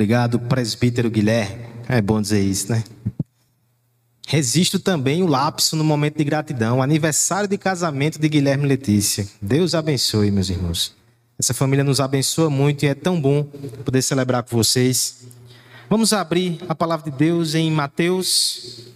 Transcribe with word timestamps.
Obrigado, 0.00 0.40
presbítero 0.40 1.10
Guilherme. 1.10 1.66
É 1.86 2.00
bom 2.00 2.22
dizer 2.22 2.40
isso, 2.40 2.72
né? 2.72 2.82
Resisto 4.26 4.80
também 4.80 5.22
o 5.22 5.26
lapso 5.26 5.76
no 5.76 5.84
momento 5.84 6.16
de 6.16 6.24
gratidão. 6.24 6.82
Aniversário 6.82 7.46
de 7.46 7.58
casamento 7.58 8.18
de 8.18 8.26
Guilherme 8.26 8.64
e 8.64 8.68
Letícia. 8.68 9.28
Deus 9.42 9.74
abençoe, 9.74 10.30
meus 10.30 10.48
irmãos. 10.48 10.96
Essa 11.38 11.52
família 11.52 11.84
nos 11.84 12.00
abençoa 12.00 12.48
muito 12.48 12.82
e 12.82 12.88
é 12.88 12.94
tão 12.94 13.20
bom 13.20 13.44
poder 13.84 14.00
celebrar 14.00 14.42
com 14.42 14.56
vocês. 14.56 15.26
Vamos 15.90 16.14
abrir 16.14 16.58
a 16.66 16.74
palavra 16.74 17.10
de 17.10 17.18
Deus 17.18 17.54
em 17.54 17.70
Mateus, 17.70 18.86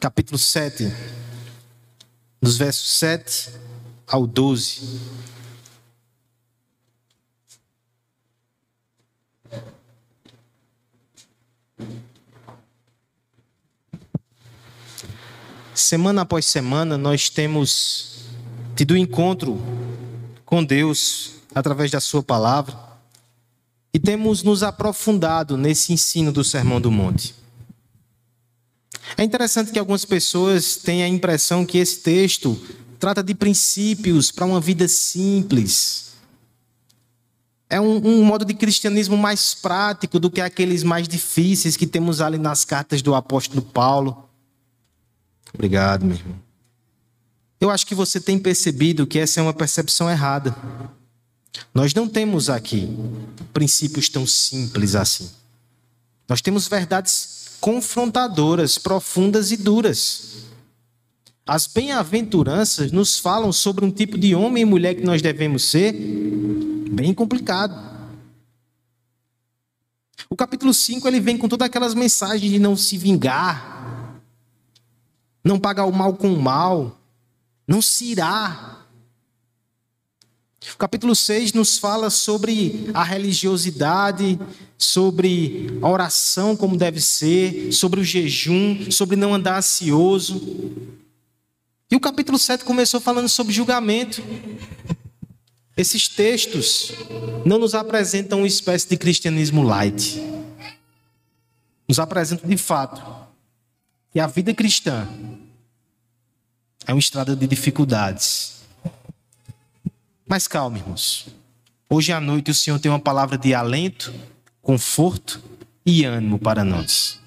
capítulo 0.00 0.36
7, 0.36 0.92
dos 2.42 2.56
versos 2.56 2.98
7 2.98 3.50
ao 4.04 4.26
12. 4.26 4.98
Semana 15.74 16.22
após 16.22 16.44
semana, 16.46 16.96
nós 16.96 17.28
temos 17.28 18.26
tido 18.76 18.96
encontro 18.96 19.60
com 20.44 20.64
Deus 20.64 21.32
através 21.54 21.90
da 21.90 22.00
Sua 22.00 22.22
palavra 22.22 22.78
e 23.92 23.98
temos 23.98 24.42
nos 24.42 24.62
aprofundado 24.62 25.56
nesse 25.56 25.92
ensino 25.92 26.32
do 26.32 26.44
Sermão 26.44 26.80
do 26.80 26.90
Monte. 26.90 27.34
É 29.16 29.22
interessante 29.22 29.70
que 29.70 29.78
algumas 29.78 30.04
pessoas 30.04 30.76
têm 30.76 31.02
a 31.04 31.08
impressão 31.08 31.64
que 31.64 31.78
esse 31.78 32.00
texto 32.00 32.60
trata 32.98 33.22
de 33.22 33.34
princípios 33.34 34.30
para 34.30 34.46
uma 34.46 34.60
vida 34.60 34.88
simples. 34.88 36.13
É 37.74 37.80
um, 37.80 37.96
um, 37.96 38.24
modo 38.24 38.44
de 38.44 38.54
cristianismo 38.54 39.16
mais 39.16 39.52
prático 39.52 40.20
do 40.20 40.30
que 40.30 40.40
aqueles 40.40 40.84
mais 40.84 41.08
difíceis 41.08 41.76
que 41.76 41.88
temos 41.88 42.20
ali 42.20 42.38
nas 42.38 42.64
cartas 42.64 43.02
do 43.02 43.16
apóstolo 43.16 43.62
Paulo. 43.62 44.28
Obrigado, 45.52 46.04
meu 46.04 46.16
irmão. 46.16 46.36
Eu 47.60 47.70
acho 47.70 47.84
que 47.84 47.92
você 47.92 48.20
tem 48.20 48.38
percebido 48.38 49.08
que 49.08 49.18
essa 49.18 49.40
é 49.40 49.42
uma 49.42 49.52
percepção 49.52 50.08
errada. 50.08 50.54
Nós 51.74 51.92
não 51.92 52.08
temos 52.08 52.48
aqui 52.48 52.96
princípios 53.52 54.08
tão 54.08 54.24
simples 54.24 54.94
assim. 54.94 55.28
Nós 56.28 56.40
temos 56.40 56.68
verdades 56.68 57.56
confrontadoras, 57.60 58.78
profundas 58.78 59.50
e 59.50 59.56
duras. 59.56 60.43
As 61.46 61.66
bem-aventuranças 61.66 62.90
nos 62.90 63.18
falam 63.18 63.52
sobre 63.52 63.84
um 63.84 63.90
tipo 63.90 64.16
de 64.16 64.34
homem 64.34 64.62
e 64.62 64.66
mulher 64.66 64.94
que 64.94 65.04
nós 65.04 65.20
devemos 65.20 65.64
ser 65.64 65.92
bem 65.92 67.12
complicado. 67.12 67.94
O 70.30 70.36
capítulo 70.36 70.72
5 70.72 71.06
ele 71.06 71.20
vem 71.20 71.36
com 71.36 71.46
todas 71.46 71.66
aquelas 71.66 71.94
mensagens 71.94 72.50
de 72.50 72.58
não 72.58 72.74
se 72.74 72.96
vingar, 72.96 74.18
não 75.44 75.60
pagar 75.60 75.84
o 75.84 75.92
mal 75.92 76.14
com 76.14 76.32
o 76.32 76.40
mal, 76.40 76.98
não 77.68 77.82
se 77.82 78.06
irá. 78.06 78.80
O 80.72 80.78
capítulo 80.78 81.14
6 81.14 81.52
nos 81.52 81.76
fala 81.76 82.08
sobre 82.08 82.90
a 82.94 83.04
religiosidade, 83.04 84.40
sobre 84.78 85.78
a 85.82 85.88
oração 85.90 86.56
como 86.56 86.74
deve 86.78 87.02
ser, 87.02 87.70
sobre 87.70 88.00
o 88.00 88.04
jejum, 88.04 88.90
sobre 88.90 89.14
não 89.14 89.34
andar 89.34 89.58
ansioso. 89.58 91.03
E 91.90 91.96
o 91.96 92.00
capítulo 92.00 92.38
7 92.38 92.64
começou 92.64 93.00
falando 93.00 93.28
sobre 93.28 93.52
julgamento. 93.52 94.22
Esses 95.76 96.08
textos 96.08 96.92
não 97.44 97.58
nos 97.58 97.74
apresentam 97.74 98.38
uma 98.38 98.46
espécie 98.46 98.88
de 98.88 98.96
cristianismo 98.96 99.62
light. 99.62 100.22
Nos 101.88 101.98
apresentam 101.98 102.48
de 102.48 102.56
fato 102.56 103.02
que 104.12 104.20
a 104.20 104.26
vida 104.26 104.54
cristã 104.54 105.06
é 106.86 106.92
uma 106.92 107.00
estrada 107.00 107.34
de 107.34 107.46
dificuldades. 107.46 108.62
Mas 110.26 110.46
calma, 110.46 110.78
irmãos. 110.78 111.26
Hoje 111.88 112.12
à 112.12 112.20
noite 112.20 112.50
o 112.50 112.54
Senhor 112.54 112.78
tem 112.78 112.90
uma 112.90 113.00
palavra 113.00 113.36
de 113.36 113.52
alento, 113.52 114.12
conforto 114.62 115.42
e 115.84 116.04
ânimo 116.04 116.38
para 116.38 116.64
nós. 116.64 117.20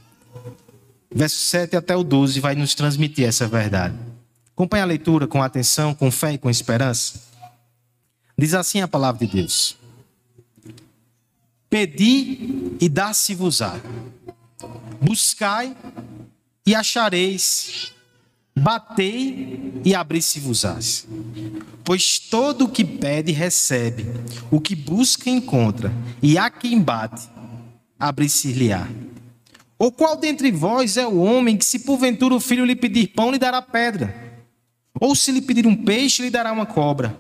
Verso 1.14 1.38
7 1.38 1.76
até 1.76 1.96
o 1.96 2.04
12 2.04 2.40
vai 2.40 2.56
nos 2.56 2.74
transmitir 2.74 3.26
essa 3.26 3.48
verdade. 3.48 4.07
Acompanhe 4.58 4.82
a 4.82 4.88
leitura 4.88 5.28
com 5.28 5.44
atenção, 5.44 5.94
com 5.94 6.10
fé 6.10 6.34
e 6.34 6.38
com 6.40 6.50
esperança. 6.50 7.22
Diz 8.36 8.56
assim 8.56 8.82
a 8.82 8.88
palavra 8.88 9.24
de 9.24 9.32
Deus: 9.32 9.78
Pedi 11.70 12.76
e 12.82 12.90
dá-se-vos-á. 12.90 13.80
Buscai 15.00 15.78
e 16.66 16.74
achareis. 16.74 17.94
Batei 18.58 19.80
e 19.86 19.94
abri-se-vos-ás. 19.94 21.06
Pois 21.84 22.18
todo 22.18 22.66
o 22.66 22.70
que 22.70 22.84
pede 22.84 23.32
recebe, 23.32 24.08
o 24.50 24.60
que 24.60 24.76
busca 24.76 25.30
encontra, 25.30 25.94
e 26.20 26.36
a 26.36 26.50
quem 26.50 26.82
bate, 26.82 27.30
abri-se-lhe-á. 28.00 28.88
Ou 29.78 29.92
qual 29.92 30.18
dentre 30.18 30.52
vós 30.52 30.98
é 30.98 31.06
o 31.06 31.20
homem 31.20 31.56
que, 31.56 31.64
se 31.64 31.78
porventura 31.78 32.34
o 32.34 32.40
filho 32.40 32.66
lhe 32.66 32.76
pedir 32.76 33.10
pão, 33.10 33.30
lhe 33.30 33.38
dará 33.38 33.62
pedra? 33.62 34.27
Ou 35.00 35.16
se 35.16 35.32
lhe 35.32 35.42
pedir 35.42 35.66
um 35.68 35.76
peixe, 35.76 36.22
lhe 36.22 36.30
dará 36.30 36.52
uma 36.52 36.66
cobra? 36.66 37.20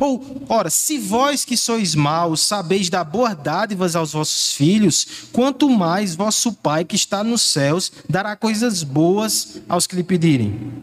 Ou, 0.00 0.44
ora, 0.48 0.70
se 0.70 0.98
vós 0.98 1.44
que 1.44 1.56
sois 1.56 1.94
maus 1.94 2.42
sabeis 2.42 2.88
dar 2.88 3.02
boas 3.02 3.36
dádivas 3.36 3.96
aos 3.96 4.12
vossos 4.12 4.52
filhos, 4.54 5.06
quanto 5.32 5.68
mais 5.68 6.14
vosso 6.14 6.52
Pai 6.52 6.84
que 6.84 6.94
está 6.94 7.24
nos 7.24 7.42
céus 7.42 7.90
dará 8.08 8.36
coisas 8.36 8.82
boas 8.82 9.60
aos 9.68 9.86
que 9.86 9.96
lhe 9.96 10.04
pedirem. 10.04 10.82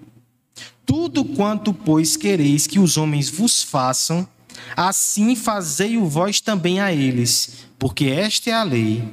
Tudo 0.86 1.24
quanto, 1.24 1.74
pois, 1.74 2.18
quereis 2.18 2.66
que 2.66 2.80
os 2.80 2.98
homens 2.98 3.30
vos 3.30 3.64
façam, 3.64 4.28
assim 4.76 5.36
fazei-o 5.36 6.08
vós 6.08 6.42
também 6.42 6.80
a 6.80 6.92
eles, 6.92 7.68
porque 7.78 8.06
esta 8.06 8.50
é 8.50 8.54
a 8.54 8.64
lei 8.64 9.04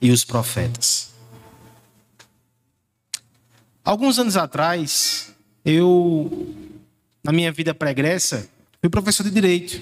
e 0.00 0.10
os 0.10 0.24
profetas. 0.24 1.10
Alguns 3.84 4.18
anos 4.18 4.36
atrás, 4.36 5.32
eu, 5.64 6.54
na 7.22 7.32
minha 7.32 7.52
vida 7.52 7.74
pregressa, 7.74 8.48
Fui 8.80 8.88
professor 8.88 9.24
de 9.24 9.30
direito 9.30 9.78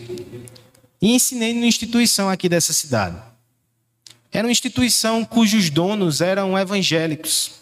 e 1.00 1.14
ensinei 1.14 1.54
numa 1.54 1.66
instituição 1.66 2.28
aqui 2.28 2.48
dessa 2.48 2.72
cidade. 2.72 3.16
Era 4.32 4.46
uma 4.46 4.50
instituição 4.50 5.24
cujos 5.24 5.70
donos 5.70 6.20
eram 6.20 6.58
evangélicos. 6.58 7.52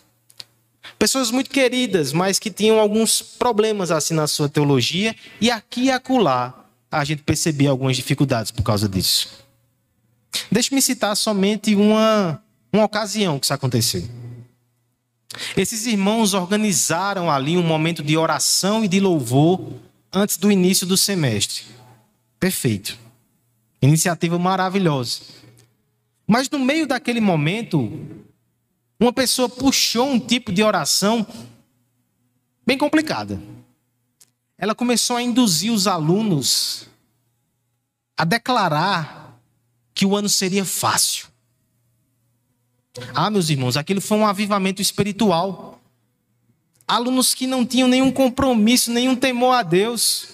Pessoas 0.99 1.31
muito 1.31 1.51
queridas, 1.51 2.11
mas 2.15 2.39
que 2.39 2.51
tinham 2.51 2.81
alguns 2.81 3.21
problemas 3.21 3.91
assim 3.91 4.15
na 4.15 4.27
sua 4.27 4.49
teologia 4.49 5.15
e 5.39 5.51
aqui 5.51 5.85
e 5.85 5.91
acolá 5.91 6.65
a 6.91 7.05
gente 7.05 7.23
percebia 7.23 7.69
algumas 7.69 7.97
dificuldades 7.97 8.51
por 8.51 8.63
causa 8.63 8.89
disso. 8.89 9.45
Deixe-me 10.51 10.81
citar 10.81 11.15
somente 11.15 11.75
uma, 11.75 12.43
uma 12.73 12.85
ocasião 12.85 13.39
que 13.39 13.45
isso 13.45 13.53
aconteceu. 13.53 14.09
Esses 15.57 15.87
irmãos 15.87 16.35
organizaram 16.35 17.31
ali 17.31 17.57
um 17.57 17.63
momento 17.63 18.03
de 18.03 18.17
oração 18.17 18.85
e 18.85 18.89
de 18.89 19.01
louvor 19.01 19.73
antes 20.13 20.37
do 20.37 20.51
início 20.51 20.87
do 20.87 20.97
semestre. 20.97 21.65
Perfeito. 22.39 22.99
Iniciativa 23.83 24.39
maravilhosa. 24.39 25.21
Mas 26.27 26.49
no 26.49 26.59
meio 26.59 26.87
daquele 26.87 27.21
momento, 27.21 27.93
uma 28.99 29.13
pessoa 29.13 29.49
puxou 29.49 30.09
um 30.09 30.19
tipo 30.19 30.53
de 30.53 30.63
oração 30.63 31.27
bem 32.67 32.77
complicada. 32.77 33.41
Ela 34.59 34.75
começou 34.75 35.17
a 35.17 35.23
induzir 35.23 35.73
os 35.73 35.87
alunos 35.87 36.89
a 38.17 38.25
declarar 38.25 39.39
que 39.95 40.07
o 40.07 40.17
ano 40.17 40.29
seria 40.29 40.65
fácil. 40.65 41.29
Ah, 43.15 43.31
meus 43.31 43.51
irmãos, 43.51 43.77
aquilo 43.77 44.01
foi 44.01 44.19
um 44.19 44.27
avivamento 44.27 44.81
espiritual 44.81 45.77
alunos 46.87 47.35
que 47.35 47.47
não 47.47 47.67
tinham 47.67 47.89
nenhum 47.89 48.13
compromisso, 48.13 48.93
nenhum 48.93 49.17
temor 49.17 49.53
a 49.53 49.63
Deus, 49.63 50.29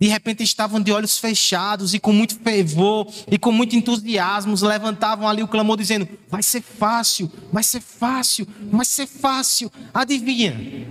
de 0.00 0.08
repente 0.08 0.42
estavam 0.42 0.80
de 0.80 0.92
olhos 0.92 1.18
fechados 1.18 1.92
e 1.92 1.98
com 1.98 2.12
muito 2.12 2.38
fervor 2.38 3.06
e 3.30 3.38
com 3.38 3.52
muito 3.52 3.76
entusiasmo, 3.76 4.54
levantavam 4.62 5.28
ali 5.28 5.42
o 5.42 5.48
clamor 5.48 5.76
dizendo: 5.76 6.08
Vai 6.28 6.42
ser 6.42 6.62
fácil, 6.62 7.30
vai 7.52 7.62
ser 7.62 7.80
fácil, 7.80 8.46
vai 8.70 8.84
ser 8.84 9.06
fácil. 9.06 9.70
Adivinha? 9.92 10.86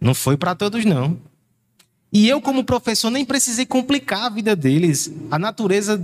Não 0.00 0.14
foi 0.14 0.36
para 0.36 0.54
todos, 0.54 0.84
não. 0.84 1.18
E 2.10 2.26
eu, 2.26 2.40
como 2.40 2.64
professor, 2.64 3.10
nem 3.10 3.24
precisei 3.24 3.66
complicar 3.66 4.24
a 4.24 4.28
vida 4.30 4.56
deles. 4.56 5.12
A 5.30 5.38
natureza 5.38 6.00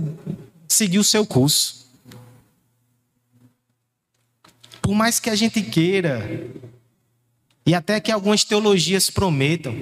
seguiu 0.67 1.03
seu 1.03 1.25
curso. 1.25 1.84
Por 4.85 4.93
mais 4.93 5.19
que 5.19 5.31
a 5.31 5.35
gente 5.35 5.63
queira 5.63 6.21
e 7.65 7.73
até 7.73 7.99
que 7.99 8.11
algumas 8.11 8.43
teologias 8.43 9.09
prometam. 9.09 9.75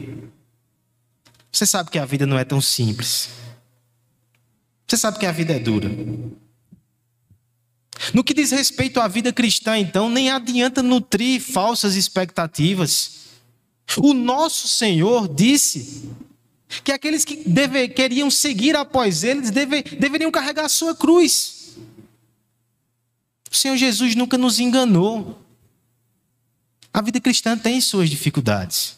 Você 1.52 1.66
sabe 1.66 1.92
que 1.92 2.00
a 2.00 2.06
vida 2.06 2.26
não 2.26 2.40
é 2.40 2.46
tão 2.46 2.62
simples. 2.62 3.28
Você 4.88 4.96
sabe 4.96 5.20
que 5.20 5.26
a 5.26 5.32
vida 5.34 5.52
é 5.52 5.60
dura. 5.60 5.92
No 8.14 8.24
que 8.24 8.34
diz 8.34 8.52
respeito 8.52 9.02
à 9.02 9.08
vida 9.10 9.34
cristã, 9.34 9.78
então, 9.78 10.10
nem 10.10 10.32
adianta 10.32 10.82
nutrir 10.82 11.42
falsas 11.42 11.96
expectativas. 11.96 13.24
O 13.98 14.14
nosso 14.14 14.70
Senhor 14.70 15.28
disse 15.28 16.10
que 16.82 16.94
aqueles 16.94 17.26
que 17.26 17.36
deve, 17.46 17.90
queriam 17.90 18.32
seguir 18.32 18.74
após 18.78 19.26
eles 19.26 19.52
deve, 19.52 19.84
deveriam 19.84 20.32
carregar 20.32 20.64
a 20.64 20.70
sua 20.70 20.96
cruz. 20.96 21.63
O 23.54 23.56
Senhor 23.56 23.78
Jesus 23.78 24.16
nunca 24.16 24.36
nos 24.36 24.60
enganou. 24.60 25.40
A 26.92 27.02
vida 27.02 27.22
cristã 27.22 27.56
tem 27.56 27.80
suas 27.80 28.10
dificuldades. 28.10 28.98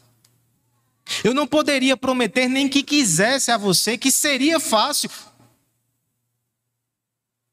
Eu 1.26 1.34
não 1.34 1.46
poderia 1.46 1.98
prometer 1.98 2.48
nem 2.48 2.70
que 2.70 2.82
quisesse 2.82 3.52
a 3.52 3.58
você 3.58 3.98
que 3.98 4.10
seria 4.10 4.58
fácil. 4.58 5.10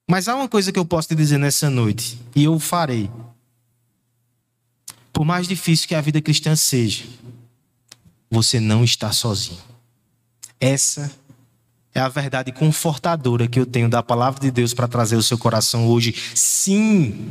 Mas 0.08 0.28
há 0.28 0.36
uma 0.36 0.48
coisa 0.48 0.70
que 0.70 0.78
eu 0.78 0.84
posso 0.84 1.08
te 1.08 1.16
dizer 1.16 1.38
nessa 1.38 1.68
noite, 1.68 2.18
e 2.36 2.44
eu 2.44 2.58
farei. 2.60 3.10
Por 5.12 5.24
mais 5.24 5.48
difícil 5.48 5.88
que 5.88 5.96
a 5.96 6.00
vida 6.00 6.20
cristã 6.20 6.54
seja, 6.54 7.04
você 8.30 8.60
não 8.60 8.84
está 8.84 9.10
sozinho. 9.10 9.60
Essa 10.60 11.10
é 11.94 12.00
a 12.00 12.08
verdade 12.08 12.52
confortadora 12.52 13.46
que 13.46 13.60
eu 13.60 13.66
tenho 13.66 13.88
da 13.88 14.02
palavra 14.02 14.40
de 14.40 14.50
Deus 14.50 14.72
para 14.72 14.88
trazer 14.88 15.16
ao 15.16 15.22
seu 15.22 15.36
coração 15.36 15.86
hoje. 15.86 16.14
Sim, 16.34 17.30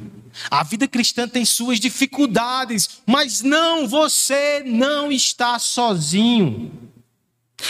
a 0.50 0.64
vida 0.64 0.88
cristã 0.88 1.28
tem 1.28 1.44
suas 1.46 1.80
dificuldades, 1.80 3.02
mas 3.06 3.42
não, 3.42 3.88
você 3.88 4.64
não 4.66 5.12
está 5.12 5.58
sozinho. 5.58 6.72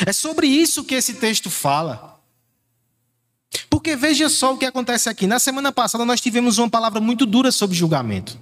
É 0.05 0.11
sobre 0.11 0.47
isso 0.47 0.83
que 0.83 0.95
esse 0.95 1.15
texto 1.15 1.49
fala. 1.49 2.19
Porque 3.69 3.95
veja 3.95 4.29
só 4.29 4.53
o 4.53 4.57
que 4.57 4.65
acontece 4.65 5.09
aqui. 5.09 5.27
Na 5.27 5.39
semana 5.39 5.71
passada 5.71 6.05
nós 6.05 6.21
tivemos 6.21 6.57
uma 6.57 6.69
palavra 6.69 6.99
muito 6.99 7.25
dura 7.25 7.51
sobre 7.51 7.75
julgamento. 7.75 8.37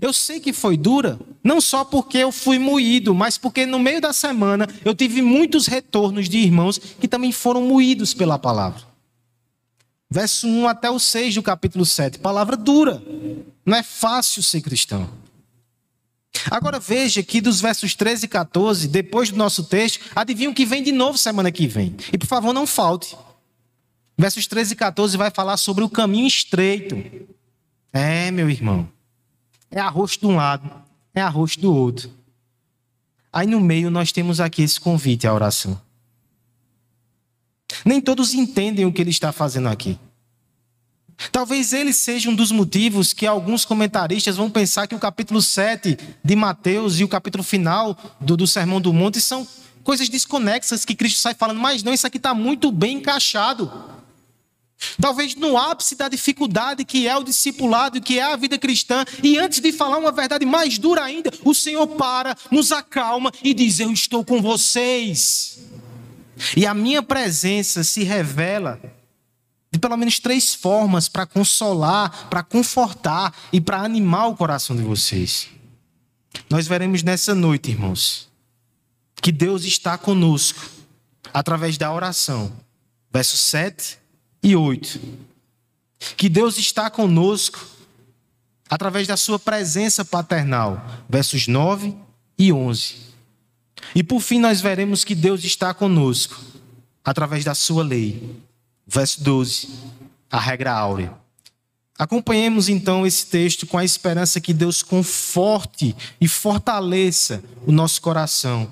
Eu 0.00 0.12
sei 0.12 0.40
que 0.40 0.52
foi 0.52 0.76
dura, 0.76 1.18
não 1.42 1.60
só 1.60 1.84
porque 1.84 2.18
eu 2.18 2.30
fui 2.30 2.58
moído, 2.58 3.14
mas 3.14 3.38
porque 3.38 3.64
no 3.64 3.78
meio 3.78 4.00
da 4.00 4.12
semana 4.12 4.68
eu 4.84 4.94
tive 4.94 5.22
muitos 5.22 5.66
retornos 5.66 6.28
de 6.28 6.38
irmãos 6.38 6.78
que 6.78 7.08
também 7.08 7.32
foram 7.32 7.62
moídos 7.62 8.12
pela 8.12 8.38
palavra. 8.38 8.82
Verso 10.10 10.46
1 10.46 10.68
até 10.68 10.90
o 10.90 10.98
6 10.98 11.34
do 11.34 11.42
capítulo 11.42 11.84
7. 11.84 12.18
Palavra 12.18 12.56
dura. 12.56 13.02
Não 13.64 13.76
é 13.76 13.82
fácil 13.82 14.42
ser 14.42 14.60
cristão. 14.60 15.08
Agora 16.50 16.78
veja 16.78 17.22
que 17.22 17.40
dos 17.40 17.60
versos 17.60 17.94
13 17.94 18.26
e 18.26 18.28
14, 18.28 18.88
depois 18.88 19.30
do 19.30 19.36
nosso 19.36 19.64
texto, 19.64 20.00
adivinha 20.14 20.50
o 20.50 20.54
que 20.54 20.66
vem 20.66 20.82
de 20.82 20.92
novo 20.92 21.16
semana 21.16 21.50
que 21.50 21.66
vem. 21.66 21.96
E 22.12 22.18
por 22.18 22.26
favor, 22.26 22.52
não 22.52 22.66
falte. 22.66 23.16
Versos 24.16 24.46
13 24.46 24.74
e 24.74 24.76
14 24.76 25.16
vai 25.16 25.30
falar 25.30 25.56
sobre 25.56 25.82
o 25.82 25.88
caminho 25.88 26.26
estreito. 26.26 27.02
É, 27.92 28.30
meu 28.30 28.48
irmão. 28.48 28.88
É 29.70 29.80
arroz 29.80 30.12
de 30.12 30.26
um 30.26 30.36
lado, 30.36 30.70
é 31.14 31.20
arroz 31.20 31.56
do 31.56 31.74
outro. 31.74 32.10
Aí 33.32 33.46
no 33.46 33.60
meio 33.60 33.90
nós 33.90 34.12
temos 34.12 34.40
aqui 34.40 34.62
esse 34.62 34.80
convite 34.80 35.26
à 35.26 35.34
oração. 35.34 35.80
Nem 37.84 38.00
todos 38.00 38.32
entendem 38.32 38.86
o 38.86 38.92
que 38.92 39.02
ele 39.02 39.10
está 39.10 39.32
fazendo 39.32 39.68
aqui. 39.68 39.98
Talvez 41.32 41.72
ele 41.72 41.92
seja 41.92 42.28
um 42.28 42.34
dos 42.34 42.52
motivos 42.52 43.12
que 43.12 43.26
alguns 43.26 43.64
comentaristas 43.64 44.36
vão 44.36 44.50
pensar 44.50 44.86
que 44.86 44.94
o 44.94 44.98
capítulo 44.98 45.40
7 45.40 45.98
de 46.22 46.36
Mateus 46.36 47.00
e 47.00 47.04
o 47.04 47.08
capítulo 47.08 47.42
final 47.42 47.96
do, 48.20 48.36
do 48.36 48.46
Sermão 48.46 48.80
do 48.80 48.92
Monte 48.92 49.20
são 49.20 49.46
coisas 49.82 50.08
desconexas 50.08 50.84
que 50.84 50.94
Cristo 50.94 51.20
sai 51.20 51.34
falando, 51.34 51.60
mas 51.60 51.82
não, 51.82 51.94
isso 51.94 52.06
aqui 52.06 52.18
está 52.18 52.34
muito 52.34 52.70
bem 52.70 52.98
encaixado. 52.98 53.70
Talvez 55.00 55.34
no 55.34 55.56
ápice 55.56 55.94
da 55.94 56.08
dificuldade 56.08 56.84
que 56.84 57.08
é 57.08 57.16
o 57.16 57.24
discipulado, 57.24 58.00
que 58.00 58.18
é 58.18 58.22
a 58.22 58.36
vida 58.36 58.58
cristã, 58.58 59.04
e 59.22 59.38
antes 59.38 59.60
de 59.60 59.72
falar 59.72 59.98
uma 59.98 60.12
verdade 60.12 60.44
mais 60.44 60.78
dura 60.78 61.02
ainda, 61.02 61.30
o 61.44 61.54
Senhor 61.54 61.86
para, 61.86 62.36
nos 62.50 62.72
acalma 62.72 63.32
e 63.42 63.54
diz: 63.54 63.80
Eu 63.80 63.92
estou 63.92 64.24
com 64.24 64.40
vocês. 64.42 65.58
E 66.54 66.66
a 66.66 66.74
minha 66.74 67.02
presença 67.02 67.82
se 67.82 68.02
revela 68.04 68.78
de 69.72 69.78
pelo 69.78 69.96
menos 69.96 70.18
três 70.18 70.54
formas 70.54 71.08
para 71.08 71.24
consolar, 71.24 72.28
para 72.28 72.42
confortar 72.42 73.34
e 73.52 73.60
para 73.60 73.80
animar 73.80 74.28
o 74.28 74.36
coração 74.36 74.76
de 74.76 74.82
vocês. 74.82 75.48
Nós 76.50 76.66
veremos 76.66 77.02
nessa 77.02 77.34
noite, 77.34 77.70
irmãos, 77.70 78.28
que 79.22 79.32
Deus 79.32 79.64
está 79.64 79.96
conosco 79.96 80.60
através 81.32 81.78
da 81.78 81.92
oração. 81.92 82.52
Verso 83.10 83.36
7 83.38 83.98
e 84.46 84.54
8. 84.54 85.00
Que 86.16 86.28
Deus 86.28 86.56
está 86.56 86.88
conosco 86.88 87.58
através 88.70 89.08
da 89.08 89.16
sua 89.16 89.40
presença 89.40 90.04
paternal. 90.04 90.86
Versos 91.08 91.48
9 91.48 91.92
e 92.38 92.52
11. 92.52 92.94
E 93.92 94.04
por 94.04 94.20
fim 94.20 94.38
nós 94.38 94.60
veremos 94.60 95.02
que 95.02 95.16
Deus 95.16 95.42
está 95.42 95.74
conosco 95.74 96.40
através 97.04 97.44
da 97.44 97.56
sua 97.56 97.82
lei. 97.82 98.36
Verso 98.86 99.20
12. 99.24 99.68
A 100.30 100.38
regra 100.38 100.72
áurea. 100.72 101.12
Acompanhemos 101.98 102.68
então 102.68 103.04
esse 103.04 103.26
texto 103.26 103.66
com 103.66 103.78
a 103.78 103.84
esperança 103.84 104.40
que 104.40 104.54
Deus 104.54 104.80
conforte 104.80 105.96
e 106.20 106.28
fortaleça 106.28 107.42
o 107.66 107.72
nosso 107.72 108.00
coração 108.00 108.70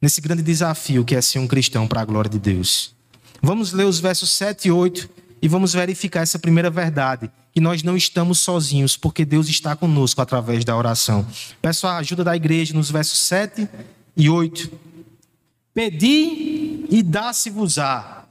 nesse 0.00 0.20
grande 0.20 0.42
desafio 0.42 1.04
que 1.04 1.16
é 1.16 1.20
ser 1.20 1.40
um 1.40 1.48
cristão 1.48 1.88
para 1.88 2.00
a 2.00 2.04
glória 2.04 2.30
de 2.30 2.38
Deus. 2.38 2.99
Vamos 3.42 3.72
ler 3.72 3.84
os 3.84 3.98
versos 3.98 4.30
7 4.30 4.68
e 4.68 4.70
8 4.70 5.08
e 5.42 5.48
vamos 5.48 5.72
verificar 5.72 6.20
essa 6.20 6.38
primeira 6.38 6.68
verdade, 6.68 7.30
que 7.52 7.60
nós 7.60 7.82
não 7.82 7.96
estamos 7.96 8.38
sozinhos, 8.38 8.96
porque 8.96 9.24
Deus 9.24 9.48
está 9.48 9.74
conosco 9.74 10.20
através 10.20 10.64
da 10.64 10.76
oração. 10.76 11.26
Peço 11.62 11.86
a 11.86 11.96
ajuda 11.96 12.22
da 12.22 12.36
igreja 12.36 12.74
nos 12.74 12.90
versos 12.90 13.18
7 13.20 13.68
e 14.16 14.28
8. 14.28 14.70
Pedi 15.72 16.86
e 16.90 17.02
dá-se-vos-á. 17.02 18.26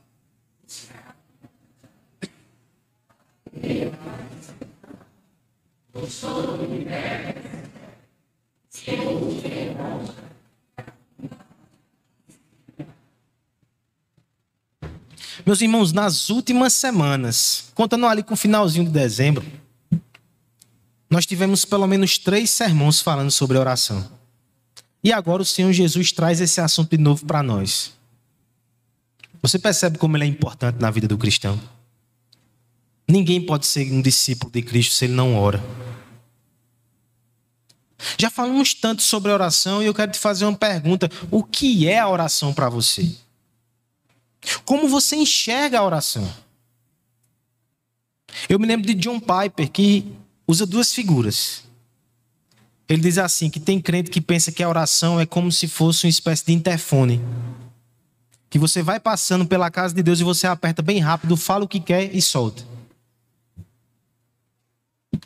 Meus 15.50 15.62
irmãos, 15.62 15.92
nas 15.92 16.30
últimas 16.30 16.74
semanas, 16.74 17.72
contando 17.74 18.06
ali 18.06 18.22
com 18.22 18.36
o 18.36 18.38
finalzinho 18.38 18.86
de 18.86 18.92
dezembro, 18.92 19.44
nós 21.10 21.26
tivemos 21.26 21.66
pelo 21.66 21.88
menos 21.88 22.20
três 22.20 22.52
sermões 22.52 23.02
falando 23.02 23.32
sobre 23.32 23.58
oração. 23.58 24.08
E 25.04 25.12
agora 25.12 25.42
o 25.42 25.46
Senhor 25.46 25.74
Jesus 25.74 26.12
traz 26.12 26.40
esse 26.40 26.62
assunto 26.62 26.96
de 26.96 27.02
novo 27.02 27.26
para 27.26 27.42
nós. 27.42 27.94
Você 29.42 29.58
percebe 29.58 29.98
como 29.98 30.16
ele 30.16 30.26
é 30.26 30.28
importante 30.28 30.80
na 30.80 30.92
vida 30.92 31.08
do 31.08 31.18
cristão? 31.18 31.60
Ninguém 33.08 33.44
pode 33.44 33.66
ser 33.66 33.92
um 33.92 34.04
discípulo 34.04 34.52
de 34.52 34.62
Cristo 34.62 34.94
se 34.94 35.06
ele 35.06 35.14
não 35.14 35.36
ora. 35.36 35.64
Já 38.20 38.30
falamos 38.30 38.76
tanto 38.76 39.02
sobre 39.02 39.32
oração 39.32 39.82
e 39.82 39.88
eu 39.88 39.96
quero 39.96 40.12
te 40.12 40.20
fazer 40.20 40.46
uma 40.46 40.56
pergunta: 40.56 41.10
o 41.32 41.44
que 41.44 41.88
é 41.88 41.98
a 41.98 42.08
oração 42.08 42.54
para 42.54 42.70
você? 42.70 43.12
Como 44.66 44.88
você 44.88 45.16
enxerga 45.16 45.80
a 45.80 45.86
oração? 45.86 46.28
Eu 48.48 48.60
me 48.60 48.68
lembro 48.68 48.88
de 48.88 48.94
John 48.94 49.20
Piper 49.20 49.70
que 49.70 50.06
usa 50.48 50.66
duas 50.66 50.94
figuras. 50.94 51.64
Ele 52.88 53.02
diz 53.02 53.18
assim: 53.18 53.50
que 53.50 53.60
tem 53.60 53.80
crente 53.80 54.10
que 54.10 54.22
pensa 54.22 54.52
que 54.52 54.64
a 54.64 54.70
oração 54.70 55.20
é 55.20 55.26
como 55.26 55.52
se 55.52 55.68
fosse 55.68 56.06
uma 56.06 56.10
espécie 56.10 56.46
de 56.46 56.54
interfone. 56.54 57.22
Que 58.50 58.58
você 58.58 58.82
vai 58.82 59.00
passando 59.00 59.46
pela 59.46 59.70
casa 59.70 59.94
de 59.94 60.02
Deus 60.02 60.20
e 60.20 60.24
você 60.24 60.48
aperta 60.48 60.82
bem 60.82 61.00
rápido, 61.00 61.38
fala 61.38 61.66
o 61.66 61.68
que 61.68 61.80
quer 61.80 62.16
e 62.16 62.22
solta. 62.22 62.64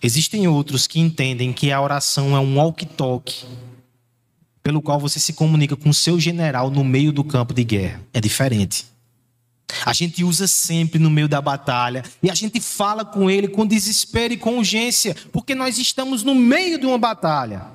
Existem 0.02 0.46
outros 0.48 0.86
que 0.88 1.00
entendem 1.00 1.54
que 1.54 1.72
a 1.72 1.80
oração 1.80 2.36
é 2.36 2.40
um 2.40 2.58
walk-talk, 2.58 3.46
pelo 4.62 4.82
qual 4.82 5.00
você 5.00 5.18
se 5.18 5.32
comunica 5.32 5.78
com 5.78 5.90
o 5.90 5.94
seu 5.94 6.20
general 6.20 6.70
no 6.70 6.84
meio 6.84 7.14
do 7.14 7.24
campo 7.24 7.54
de 7.54 7.64
guerra. 7.64 8.02
É 8.14 8.20
diferente. 8.20 8.93
A 9.86 9.94
gente 9.94 10.24
usa 10.24 10.48
sempre 10.48 11.00
no 11.00 11.10
meio 11.10 11.28
da 11.28 11.42
batalha 11.42 12.04
e 12.22 12.30
a 12.30 12.36
gente 12.36 12.60
fala 12.62 13.04
com 13.04 13.30
ele 13.30 13.48
com 13.48 13.66
desespero 13.66 14.34
e 14.34 14.38
com 14.38 14.58
urgência, 14.58 15.16
porque 15.32 15.56
nós 15.56 15.78
estamos 15.78 16.24
no 16.24 16.36
meio 16.36 16.80
de 16.80 16.86
uma 16.86 16.98
batalha. 16.98 17.66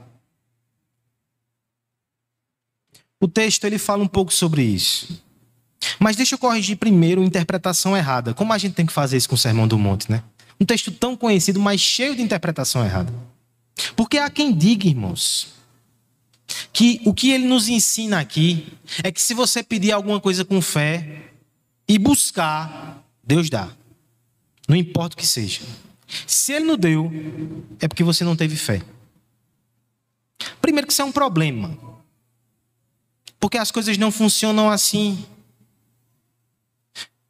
O 3.20 3.26
texto 3.26 3.64
ele 3.64 3.78
fala 3.78 4.02
um 4.02 4.08
pouco 4.08 4.32
sobre 4.32 4.62
isso. 4.62 5.22
Mas 5.98 6.16
deixa 6.16 6.34
eu 6.34 6.38
corrigir 6.38 6.76
primeiro 6.76 7.20
a 7.20 7.24
interpretação 7.24 7.96
errada. 7.96 8.32
Como 8.32 8.52
a 8.52 8.58
gente 8.58 8.74
tem 8.74 8.86
que 8.86 8.92
fazer 8.92 9.16
isso 9.16 9.28
com 9.28 9.34
o 9.34 9.38
Sermão 9.38 9.66
do 9.66 9.78
Monte, 9.78 10.10
né? 10.10 10.22
Um 10.60 10.64
texto 10.64 10.90
tão 10.90 11.16
conhecido, 11.16 11.60
mas 11.60 11.80
cheio 11.80 12.14
de 12.16 12.22
interpretação 12.22 12.84
errada. 12.84 13.12
Porque 13.94 14.18
há 14.18 14.28
quem 14.28 14.52
diga, 14.52 14.88
irmãos, 14.88 15.48
que 16.72 17.00
o 17.04 17.12
que 17.12 17.30
ele 17.30 17.46
nos 17.46 17.68
ensina 17.68 18.18
aqui 18.20 18.72
é 19.02 19.10
que 19.10 19.20
se 19.20 19.34
você 19.34 19.62
pedir 19.62 19.92
alguma 19.92 20.20
coisa 20.20 20.44
com 20.44 20.60
fé, 20.60 21.30
e 21.88 21.98
buscar, 21.98 23.02
Deus 23.24 23.48
dá. 23.48 23.70
Não 24.68 24.76
importa 24.76 25.14
o 25.14 25.16
que 25.16 25.26
seja. 25.26 25.62
Se 26.26 26.52
ele 26.52 26.66
não 26.66 26.76
deu, 26.76 27.10
é 27.80 27.88
porque 27.88 28.04
você 28.04 28.22
não 28.22 28.36
teve 28.36 28.56
fé. 28.56 28.82
Primeiro 30.60 30.86
que 30.86 30.92
isso 30.92 31.02
é 31.02 31.04
um 31.04 31.12
problema. 31.12 31.76
Porque 33.40 33.56
as 33.56 33.70
coisas 33.70 33.96
não 33.96 34.10
funcionam 34.10 34.70
assim. 34.70 35.24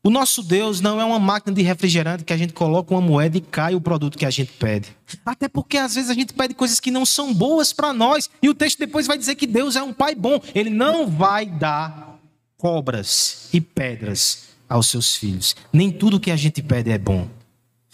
O 0.02 0.10
nosso 0.10 0.42
Deus 0.42 0.80
não 0.80 1.00
é 1.00 1.04
uma 1.04 1.18
máquina 1.18 1.54
de 1.54 1.62
refrigerante 1.62 2.24
que 2.24 2.32
a 2.32 2.36
gente 2.36 2.52
coloca 2.52 2.94
uma 2.94 3.00
moeda 3.00 3.36
e 3.36 3.40
cai 3.40 3.74
o 3.74 3.80
produto 3.80 4.16
que 4.16 4.24
a 4.24 4.30
gente 4.30 4.52
pede. 4.52 4.96
Até 5.24 5.48
porque 5.48 5.76
às 5.76 5.94
vezes 5.94 6.10
a 6.10 6.14
gente 6.14 6.32
pede 6.32 6.54
coisas 6.54 6.80
que 6.80 6.90
não 6.90 7.04
são 7.04 7.32
boas 7.34 7.72
para 7.72 7.92
nós. 7.92 8.30
E 8.40 8.48
o 8.48 8.54
texto 8.54 8.78
depois 8.78 9.06
vai 9.06 9.18
dizer 9.18 9.34
que 9.34 9.46
Deus 9.46 9.76
é 9.76 9.82
um 9.82 9.92
pai 9.92 10.14
bom. 10.14 10.40
Ele 10.54 10.70
não 10.70 11.06
vai 11.06 11.46
dar 11.46 12.18
cobras 12.56 13.48
e 13.52 13.60
pedras 13.60 14.47
aos 14.68 14.88
seus 14.88 15.16
filhos. 15.16 15.56
Nem 15.72 15.90
tudo 15.90 16.20
que 16.20 16.30
a 16.30 16.36
gente 16.36 16.62
pede 16.62 16.90
é 16.90 16.98
bom. 16.98 17.28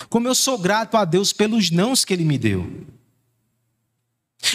Como 0.09 0.26
eu 0.26 0.35
sou 0.35 0.59
grato 0.59 0.97
a 0.97 1.04
Deus 1.04 1.33
pelos 1.33 1.71
nãos 1.71 2.04
que 2.04 2.12
Ele 2.12 2.25
me 2.25 2.37
deu. 2.37 2.85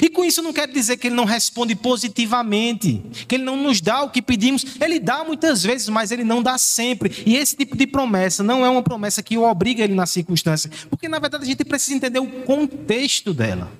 E 0.01 0.09
com 0.09 0.23
isso 0.23 0.41
não 0.41 0.53
quero 0.53 0.71
dizer 0.71 0.97
que 0.97 1.07
Ele 1.07 1.15
não 1.15 1.25
responde 1.25 1.75
positivamente, 1.75 3.01
que 3.27 3.35
Ele 3.35 3.43
não 3.43 3.57
nos 3.57 3.81
dá 3.81 4.03
o 4.03 4.09
que 4.09 4.21
pedimos. 4.21 4.63
Ele 4.79 4.99
dá 4.99 5.23
muitas 5.23 5.63
vezes, 5.63 5.89
mas 5.89 6.11
Ele 6.11 6.23
não 6.23 6.43
dá 6.43 6.57
sempre. 6.57 7.23
E 7.25 7.35
esse 7.35 7.55
tipo 7.55 7.75
de 7.75 7.87
promessa 7.87 8.43
não 8.43 8.65
é 8.65 8.69
uma 8.69 8.83
promessa 8.83 9.23
que 9.23 9.37
obriga 9.37 9.83
Ele 9.83 9.95
na 9.95 10.05
circunstância, 10.05 10.69
porque 10.89 11.09
na 11.09 11.17
verdade 11.17 11.43
a 11.43 11.47
gente 11.47 11.65
precisa 11.65 11.95
entender 11.95 12.19
o 12.19 12.43
contexto 12.43 13.33
dela. 13.33 13.71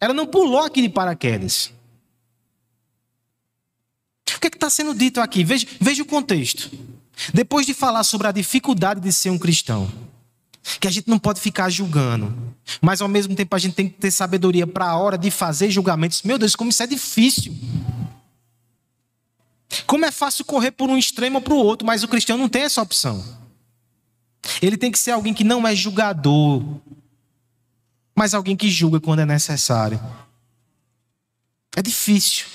Ela 0.00 0.14
não 0.14 0.26
pulou 0.26 0.60
aqui 0.60 0.80
de 0.80 0.88
paraquedas. 0.88 1.72
O 4.36 4.40
que 4.40 4.46
é 4.46 4.50
está 4.54 4.70
sendo 4.70 4.94
dito 4.94 5.20
aqui? 5.20 5.42
Veja, 5.42 5.66
veja 5.80 6.02
o 6.02 6.06
contexto. 6.06 6.70
Depois 7.32 7.66
de 7.66 7.74
falar 7.74 8.04
sobre 8.04 8.26
a 8.26 8.32
dificuldade 8.32 9.00
de 9.00 9.12
ser 9.12 9.30
um 9.30 9.38
cristão, 9.38 9.90
que 10.80 10.86
a 10.86 10.90
gente 10.90 11.08
não 11.08 11.18
pode 11.18 11.40
ficar 11.40 11.70
julgando, 11.70 12.36
mas 12.80 13.00
ao 13.00 13.08
mesmo 13.08 13.34
tempo 13.34 13.54
a 13.56 13.58
gente 13.58 13.74
tem 13.74 13.88
que 13.88 13.96
ter 13.96 14.10
sabedoria 14.10 14.66
para 14.66 14.86
a 14.86 14.96
hora 14.96 15.16
de 15.16 15.30
fazer 15.30 15.70
julgamentos. 15.70 16.22
Meu 16.22 16.38
Deus, 16.38 16.54
como 16.54 16.70
isso 16.70 16.82
é 16.82 16.86
difícil. 16.86 17.56
Como 19.86 20.04
é 20.04 20.10
fácil 20.10 20.44
correr 20.44 20.70
por 20.70 20.88
um 20.88 20.96
extremo 20.96 21.36
ou 21.36 21.42
para 21.42 21.54
o 21.54 21.58
outro, 21.58 21.86
mas 21.86 22.02
o 22.02 22.08
cristão 22.08 22.38
não 22.38 22.48
tem 22.48 22.62
essa 22.62 22.82
opção. 22.82 23.24
Ele 24.62 24.76
tem 24.76 24.90
que 24.90 24.98
ser 24.98 25.10
alguém 25.12 25.34
que 25.34 25.44
não 25.44 25.66
é 25.66 25.74
julgador, 25.74 26.62
mas 28.14 28.34
alguém 28.34 28.56
que 28.56 28.70
julga 28.70 29.00
quando 29.00 29.20
é 29.20 29.26
necessário. 29.26 30.00
É 31.76 31.82
difícil. 31.82 32.46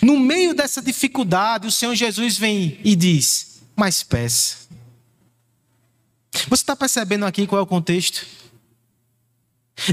No 0.00 0.18
meio 0.18 0.54
dessa 0.54 0.80
dificuldade, 0.80 1.66
o 1.66 1.72
Senhor 1.72 1.94
Jesus 1.94 2.38
vem 2.38 2.78
e 2.82 2.96
diz: 2.96 3.53
Mas 3.76 4.02
peça. 4.02 4.64
Você 6.48 6.62
está 6.62 6.76
percebendo 6.76 7.24
aqui 7.24 7.46
qual 7.46 7.60
é 7.60 7.62
o 7.62 7.66
contexto? 7.66 8.26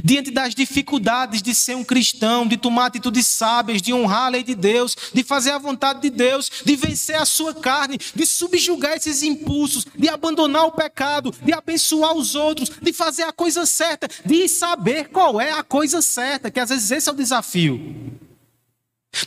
Diante 0.04 0.30
das 0.30 0.54
dificuldades 0.54 1.42
de 1.42 1.56
ser 1.56 1.76
um 1.76 1.84
cristão, 1.84 2.48
de 2.48 2.56
tomar 2.56 2.86
atitudes 2.86 3.26
sábias, 3.26 3.82
de 3.82 3.92
honrar 3.92 4.26
a 4.26 4.30
lei 4.30 4.44
de 4.44 4.54
Deus, 4.54 4.96
de 5.12 5.24
fazer 5.24 5.52
a 5.52 5.58
vontade 5.58 6.02
de 6.02 6.12
Deus, 6.12 6.52
de 6.64 6.76
vencer 6.76 7.16
a 7.16 7.26
sua 7.26 7.54
carne, 7.54 7.98
de 8.14 8.26
subjugar 8.26 8.94
esses 8.94 9.24
impulsos, 9.24 9.86
de 9.98 10.08
abandonar 10.08 10.66
o 10.66 10.72
pecado, 10.72 11.34
de 11.42 11.52
abençoar 11.52 12.14
os 12.14 12.36
outros, 12.36 12.70
de 12.70 12.94
fazer 12.94 13.24
a 13.24 13.34
coisa 13.34 13.66
certa, 13.66 14.08
de 14.24 14.48
saber 14.48 15.10
qual 15.10 15.42
é 15.42 15.52
a 15.52 15.64
coisa 15.64 16.00
certa, 16.02 16.52
que 16.52 16.60
às 16.60 16.70
vezes 16.70 16.92
esse 16.92 17.10
é 17.10 17.12
o 17.12 17.16
desafio. 17.16 18.20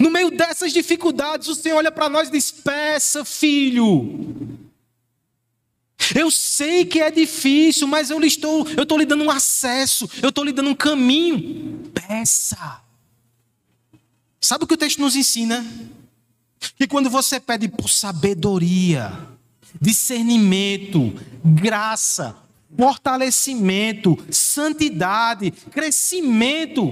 No 0.00 0.10
meio 0.10 0.30
dessas 0.30 0.72
dificuldades, 0.72 1.48
o 1.48 1.54
Senhor 1.54 1.76
olha 1.76 1.92
para 1.92 2.08
nós 2.08 2.28
e 2.28 2.32
diz: 2.32 2.50
Peça, 2.50 3.24
filho. 3.24 4.58
Eu 6.14 6.30
sei 6.30 6.84
que 6.84 7.00
é 7.00 7.10
difícil, 7.10 7.86
mas 7.86 8.10
eu 8.10 8.20
estou, 8.22 8.68
eu 8.76 8.82
estou 8.82 8.98
lhe 8.98 9.06
dando 9.06 9.24
um 9.24 9.30
acesso, 9.30 10.08
eu 10.22 10.28
estou 10.28 10.44
lhe 10.44 10.52
dando 10.52 10.70
um 10.70 10.74
caminho. 10.74 11.90
Peça. 11.94 12.80
Sabe 14.40 14.64
o 14.64 14.66
que 14.66 14.74
o 14.74 14.76
texto 14.78 15.00
nos 15.00 15.16
ensina? 15.16 15.64
Que 16.76 16.86
quando 16.86 17.08
você 17.08 17.40
pede 17.40 17.68
por 17.68 17.88
sabedoria, 17.88 19.12
discernimento, 19.80 21.14
graça, 21.44 22.36
fortalecimento, 22.76 24.18
santidade, 24.30 25.50
crescimento, 25.50 26.86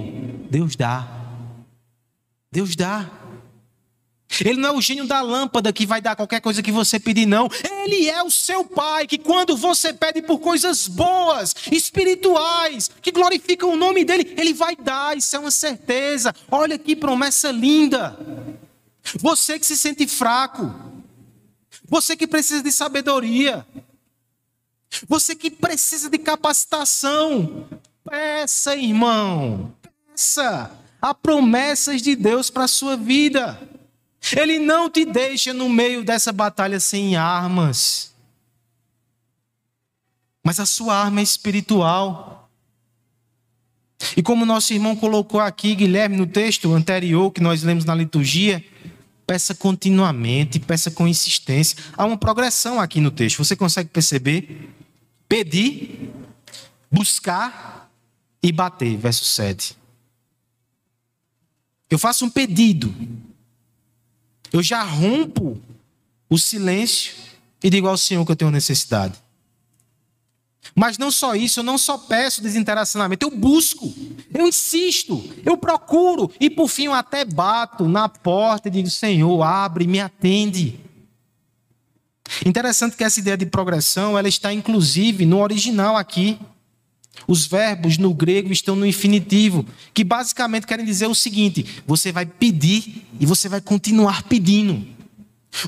Deus 0.49 0.75
dá. 0.75 1.22
Deus 2.53 2.75
dá. 2.75 3.09
Ele 4.39 4.59
não 4.59 4.69
é 4.69 4.71
o 4.73 4.81
gênio 4.81 5.07
da 5.07 5.21
lâmpada 5.21 5.73
que 5.73 5.87
vai 5.87 5.99
dar 5.99 6.15
qualquer 6.15 6.39
coisa 6.39 6.61
que 6.61 6.71
você 6.71 6.99
pedir, 6.99 7.25
não. 7.25 7.49
Ele 7.83 8.07
é 8.07 8.21
o 8.21 8.29
seu 8.29 8.63
pai, 8.63 9.07
que 9.07 9.17
quando 9.17 9.57
você 9.57 9.91
pede 9.91 10.21
por 10.21 10.37
coisas 10.37 10.87
boas, 10.87 11.55
espirituais, 11.71 12.91
que 13.01 13.11
glorificam 13.11 13.71
o 13.71 13.75
nome 13.75 14.05
dele, 14.05 14.35
ele 14.37 14.53
vai 14.53 14.75
dar, 14.75 15.17
isso 15.17 15.35
é 15.35 15.39
uma 15.39 15.49
certeza. 15.49 16.33
Olha 16.51 16.77
que 16.77 16.95
promessa 16.95 17.49
linda. 17.49 18.15
Você 19.15 19.57
que 19.57 19.65
se 19.65 19.75
sente 19.75 20.05
fraco, 20.05 20.71
você 21.89 22.15
que 22.15 22.27
precisa 22.27 22.61
de 22.61 22.71
sabedoria, 22.71 23.65
você 25.09 25.35
que 25.35 25.49
precisa 25.49 26.07
de 26.07 26.19
capacitação, 26.19 27.67
peça, 28.07 28.75
irmão, 28.75 29.73
peça. 30.11 30.82
Há 31.03 31.13
promessas 31.13 32.01
de 32.01 32.15
Deus 32.15 32.49
para 32.49 32.63
a 32.63 32.67
sua 32.67 32.95
vida. 32.95 33.59
Ele 34.37 34.57
não 34.57 34.89
te 34.89 35.03
deixa 35.03 35.53
no 35.53 35.67
meio 35.67 36.01
dessa 36.01 36.31
batalha 36.31 36.79
sem 36.79 37.17
armas. 37.17 38.13
Mas 40.41 40.61
a 40.61 40.65
sua 40.65 40.95
arma 40.95 41.19
é 41.19 41.23
espiritual. 41.23 42.49
E 44.15 44.23
como 44.23 44.45
nosso 44.45 44.71
irmão 44.71 44.95
colocou 44.95 45.41
aqui, 45.41 45.75
Guilherme, 45.75 46.15
no 46.15 46.25
texto 46.25 46.73
anterior 46.73 47.31
que 47.31 47.41
nós 47.41 47.63
lemos 47.63 47.83
na 47.83 47.93
liturgia, 47.93 48.63
peça 49.27 49.53
continuamente, 49.53 50.57
peça 50.57 50.89
com 50.89 51.05
insistência. 51.05 51.77
Há 51.97 52.05
uma 52.05 52.17
progressão 52.17 52.79
aqui 52.79 53.01
no 53.01 53.11
texto. 53.11 53.43
Você 53.43 53.57
consegue 53.57 53.89
perceber? 53.89 54.73
Pedir, 55.27 56.13
buscar 56.89 57.91
e 58.41 58.53
bater. 58.53 58.95
Verso 58.95 59.25
7. 59.25 59.82
Eu 61.89 61.99
faço 61.99 62.25
um 62.25 62.29
pedido 62.29 62.93
eu 64.53 64.61
já 64.61 64.83
rompo 64.83 65.59
o 66.29 66.37
silêncio 66.37 67.15
e 67.61 67.71
digo 67.71 67.87
ao 67.87 67.97
Senhor 67.97 68.23
que 68.23 68.31
eu 68.31 68.35
tenho 68.35 68.51
necessidade. 68.51 69.15
Mas 70.75 70.97
não 70.97 71.09
só 71.09 71.35
isso, 71.35 71.59
eu 71.59 71.63
não 71.63 71.77
só 71.77 71.97
peço 71.97 72.41
desinteracionamento, 72.41 73.25
eu 73.25 73.31
busco, 73.31 73.91
eu 74.33 74.47
insisto, 74.47 75.21
eu 75.43 75.57
procuro 75.57 76.31
e 76.39 76.49
por 76.51 76.69
fim 76.69 76.85
eu 76.85 76.93
até 76.93 77.25
bato 77.25 77.85
na 77.87 78.07
porta 78.07 78.67
e 78.67 78.71
digo: 78.71 78.89
Senhor, 78.89 79.41
abre, 79.41 79.87
me 79.87 79.99
atende. 79.99 80.79
Interessante 82.45 82.95
que 82.95 83.03
essa 83.03 83.19
ideia 83.19 83.35
de 83.35 83.45
progressão, 83.47 84.17
ela 84.17 84.29
está 84.29 84.53
inclusive 84.53 85.25
no 85.25 85.41
original 85.41 85.97
aqui. 85.97 86.39
Os 87.27 87.45
verbos 87.45 87.97
no 87.97 88.13
grego 88.13 88.51
estão 88.51 88.75
no 88.75 88.85
infinitivo, 88.85 89.65
que 89.93 90.03
basicamente 90.03 90.67
querem 90.67 90.85
dizer 90.85 91.07
o 91.07 91.15
seguinte: 91.15 91.81
você 91.85 92.11
vai 92.11 92.25
pedir 92.25 93.05
e 93.19 93.25
você 93.25 93.47
vai 93.47 93.61
continuar 93.61 94.23
pedindo. 94.23 94.93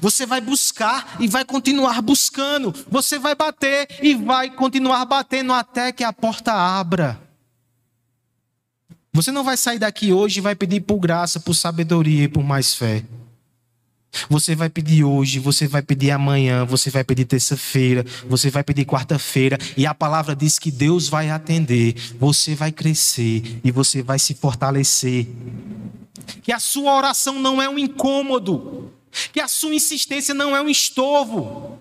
Você 0.01 0.25
vai 0.25 0.41
buscar 0.41 1.17
e 1.19 1.27
vai 1.27 1.45
continuar 1.45 2.01
buscando. 2.01 2.73
Você 2.89 3.19
vai 3.19 3.35
bater 3.35 3.87
e 4.01 4.15
vai 4.15 4.49
continuar 4.49 5.05
batendo 5.05 5.53
até 5.53 5.91
que 5.91 6.03
a 6.03 6.11
porta 6.11 6.51
abra. 6.51 7.21
Você 9.13 9.31
não 9.31 9.43
vai 9.43 9.55
sair 9.55 9.79
daqui 9.79 10.11
hoje 10.11 10.39
e 10.39 10.41
vai 10.41 10.55
pedir 10.55 10.81
por 10.81 10.97
graça, 10.97 11.39
por 11.39 11.53
sabedoria 11.53 12.23
e 12.23 12.27
por 12.27 12.43
mais 12.43 12.73
fé. 12.73 13.05
Você 14.29 14.55
vai 14.55 14.69
pedir 14.69 15.03
hoje, 15.03 15.39
você 15.39 15.67
vai 15.67 15.81
pedir 15.81 16.11
amanhã, 16.11 16.65
você 16.65 16.89
vai 16.89 17.03
pedir 17.03 17.25
terça-feira, 17.25 18.05
você 18.27 18.49
vai 18.49 18.63
pedir 18.63 18.85
quarta-feira, 18.85 19.57
e 19.75 19.85
a 19.85 19.93
palavra 19.93 20.35
diz 20.35 20.57
que 20.59 20.71
Deus 20.71 21.07
vai 21.07 21.29
atender, 21.29 21.95
você 22.19 22.55
vai 22.55 22.71
crescer 22.71 23.59
e 23.63 23.71
você 23.71 24.01
vai 24.01 24.19
se 24.19 24.33
fortalecer. 24.33 25.27
Que 26.41 26.51
a 26.51 26.59
sua 26.59 26.95
oração 26.95 27.39
não 27.39 27.61
é 27.61 27.69
um 27.69 27.77
incômodo, 27.77 28.91
que 29.31 29.39
a 29.39 29.47
sua 29.47 29.73
insistência 29.73 30.33
não 30.33 30.55
é 30.55 30.61
um 30.61 30.69
estorvo. 30.69 31.79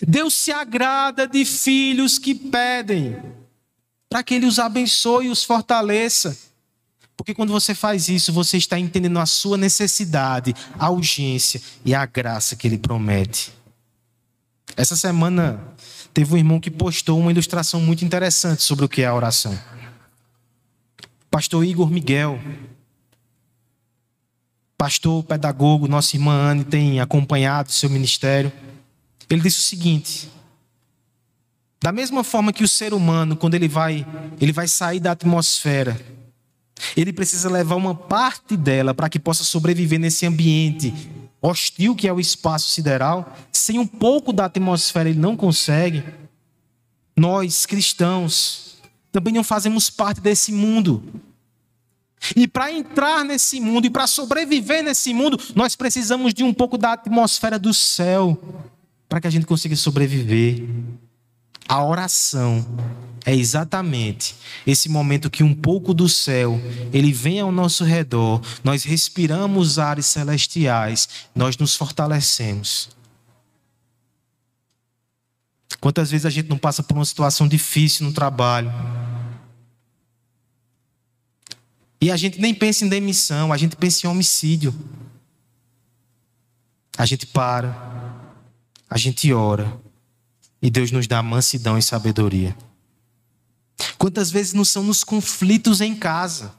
Deus 0.00 0.34
se 0.34 0.50
agrada 0.50 1.26
de 1.26 1.44
filhos 1.44 2.18
que 2.18 2.34
pedem, 2.34 3.16
para 4.08 4.22
que 4.22 4.34
Ele 4.34 4.46
os 4.46 4.58
abençoe 4.58 5.26
e 5.26 5.30
os 5.30 5.44
fortaleça. 5.44 6.51
Porque 7.22 7.34
quando 7.34 7.52
você 7.52 7.72
faz 7.72 8.08
isso, 8.08 8.32
você 8.32 8.56
está 8.56 8.76
entendendo 8.76 9.16
a 9.20 9.26
sua 9.26 9.56
necessidade, 9.56 10.52
a 10.76 10.90
urgência 10.90 11.62
e 11.84 11.94
a 11.94 12.04
graça 12.04 12.56
que 12.56 12.66
ele 12.66 12.76
promete. 12.76 13.52
Essa 14.76 14.96
semana 14.96 15.62
teve 16.12 16.34
um 16.34 16.36
irmão 16.36 16.58
que 16.58 16.68
postou 16.68 17.20
uma 17.20 17.30
ilustração 17.30 17.80
muito 17.80 18.04
interessante 18.04 18.64
sobre 18.64 18.84
o 18.84 18.88
que 18.88 19.02
é 19.02 19.06
a 19.06 19.14
oração. 19.14 19.56
Pastor 21.30 21.64
Igor 21.64 21.88
Miguel, 21.92 22.40
pastor 24.76 25.22
pedagogo, 25.22 25.86
nossa 25.86 26.16
irmã 26.16 26.32
Anne 26.32 26.64
tem 26.64 26.98
acompanhado 26.98 27.70
seu 27.70 27.88
ministério. 27.88 28.52
Ele 29.30 29.42
disse 29.42 29.60
o 29.60 29.62
seguinte: 29.62 30.28
Da 31.80 31.92
mesma 31.92 32.24
forma 32.24 32.52
que 32.52 32.64
o 32.64 32.68
ser 32.68 32.92
humano, 32.92 33.36
quando 33.36 33.54
ele 33.54 33.68
vai, 33.68 34.04
ele 34.40 34.50
vai 34.50 34.66
sair 34.66 34.98
da 34.98 35.12
atmosfera, 35.12 36.20
ele 36.96 37.12
precisa 37.12 37.50
levar 37.50 37.76
uma 37.76 37.94
parte 37.94 38.56
dela 38.56 38.94
para 38.94 39.08
que 39.08 39.18
possa 39.18 39.44
sobreviver 39.44 39.98
nesse 39.98 40.26
ambiente 40.26 40.92
hostil 41.40 41.96
que 41.96 42.06
é 42.06 42.12
o 42.12 42.20
espaço 42.20 42.70
sideral. 42.70 43.36
Sem 43.52 43.78
um 43.78 43.86
pouco 43.86 44.32
da 44.32 44.44
atmosfera 44.44 45.08
ele 45.08 45.18
não 45.18 45.36
consegue. 45.36 46.04
Nós, 47.16 47.66
cristãos, 47.66 48.76
também 49.10 49.34
não 49.34 49.44
fazemos 49.44 49.90
parte 49.90 50.20
desse 50.20 50.52
mundo. 50.52 51.02
E 52.36 52.46
para 52.46 52.70
entrar 52.72 53.24
nesse 53.24 53.60
mundo 53.60 53.86
e 53.86 53.90
para 53.90 54.06
sobreviver 54.06 54.82
nesse 54.82 55.12
mundo, 55.12 55.38
nós 55.54 55.74
precisamos 55.74 56.32
de 56.32 56.44
um 56.44 56.54
pouco 56.54 56.78
da 56.78 56.92
atmosfera 56.92 57.58
do 57.58 57.74
céu 57.74 58.40
para 59.08 59.20
que 59.20 59.26
a 59.26 59.30
gente 59.30 59.44
consiga 59.44 59.74
sobreviver. 59.74 60.64
A 61.68 61.84
oração 61.84 62.66
é 63.24 63.34
exatamente 63.34 64.34
esse 64.66 64.88
momento 64.88 65.30
que 65.30 65.42
um 65.42 65.54
pouco 65.54 65.94
do 65.94 66.08
céu 66.08 66.60
ele 66.92 67.12
vem 67.12 67.40
ao 67.40 67.52
nosso 67.52 67.84
redor, 67.84 68.40
nós 68.64 68.82
respiramos 68.82 69.78
ares 69.78 70.06
celestiais, 70.06 71.08
nós 71.34 71.56
nos 71.56 71.76
fortalecemos. 71.76 72.90
Quantas 75.80 76.10
vezes 76.10 76.26
a 76.26 76.30
gente 76.30 76.48
não 76.48 76.58
passa 76.58 76.82
por 76.82 76.94
uma 76.94 77.04
situação 77.04 77.48
difícil 77.48 78.06
no 78.06 78.12
trabalho? 78.12 78.72
E 82.00 82.10
a 82.10 82.16
gente 82.16 82.40
nem 82.40 82.54
pensa 82.54 82.84
em 82.84 82.88
demissão, 82.88 83.52
a 83.52 83.56
gente 83.56 83.76
pensa 83.76 84.06
em 84.06 84.10
homicídio. 84.10 84.74
A 86.96 87.06
gente 87.06 87.26
para, 87.26 87.74
a 88.88 88.98
gente 88.98 89.32
ora, 89.32 89.80
e 90.62 90.70
Deus 90.70 90.92
nos 90.92 91.08
dá 91.08 91.20
mansidão 91.20 91.76
e 91.76 91.82
sabedoria. 91.82 92.56
Quantas 93.98 94.30
vezes 94.30 94.52
não 94.52 94.64
são 94.64 94.84
nos 94.84 95.02
conflitos 95.02 95.80
em 95.80 95.94
casa? 95.94 96.54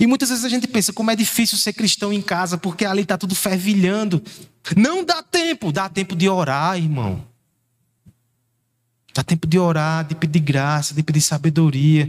E 0.00 0.06
muitas 0.06 0.28
vezes 0.28 0.44
a 0.44 0.48
gente 0.48 0.66
pensa 0.66 0.92
como 0.92 1.10
é 1.10 1.16
difícil 1.16 1.56
ser 1.56 1.72
cristão 1.72 2.12
em 2.12 2.20
casa, 2.20 2.58
porque 2.58 2.84
ali 2.84 3.02
está 3.02 3.16
tudo 3.16 3.34
fervilhando. 3.34 4.22
Não 4.76 5.04
dá 5.04 5.22
tempo, 5.22 5.70
dá 5.70 5.88
tempo 5.88 6.16
de 6.16 6.28
orar, 6.28 6.76
irmão. 6.76 7.24
Dá 9.14 9.22
tempo 9.22 9.46
de 9.46 9.58
orar, 9.58 10.04
de 10.04 10.14
pedir 10.14 10.40
graça, 10.40 10.94
de 10.94 11.02
pedir 11.02 11.20
sabedoria. 11.20 12.08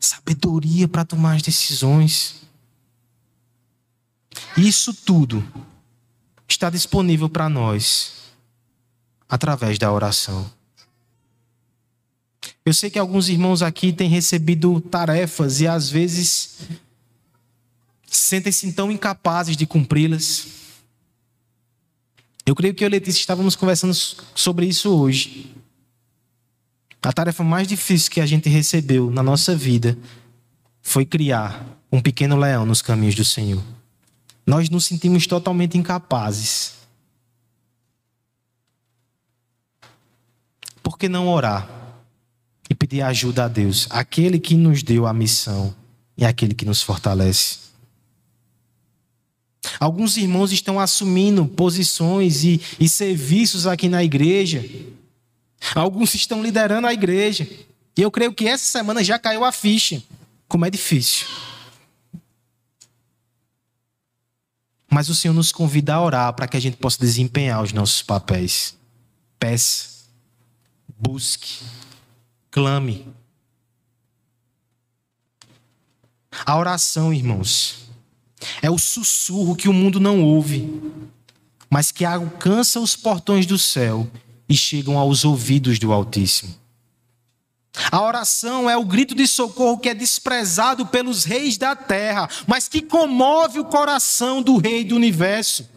Sabedoria 0.00 0.86
para 0.88 1.04
tomar 1.04 1.34
as 1.34 1.42
decisões. 1.42 2.42
Isso 4.56 4.94
tudo 4.94 5.44
está 6.48 6.70
disponível 6.70 7.28
para 7.28 7.48
nós 7.48 8.12
através 9.28 9.78
da 9.78 9.92
oração. 9.92 10.50
Eu 12.64 12.72
sei 12.72 12.90
que 12.90 12.98
alguns 12.98 13.28
irmãos 13.28 13.62
aqui 13.62 13.92
têm 13.92 14.08
recebido 14.08 14.80
tarefas 14.80 15.60
e 15.60 15.66
às 15.66 15.90
vezes 15.90 16.58
sentem-se 18.06 18.72
tão 18.72 18.90
incapazes 18.90 19.56
de 19.56 19.66
cumpri-las. 19.66 20.46
Eu 22.46 22.54
creio 22.54 22.74
que 22.74 22.84
eu 22.84 22.88
e 22.88 22.90
Letícia 22.90 23.20
estávamos 23.20 23.56
conversando 23.56 23.94
sobre 24.34 24.66
isso 24.66 24.90
hoje. 24.90 25.54
A 27.02 27.12
tarefa 27.12 27.44
mais 27.44 27.68
difícil 27.68 28.10
que 28.10 28.20
a 28.20 28.26
gente 28.26 28.48
recebeu 28.48 29.10
na 29.10 29.22
nossa 29.22 29.54
vida 29.54 29.96
foi 30.80 31.04
criar 31.04 31.66
um 31.92 32.00
pequeno 32.00 32.36
leão 32.36 32.64
nos 32.64 32.80
caminhos 32.80 33.14
do 33.14 33.24
Senhor. 33.24 33.62
Nós 34.46 34.68
nos 34.68 34.84
sentimos 34.84 35.26
totalmente 35.26 35.78
incapazes. 35.78 36.74
Por 40.82 40.98
que 40.98 41.08
não 41.08 41.28
orar 41.28 41.68
e 42.68 42.74
pedir 42.74 43.02
ajuda 43.02 43.44
a 43.44 43.48
Deus, 43.48 43.86
aquele 43.90 44.38
que 44.38 44.54
nos 44.54 44.82
deu 44.82 45.06
a 45.06 45.12
missão 45.12 45.74
e 46.16 46.24
aquele 46.24 46.54
que 46.54 46.64
nos 46.64 46.82
fortalece? 46.82 47.64
Alguns 49.80 50.16
irmãos 50.16 50.52
estão 50.52 50.78
assumindo 50.78 51.46
posições 51.46 52.44
e, 52.44 52.60
e 52.78 52.88
serviços 52.88 53.66
aqui 53.66 53.88
na 53.88 54.04
igreja 54.04 54.62
Alguns 55.74 56.14
estão 56.14 56.42
liderando 56.42 56.86
a 56.86 56.92
igreja. 56.92 57.48
E 57.96 58.02
eu 58.02 58.10
creio 58.10 58.34
que 58.34 58.46
essa 58.46 58.64
semana 58.64 59.02
já 59.02 59.18
caiu 59.18 59.44
a 59.44 59.52
ficha. 59.52 60.02
Como 60.48 60.66
é 60.66 60.70
difícil. 60.70 61.26
Mas 64.94 65.08
o 65.08 65.14
Senhor 65.14 65.34
nos 65.34 65.50
convida 65.50 65.94
a 65.94 66.00
orar 66.00 66.32
para 66.34 66.46
que 66.46 66.56
a 66.56 66.60
gente 66.60 66.76
possa 66.76 67.00
desempenhar 67.00 67.60
os 67.60 67.72
nossos 67.72 68.00
papéis. 68.00 68.78
Peça, 69.40 69.88
busque, 70.96 71.64
clame. 72.48 73.04
A 76.46 76.56
oração, 76.56 77.12
irmãos, 77.12 77.88
é 78.62 78.70
o 78.70 78.78
sussurro 78.78 79.56
que 79.56 79.68
o 79.68 79.72
mundo 79.72 79.98
não 79.98 80.22
ouve, 80.22 80.80
mas 81.68 81.90
que 81.90 82.04
alcança 82.04 82.78
os 82.78 82.94
portões 82.94 83.46
do 83.46 83.58
céu 83.58 84.08
e 84.48 84.56
chegam 84.56 84.96
aos 84.96 85.24
ouvidos 85.24 85.76
do 85.80 85.92
Altíssimo. 85.92 86.54
A 87.90 88.00
oração 88.00 88.70
é 88.70 88.76
o 88.76 88.84
grito 88.84 89.14
de 89.14 89.26
socorro 89.26 89.78
que 89.78 89.88
é 89.88 89.94
desprezado 89.94 90.86
pelos 90.86 91.24
reis 91.24 91.56
da 91.58 91.74
terra, 91.74 92.28
mas 92.46 92.68
que 92.68 92.80
comove 92.80 93.58
o 93.58 93.64
coração 93.64 94.40
do 94.40 94.56
rei 94.56 94.84
do 94.84 94.94
universo. 94.94 95.68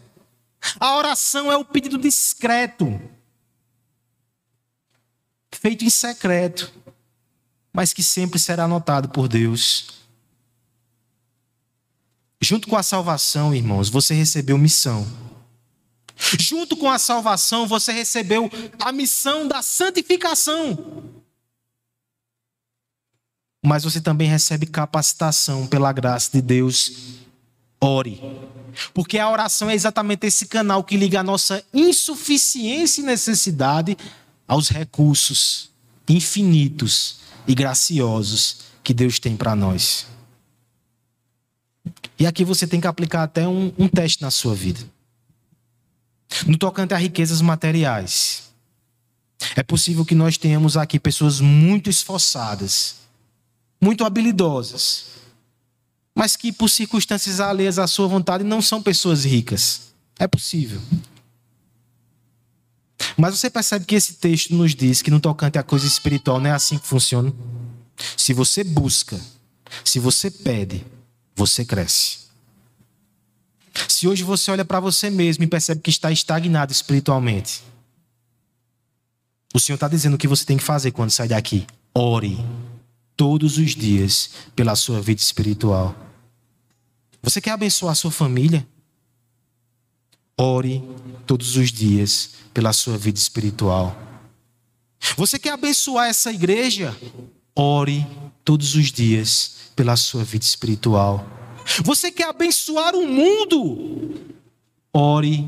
A 0.78 0.96
oração 0.96 1.50
é 1.50 1.56
o 1.56 1.64
pedido 1.64 1.98
discreto, 1.98 3.00
feito 5.52 5.84
em 5.84 5.90
secreto, 5.90 6.72
mas 7.72 7.92
que 7.92 8.02
sempre 8.02 8.38
será 8.38 8.68
notado 8.68 9.08
por 9.08 9.28
Deus. 9.28 9.98
Junto 12.40 12.68
com 12.68 12.76
a 12.76 12.82
salvação, 12.82 13.52
irmãos, 13.52 13.88
você 13.88 14.14
recebeu 14.14 14.56
missão. 14.56 15.06
Junto 16.38 16.76
com 16.76 16.88
a 16.88 16.98
salvação, 16.98 17.66
você 17.66 17.92
recebeu 17.92 18.50
a 18.80 18.92
missão 18.92 19.46
da 19.46 19.62
santificação. 19.62 21.17
Mas 23.68 23.84
você 23.84 24.00
também 24.00 24.26
recebe 24.26 24.64
capacitação 24.64 25.66
pela 25.66 25.92
graça 25.92 26.30
de 26.32 26.40
Deus. 26.40 26.90
Ore. 27.78 28.18
Porque 28.94 29.18
a 29.18 29.30
oração 29.30 29.68
é 29.68 29.74
exatamente 29.74 30.26
esse 30.26 30.46
canal 30.46 30.82
que 30.82 30.96
liga 30.96 31.20
a 31.20 31.22
nossa 31.22 31.62
insuficiência 31.74 33.02
e 33.02 33.04
necessidade 33.04 33.94
aos 34.46 34.70
recursos 34.70 35.68
infinitos 36.08 37.18
e 37.46 37.54
graciosos 37.54 38.60
que 38.82 38.94
Deus 38.94 39.18
tem 39.18 39.36
para 39.36 39.54
nós. 39.54 40.06
E 42.18 42.26
aqui 42.26 42.46
você 42.46 42.66
tem 42.66 42.80
que 42.80 42.86
aplicar 42.86 43.22
até 43.24 43.46
um, 43.46 43.70
um 43.78 43.86
teste 43.86 44.22
na 44.22 44.30
sua 44.30 44.54
vida. 44.54 44.80
No 46.46 46.56
tocante 46.56 46.94
a 46.94 46.96
riquezas 46.96 47.42
materiais, 47.42 48.44
é 49.54 49.62
possível 49.62 50.06
que 50.06 50.14
nós 50.14 50.38
tenhamos 50.38 50.74
aqui 50.74 50.98
pessoas 50.98 51.38
muito 51.38 51.90
esforçadas, 51.90 52.96
muito 53.80 54.04
habilidosas, 54.04 55.06
mas 56.14 56.36
que 56.36 56.52
por 56.52 56.68
circunstâncias 56.68 57.40
alheias 57.40 57.78
à 57.78 57.86
sua 57.86 58.08
vontade 58.08 58.42
não 58.42 58.60
são 58.60 58.82
pessoas 58.82 59.24
ricas. 59.24 59.92
É 60.18 60.26
possível. 60.26 60.80
Mas 63.16 63.38
você 63.38 63.48
percebe 63.48 63.84
que 63.84 63.94
esse 63.94 64.14
texto 64.14 64.52
nos 64.54 64.74
diz 64.74 65.00
que 65.00 65.10
no 65.10 65.20
tocante 65.20 65.58
à 65.58 65.62
coisa 65.62 65.86
espiritual 65.86 66.40
não 66.40 66.50
é 66.50 66.52
assim 66.52 66.76
que 66.76 66.86
funciona? 66.86 67.32
Se 68.16 68.32
você 68.32 68.64
busca, 68.64 69.20
se 69.84 69.98
você 69.98 70.30
pede, 70.30 70.84
você 71.36 71.64
cresce. 71.64 72.18
Se 73.88 74.08
hoje 74.08 74.24
você 74.24 74.50
olha 74.50 74.64
para 74.64 74.80
você 74.80 75.08
mesmo 75.08 75.44
e 75.44 75.46
percebe 75.46 75.80
que 75.80 75.90
está 75.90 76.10
estagnado 76.10 76.72
espiritualmente, 76.72 77.62
o 79.54 79.60
Senhor 79.60 79.76
está 79.76 79.86
dizendo 79.86 80.14
o 80.14 80.18
que 80.18 80.26
você 80.26 80.44
tem 80.44 80.56
que 80.56 80.64
fazer 80.64 80.90
quando 80.90 81.10
sair 81.10 81.28
daqui. 81.28 81.64
Ore 81.94 82.38
todos 83.18 83.58
os 83.58 83.74
dias 83.74 84.30
pela 84.54 84.76
sua 84.76 85.00
vida 85.00 85.20
espiritual. 85.20 85.92
Você 87.20 87.40
quer 87.40 87.50
abençoar 87.50 87.96
sua 87.96 88.12
família? 88.12 88.64
Ore 90.38 90.80
todos 91.26 91.56
os 91.56 91.72
dias 91.72 92.30
pela 92.54 92.72
sua 92.72 92.96
vida 92.96 93.18
espiritual. 93.18 93.94
Você 95.16 95.36
quer 95.36 95.50
abençoar 95.50 96.08
essa 96.08 96.32
igreja? 96.32 96.96
Ore 97.56 98.06
todos 98.44 98.76
os 98.76 98.92
dias 98.92 99.56
pela 99.74 99.96
sua 99.96 100.22
vida 100.22 100.44
espiritual. 100.44 101.26
Você 101.82 102.12
quer 102.12 102.28
abençoar 102.28 102.94
o 102.94 103.04
mundo? 103.04 104.14
Ore 104.92 105.44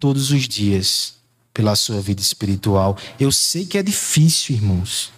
todos 0.00 0.32
os 0.32 0.48
dias 0.48 1.14
pela 1.54 1.76
sua 1.76 2.00
vida 2.00 2.20
espiritual. 2.20 2.98
Eu 3.18 3.30
sei 3.30 3.64
que 3.64 3.78
é 3.78 3.82
difícil, 3.82 4.56
irmãos, 4.56 5.12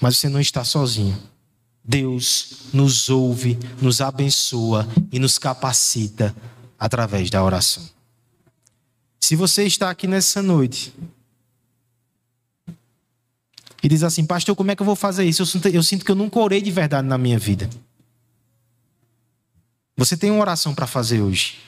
mas 0.00 0.18
você 0.18 0.28
não 0.28 0.40
está 0.40 0.64
sozinho. 0.64 1.18
Deus 1.84 2.68
nos 2.72 3.08
ouve, 3.10 3.58
nos 3.80 4.00
abençoa 4.00 4.88
e 5.12 5.18
nos 5.18 5.38
capacita 5.38 6.34
através 6.78 7.28
da 7.28 7.44
oração. 7.44 7.88
Se 9.20 9.36
você 9.36 9.64
está 9.64 9.90
aqui 9.90 10.06
nessa 10.06 10.42
noite 10.42 10.94
e 13.82 13.88
diz 13.88 14.02
assim, 14.02 14.24
pastor, 14.24 14.56
como 14.56 14.70
é 14.70 14.76
que 14.76 14.80
eu 14.80 14.86
vou 14.86 14.96
fazer 14.96 15.24
isso? 15.24 15.42
Eu 15.42 15.46
sinto, 15.46 15.68
eu 15.68 15.82
sinto 15.82 16.04
que 16.04 16.10
eu 16.10 16.14
nunca 16.14 16.38
orei 16.38 16.62
de 16.62 16.70
verdade 16.70 17.06
na 17.06 17.18
minha 17.18 17.38
vida. 17.38 17.68
Você 19.96 20.16
tem 20.16 20.30
uma 20.30 20.40
oração 20.40 20.74
para 20.74 20.86
fazer 20.86 21.20
hoje. 21.20 21.58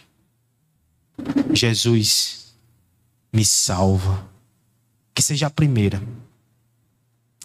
Jesus, 1.53 2.55
me 3.33 3.45
salva. 3.45 4.27
Que 5.15 5.23
seja 5.23 5.47
a 5.47 5.51
primeira. 5.51 6.03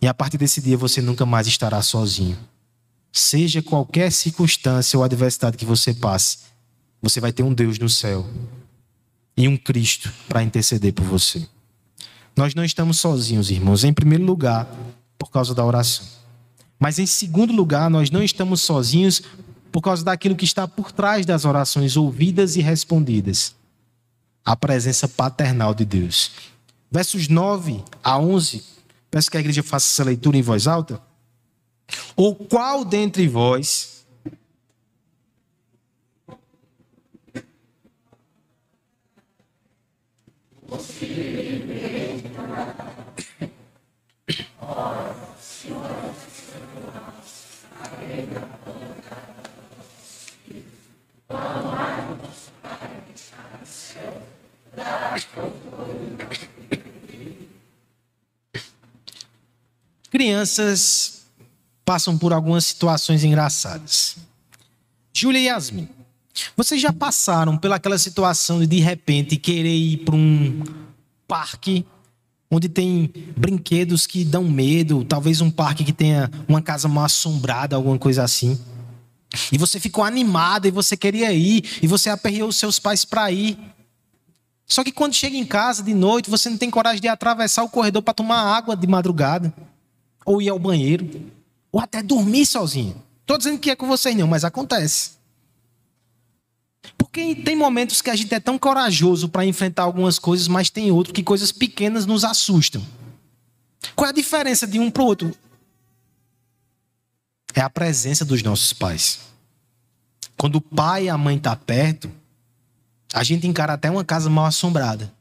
E 0.02 0.08
a 0.08 0.14
partir 0.14 0.38
desse 0.38 0.60
dia 0.62 0.78
você 0.78 1.02
nunca 1.02 1.26
mais 1.26 1.46
estará 1.48 1.82
sozinho. 1.82 2.38
Seja 3.12 3.62
qualquer 3.62 4.12
circunstância 4.12 4.98
ou 4.98 5.04
adversidade 5.04 5.58
que 5.58 5.66
você 5.66 5.94
passe, 5.94 6.40
você 7.02 7.20
vai 7.20 7.32
ter 7.32 7.44
um 7.44 7.54
Deus 7.54 7.78
no 7.78 7.90
céu 7.90 8.26
e 9.36 9.48
um 9.48 9.58
Cristo 9.58 10.12
para 10.28 10.44
interceder 10.44 10.94
por 10.94 11.06
você. 11.06 11.48
Nós 12.36 12.56
não 12.56 12.64
estamos 12.64 13.00
sozinhos, 13.00 13.52
irmãos, 13.52 13.84
em 13.84 13.94
primeiro 13.94 14.24
lugar, 14.24 14.68
por 15.18 15.30
causa 15.30 15.54
da 15.54 15.66
oração. 15.66 16.06
Mas 16.80 16.98
em 16.98 17.06
segundo 17.06 17.54
lugar, 17.54 17.90
nós 17.90 18.10
não 18.10 18.24
estamos 18.24 18.62
sozinhos 18.62 19.22
por 19.72 19.82
causa 19.82 20.04
daquilo 20.04 20.36
que 20.36 20.46
está 20.46 20.68
por 20.68 20.92
trás 20.92 21.26
das 21.26 21.46
orações 21.46 21.96
ouvidas 21.96 22.56
e 22.56 22.62
respondidas 22.62 23.56
a 24.44 24.56
presença 24.56 25.08
paternal 25.08 25.74
de 25.74 25.86
Deus. 25.86 26.32
Versos 26.90 27.28
9 27.28 27.84
a 28.04 28.18
11, 28.18 28.64
peço 29.12 29.30
que 29.30 29.38
a 29.38 29.41
igreja 29.41 29.62
faça 29.62 29.88
essa 29.88 30.04
leitura 30.04 30.38
em 30.38 30.41
voz 30.41 30.65
alta. 30.65 31.02
Ou 32.15 32.34
qual 32.34 32.86
dentre 32.86 33.28
vós 33.28 33.91
Crianças 60.21 61.23
passam 61.84 62.15
por 62.15 62.31
algumas 62.31 62.65
situações 62.65 63.23
engraçadas. 63.23 64.17
Júlia 65.12 65.39
e 65.39 65.45
Yasmin, 65.45 65.89
vocês 66.55 66.79
já 66.79 66.93
passaram 66.93 67.57
pelaquela 67.57 67.97
situação 67.97 68.60
de 68.60 68.67
de 68.67 68.79
repente 68.79 69.36
querer 69.36 69.75
ir 69.75 69.97
para 70.05 70.15
um 70.15 70.62
parque 71.27 71.84
onde 72.51 72.69
tem 72.69 73.12
brinquedos 73.36 74.05
que 74.05 74.23
dão 74.23 74.43
medo, 74.43 75.03
talvez 75.03 75.41
um 75.41 75.49
parque 75.49 75.84
que 75.84 75.91
tenha 75.91 76.29
uma 76.47 76.62
casa 76.62 76.88
mal 76.88 77.05
assombrada, 77.05 77.75
alguma 77.75 77.97
coisa 77.97 78.21
assim. 78.21 78.62
E 79.51 79.57
você 79.57 79.79
ficou 79.79 80.03
animada 80.03 80.67
e 80.67 80.71
você 80.71 80.95
queria 80.95 81.34
ir 81.34 81.79
e 81.81 81.88
você 81.88 82.12
aperreou 82.12 82.49
os 82.49 82.57
seus 82.57 82.77
pais 82.77 83.03
para 83.03 83.31
ir. 83.31 83.57
Só 84.67 84.84
que 84.84 84.91
quando 84.91 85.15
chega 85.15 85.36
em 85.36 85.45
casa 85.45 85.81
de 85.81 85.95
noite, 85.95 86.29
você 86.29 86.47
não 86.47 86.60
tem 86.60 86.69
coragem 86.69 87.01
de 87.01 87.07
atravessar 87.07 87.63
o 87.63 87.69
corredor 87.69 88.03
para 88.03 88.13
tomar 88.13 88.55
água 88.55 88.77
de 88.77 88.86
madrugada, 88.86 89.51
ou 90.25 90.41
ir 90.41 90.49
ao 90.49 90.60
banheiro, 90.60 91.31
ou 91.71 91.79
até 91.79 92.01
dormir 92.01 92.45
sozinho. 92.45 93.01
Estou 93.21 93.38
dizendo 93.38 93.60
que 93.60 93.69
é 93.69 93.75
com 93.75 93.88
vocês 93.88 94.15
não, 94.15 94.27
mas 94.27 94.43
acontece. 94.43 95.12
Porque 96.97 97.36
tem 97.36 97.55
momentos 97.55 98.01
que 98.01 98.10
a 98.10 98.15
gente 98.15 98.34
é 98.34 98.39
tão 98.39 98.57
corajoso 98.57 99.29
para 99.29 99.45
enfrentar 99.45 99.84
algumas 99.84 100.17
coisas, 100.17 100.47
mas 100.47 100.69
tem 100.69 100.91
outros 100.91 101.13
que 101.13 101.23
coisas 101.23 101.51
pequenas 101.51 102.05
nos 102.05 102.23
assustam. 102.23 102.86
Qual 103.95 104.07
é 104.07 104.10
a 104.10 104.13
diferença 104.13 104.67
de 104.67 104.79
um 104.79 104.89
para 104.89 105.03
o 105.03 105.05
outro? 105.05 105.36
É 107.53 107.62
a 107.62 107.69
presença 107.69 108.23
dos 108.23 108.41
nossos 108.41 108.71
pais. 108.73 109.19
Quando 110.38 110.55
o 110.55 110.62
pai 110.62 111.05
e 111.05 111.10
a 111.10 111.17
mãe 111.17 111.36
estão 111.36 111.53
tá 111.53 111.55
perto, 111.55 112.10
a 113.13 113.23
gente 113.23 113.45
encara 113.45 113.73
até 113.73 113.89
uma 113.91 114.05
casa 114.05 114.29
mal 114.29 114.45
assombrada. 114.45 115.12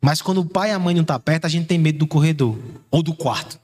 Mas 0.00 0.22
quando 0.22 0.40
o 0.40 0.46
pai 0.46 0.70
e 0.70 0.72
a 0.72 0.78
mãe 0.78 0.94
não 0.94 1.02
estão 1.02 1.16
tá 1.16 1.20
perto, 1.20 1.44
a 1.44 1.48
gente 1.48 1.66
tem 1.66 1.78
medo 1.78 1.98
do 1.98 2.06
corredor 2.06 2.56
ou 2.90 3.02
do 3.02 3.14
quarto. 3.14 3.58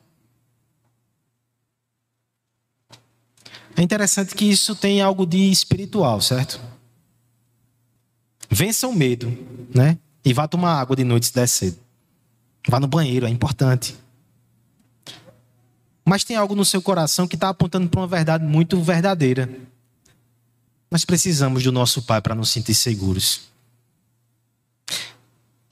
É 3.76 3.82
interessante 3.82 4.34
que 4.34 4.44
isso 4.44 4.74
tem 4.74 5.00
algo 5.00 5.26
de 5.26 5.50
espiritual, 5.50 6.20
certo? 6.20 6.60
Vença 8.48 8.86
o 8.86 8.94
medo, 8.94 9.36
né? 9.74 9.98
E 10.24 10.32
vá 10.32 10.46
tomar 10.46 10.80
água 10.80 10.94
de 10.94 11.04
noite 11.04 11.26
se 11.26 11.34
der 11.34 11.48
cedo. 11.48 11.78
Vá 12.68 12.78
no 12.78 12.86
banheiro, 12.86 13.26
é 13.26 13.30
importante. 13.30 13.96
Mas 16.04 16.22
tem 16.22 16.36
algo 16.36 16.54
no 16.54 16.64
seu 16.64 16.80
coração 16.80 17.26
que 17.26 17.34
está 17.34 17.48
apontando 17.48 17.88
para 17.88 18.00
uma 18.00 18.06
verdade 18.06 18.44
muito 18.44 18.80
verdadeira. 18.80 19.50
Nós 20.90 21.04
precisamos 21.04 21.62
do 21.62 21.72
nosso 21.72 22.02
Pai 22.02 22.20
para 22.20 22.34
nos 22.34 22.50
sentir 22.50 22.74
seguros. 22.74 23.42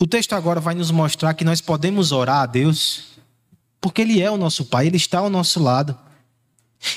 O 0.00 0.06
texto 0.06 0.32
agora 0.32 0.58
vai 0.58 0.74
nos 0.74 0.90
mostrar 0.90 1.32
que 1.34 1.44
nós 1.44 1.60
podemos 1.60 2.10
orar 2.10 2.40
a 2.40 2.46
Deus, 2.46 3.04
porque 3.80 4.02
Ele 4.02 4.20
é 4.20 4.28
o 4.30 4.36
nosso 4.36 4.64
Pai, 4.64 4.88
Ele 4.88 4.96
está 4.96 5.20
ao 5.20 5.30
nosso 5.30 5.62
lado. 5.62 5.96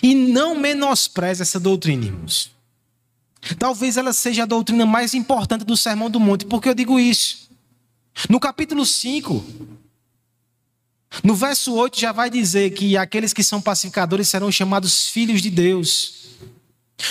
E 0.02 0.16
não 0.16 0.56
menospreze 0.56 1.42
essa 1.42 1.60
doutrina, 1.60 2.06
irmãos. 2.06 2.52
Talvez 3.60 3.98
ela 3.98 4.12
seja 4.12 4.44
a 4.44 4.48
doutrina 4.48 4.86
mais 4.86 5.14
importante 5.14 5.64
do 5.64 5.78
Sermão 5.78 6.10
do 6.10 6.20
Monte. 6.20 6.46
Por 6.46 6.62
que 6.62 6.70
eu 6.70 6.74
digo 6.74 7.00
isso? 7.00 7.50
No 8.30 8.40
capítulo 8.40 8.86
5, 8.86 9.46
no 11.24 11.36
verso 11.36 11.74
8, 11.74 12.00
já 12.00 12.12
vai 12.12 12.30
dizer 12.30 12.72
que 12.72 12.98
aqueles 12.98 13.34
que 13.34 13.44
são 13.44 13.62
pacificadores 13.62 14.28
serão 14.28 14.52
chamados 14.52 15.10
filhos 15.10 15.42
de 15.42 15.50
Deus. 15.50 16.26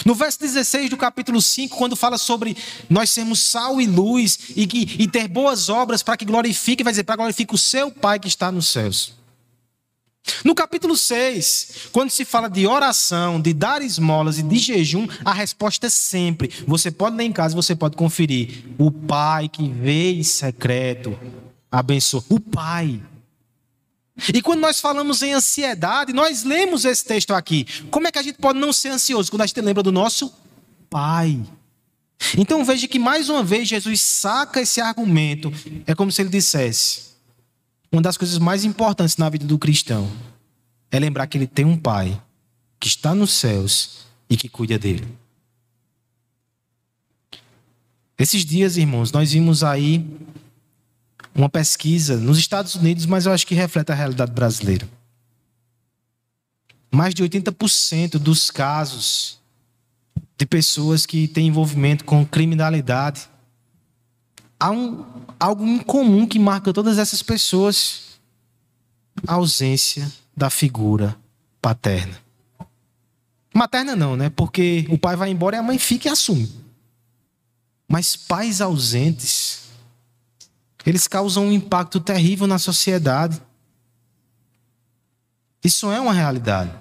No 0.04 0.14
verso 0.14 0.40
16 0.40 0.90
do 0.90 0.96
capítulo 0.96 1.40
5, 1.40 1.76
quando 1.76 1.94
fala 1.94 2.18
sobre 2.18 2.56
nós 2.88 3.10
sermos 3.10 3.40
sal 3.40 3.80
e 3.80 3.86
luz 3.86 4.38
e, 4.56 4.66
que, 4.66 4.96
e 4.98 5.06
ter 5.06 5.28
boas 5.28 5.68
obras 5.68 6.02
para 6.02 6.16
que 6.16 6.24
glorifique, 6.24 6.82
vai 6.82 6.92
dizer 6.92 7.04
para 7.04 7.16
glorifique 7.16 7.54
o 7.54 7.58
seu 7.58 7.90
Pai 7.90 8.18
que 8.18 8.28
está 8.28 8.50
nos 8.50 8.68
céus. 8.68 9.12
No 10.42 10.54
capítulo 10.54 10.96
6, 10.96 11.88
quando 11.92 12.10
se 12.10 12.24
fala 12.24 12.48
de 12.48 12.66
oração, 12.66 13.40
de 13.40 13.52
dar 13.52 13.82
esmolas 13.82 14.38
e 14.38 14.42
de 14.42 14.58
jejum, 14.58 15.06
a 15.24 15.32
resposta 15.34 15.86
é 15.86 15.90
sempre. 15.90 16.50
Você 16.66 16.90
pode 16.90 17.16
ler 17.16 17.24
em 17.24 17.32
casa, 17.32 17.54
você 17.54 17.76
pode 17.76 17.96
conferir. 17.96 18.64
O 18.78 18.90
Pai 18.90 19.48
que 19.48 19.68
vê 19.68 20.12
em 20.12 20.22
secreto 20.22 21.18
abençoa. 21.70 22.24
O 22.28 22.40
Pai. 22.40 23.02
E 24.32 24.40
quando 24.40 24.60
nós 24.60 24.80
falamos 24.80 25.22
em 25.22 25.34
ansiedade, 25.34 26.12
nós 26.12 26.44
lemos 26.44 26.84
esse 26.84 27.04
texto 27.04 27.34
aqui. 27.34 27.66
Como 27.90 28.06
é 28.06 28.12
que 28.12 28.18
a 28.18 28.22
gente 28.22 28.38
pode 28.38 28.58
não 28.58 28.72
ser 28.72 28.90
ansioso 28.90 29.30
quando 29.30 29.42
a 29.42 29.46
gente 29.46 29.60
lembra 29.60 29.82
do 29.82 29.92
nosso 29.92 30.32
Pai? 30.88 31.40
Então 32.38 32.64
veja 32.64 32.88
que 32.88 32.98
mais 32.98 33.28
uma 33.28 33.42
vez 33.42 33.68
Jesus 33.68 34.00
saca 34.00 34.60
esse 34.60 34.80
argumento. 34.80 35.52
É 35.86 35.94
como 35.94 36.10
se 36.10 36.22
ele 36.22 36.30
dissesse: 36.30 37.13
uma 37.94 38.02
das 38.02 38.16
coisas 38.16 38.38
mais 38.38 38.64
importantes 38.64 39.16
na 39.16 39.28
vida 39.28 39.46
do 39.46 39.56
cristão 39.56 40.10
é 40.90 40.98
lembrar 40.98 41.28
que 41.28 41.38
ele 41.38 41.46
tem 41.46 41.64
um 41.64 41.76
pai 41.76 42.20
que 42.80 42.88
está 42.88 43.14
nos 43.14 43.32
céus 43.32 44.04
e 44.28 44.36
que 44.36 44.48
cuida 44.48 44.76
dele. 44.76 45.06
Esses 48.18 48.44
dias, 48.44 48.76
irmãos, 48.76 49.12
nós 49.12 49.30
vimos 49.30 49.62
aí 49.62 50.04
uma 51.32 51.48
pesquisa 51.48 52.16
nos 52.16 52.36
Estados 52.36 52.74
Unidos, 52.74 53.06
mas 53.06 53.26
eu 53.26 53.32
acho 53.32 53.46
que 53.46 53.54
reflete 53.54 53.92
a 53.92 53.94
realidade 53.94 54.32
brasileira. 54.32 54.88
Mais 56.90 57.14
de 57.14 57.22
80% 57.22 58.18
dos 58.18 58.50
casos 58.50 59.40
de 60.36 60.46
pessoas 60.46 61.06
que 61.06 61.28
têm 61.28 61.46
envolvimento 61.46 62.04
com 62.04 62.26
criminalidade 62.26 63.28
há 64.58 64.70
um, 64.70 65.04
algo 65.38 65.66
incomum 65.66 66.26
que 66.26 66.38
marca 66.38 66.72
todas 66.72 66.98
essas 66.98 67.22
pessoas: 67.22 68.18
a 69.26 69.34
ausência 69.34 70.10
da 70.36 70.50
figura 70.50 71.16
paterna. 71.60 72.18
Materna 73.54 73.94
não, 73.94 74.16
né? 74.16 74.30
Porque 74.30 74.84
o 74.90 74.98
pai 74.98 75.14
vai 75.14 75.30
embora 75.30 75.56
e 75.56 75.58
a 75.58 75.62
mãe 75.62 75.78
fica 75.78 76.08
e 76.08 76.10
assume. 76.10 76.52
Mas 77.88 78.16
pais 78.16 78.60
ausentes, 78.60 79.62
eles 80.84 81.06
causam 81.06 81.46
um 81.46 81.52
impacto 81.52 82.00
terrível 82.00 82.46
na 82.46 82.58
sociedade. 82.58 83.40
Isso 85.62 85.90
é 85.90 86.00
uma 86.00 86.12
realidade. 86.12 86.72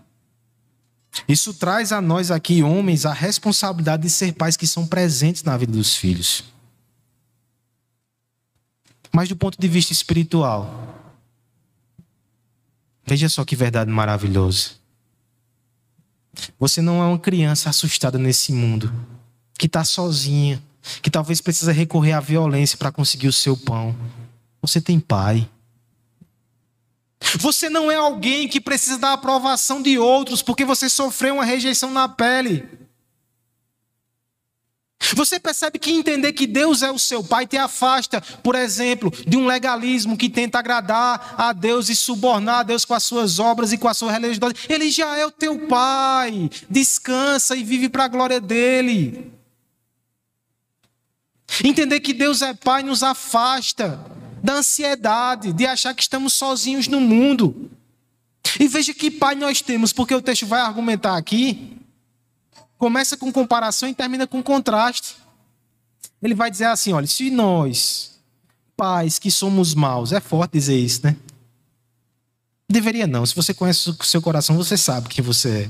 Isso 1.28 1.54
traz 1.54 1.92
a 1.92 2.02
nós 2.02 2.32
aqui, 2.32 2.64
homens, 2.64 3.06
a 3.06 3.14
responsabilidade 3.14 4.04
de 4.04 4.10
ser 4.10 4.34
pais 4.34 4.58
que 4.58 4.66
são 4.66 4.88
presentes 4.88 5.44
na 5.44 5.56
vida 5.56 5.72
dos 5.72 5.96
filhos. 5.96 6.44
Mas 9.16 9.30
do 9.30 9.36
ponto 9.36 9.60
de 9.60 9.68
vista 9.68 9.94
espiritual, 9.94 10.98
veja 13.06 13.30
só 13.30 13.46
que 13.46 13.56
verdade 13.56 13.92
maravilhosa. 13.92 14.72
Você 16.60 16.82
não 16.82 17.02
é 17.02 17.06
uma 17.06 17.20
criança 17.20 17.70
assustada 17.70 18.18
nesse 18.18 18.52
mundo, 18.52 18.92
que 19.58 19.68
está 19.68 19.84
sozinha, 19.84 20.62
que 21.02 21.12
talvez 21.12 21.42
precisa 21.42 21.72
recorrer 21.72 22.14
à 22.14 22.20
violência 22.20 22.76
para 22.76 22.92
conseguir 22.92 23.28
o 23.28 23.34
seu 23.34 23.56
pão. 23.56 23.96
Você 24.62 24.82
tem 24.82 25.00
pai. 25.00 25.48
Você 27.38 27.70
não 27.70 27.92
é 27.92 27.96
alguém 27.96 28.48
que 28.48 28.60
precisa 28.60 28.98
da 28.98 29.14
aprovação 29.14 29.82
de 29.82 29.98
outros 29.98 30.42
porque 30.42 30.66
você 30.66 30.90
sofreu 30.90 31.36
uma 31.36 31.46
rejeição 31.46 31.92
na 31.92 32.10
pele. 32.10 32.68
Você 35.16 35.40
percebe 35.40 35.78
que 35.78 35.92
entender 35.92 36.32
que 36.32 36.48
Deus 36.48 36.82
é 36.82 36.90
o 36.90 36.98
seu 36.98 37.24
Pai 37.24 37.46
te 37.46 37.58
afasta, 37.58 38.22
por 38.22 38.56
exemplo, 38.56 39.12
de 39.28 39.36
um 39.36 39.46
legalismo 39.46 40.16
que 40.16 40.30
tenta 40.30 40.60
agradar 40.60 41.36
a 41.38 41.52
Deus 41.52 41.90
e 41.90 41.96
subornar 41.96 42.60
a 42.60 42.64
Deus 42.64 42.86
com 42.86 42.94
as 42.94 43.04
suas 43.04 43.38
obras 43.38 43.74
e 43.74 43.78
com 43.78 43.88
a 43.88 43.94
sua 43.94 44.12
religiosidade. 44.12 44.66
Ele 44.70 44.90
já 44.90 45.18
é 45.18 45.26
o 45.26 45.32
teu 45.32 45.68
Pai. 45.68 46.50
Descansa 46.70 47.56
e 47.56 47.64
vive 47.64 47.90
para 47.90 48.06
a 48.06 48.08
glória 48.08 48.40
dele. 48.40 49.32
Entender 51.64 52.00
que 52.00 52.14
Deus 52.14 52.42
é 52.42 52.54
Pai 52.54 52.82
nos 52.82 53.04
afasta 53.04 54.00
da 54.42 54.56
ansiedade, 54.56 55.54
de 55.54 55.66
achar 55.66 55.94
que 55.94 56.02
estamos 56.02 56.34
sozinhos 56.34 56.88
no 56.88 57.00
mundo. 57.00 57.70
E 58.60 58.68
veja 58.68 58.94
que 58.94 59.12
Pai 59.12 59.36
nós 59.36 59.62
temos, 59.62 59.94
porque 59.94 60.16
o 60.16 60.22
texto 60.22 60.46
vai 60.46 60.62
argumentar 60.62 61.18
aqui 61.18 61.78
Começa 62.84 63.16
com 63.16 63.32
comparação 63.32 63.88
e 63.88 63.96
termina 63.96 64.28
com 64.28 64.44
contraste. 64.44 65.16
Ele 66.22 66.36
vai 66.36 66.52
dizer 66.52 66.66
assim: 66.66 66.92
olha, 66.92 67.08
se 67.08 67.32
nós, 67.32 68.20
pais 68.76 69.18
que 69.18 69.32
somos 69.32 69.74
maus, 69.74 70.12
é 70.12 70.20
forte 70.20 70.52
dizer 70.52 70.78
isso, 70.78 71.00
né? 71.06 71.16
Deveria 72.70 73.08
não. 73.08 73.26
Se 73.26 73.34
você 73.34 73.54
conhece 73.54 73.90
o 73.90 74.04
seu 74.04 74.22
coração, 74.22 74.58
você 74.58 74.76
sabe 74.76 75.08
quem 75.08 75.24
você 75.24 75.50
é. 75.50 75.70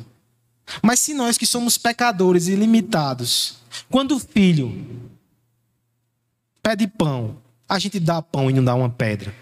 Mas 0.81 1.01
se 1.01 1.13
nós 1.13 1.37
que 1.37 1.45
somos 1.45 1.77
pecadores 1.77 2.47
e 2.47 2.55
limitados, 2.55 3.57
quando 3.91 4.15
o 4.15 4.19
filho 4.19 4.83
pede 6.63 6.87
pão, 6.87 7.37
a 7.69 7.77
gente 7.77 7.99
dá 7.99 8.23
pão 8.23 8.49
e 8.49 8.53
não 8.53 8.65
dá 8.65 8.73
uma 8.73 8.89
pedra. 8.89 9.35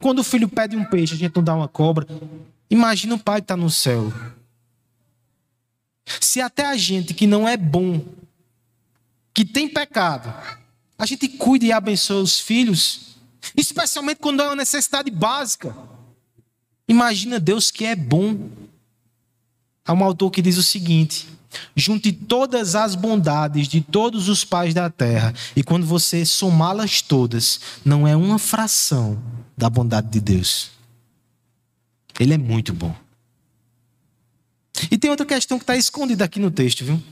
Quando 0.00 0.20
o 0.20 0.24
filho 0.24 0.48
pede 0.48 0.74
um 0.78 0.84
peixe, 0.86 1.12
a 1.12 1.18
gente 1.18 1.36
não 1.36 1.44
dá 1.44 1.54
uma 1.54 1.68
cobra. 1.68 2.06
Imagina 2.70 3.16
o 3.16 3.18
pai 3.18 3.42
que 3.42 3.44
está 3.44 3.54
no 3.54 3.68
céu. 3.68 4.10
Se 6.20 6.40
até 6.40 6.66
a 6.66 6.76
gente 6.76 7.14
que 7.14 7.26
não 7.26 7.48
é 7.48 7.56
bom, 7.56 8.04
que 9.32 9.44
tem 9.44 9.68
pecado, 9.68 10.32
a 10.98 11.06
gente 11.06 11.28
cuida 11.28 11.64
e 11.64 11.72
abençoa 11.72 12.22
os 12.22 12.38
filhos, 12.38 13.16
especialmente 13.56 14.18
quando 14.18 14.42
é 14.42 14.46
uma 14.46 14.56
necessidade 14.56 15.10
básica. 15.10 15.76
Imagina 16.86 17.40
Deus 17.40 17.70
que 17.70 17.84
é 17.84 17.96
bom. 17.96 18.48
Há 19.84 19.92
um 19.92 20.04
autor 20.04 20.30
que 20.30 20.42
diz 20.42 20.56
o 20.56 20.62
seguinte: 20.62 21.26
junte 21.76 22.12
todas 22.12 22.74
as 22.74 22.94
bondades 22.94 23.68
de 23.68 23.80
todos 23.80 24.28
os 24.28 24.44
pais 24.44 24.72
da 24.72 24.88
terra, 24.90 25.34
e 25.56 25.62
quando 25.62 25.86
você 25.86 26.24
somá-las 26.24 27.02
todas, 27.02 27.60
não 27.84 28.06
é 28.06 28.14
uma 28.14 28.38
fração 28.38 29.20
da 29.56 29.68
bondade 29.68 30.08
de 30.08 30.20
Deus. 30.20 30.70
Ele 32.18 32.34
é 32.34 32.38
muito 32.38 32.72
bom. 32.72 33.03
E 34.90 34.98
tem 34.98 35.10
outra 35.10 35.26
questão 35.26 35.58
que 35.58 35.64
está 35.64 35.76
escondida 35.76 36.24
aqui 36.24 36.38
no 36.38 36.50
texto, 36.50 36.84
viu? 36.84 37.02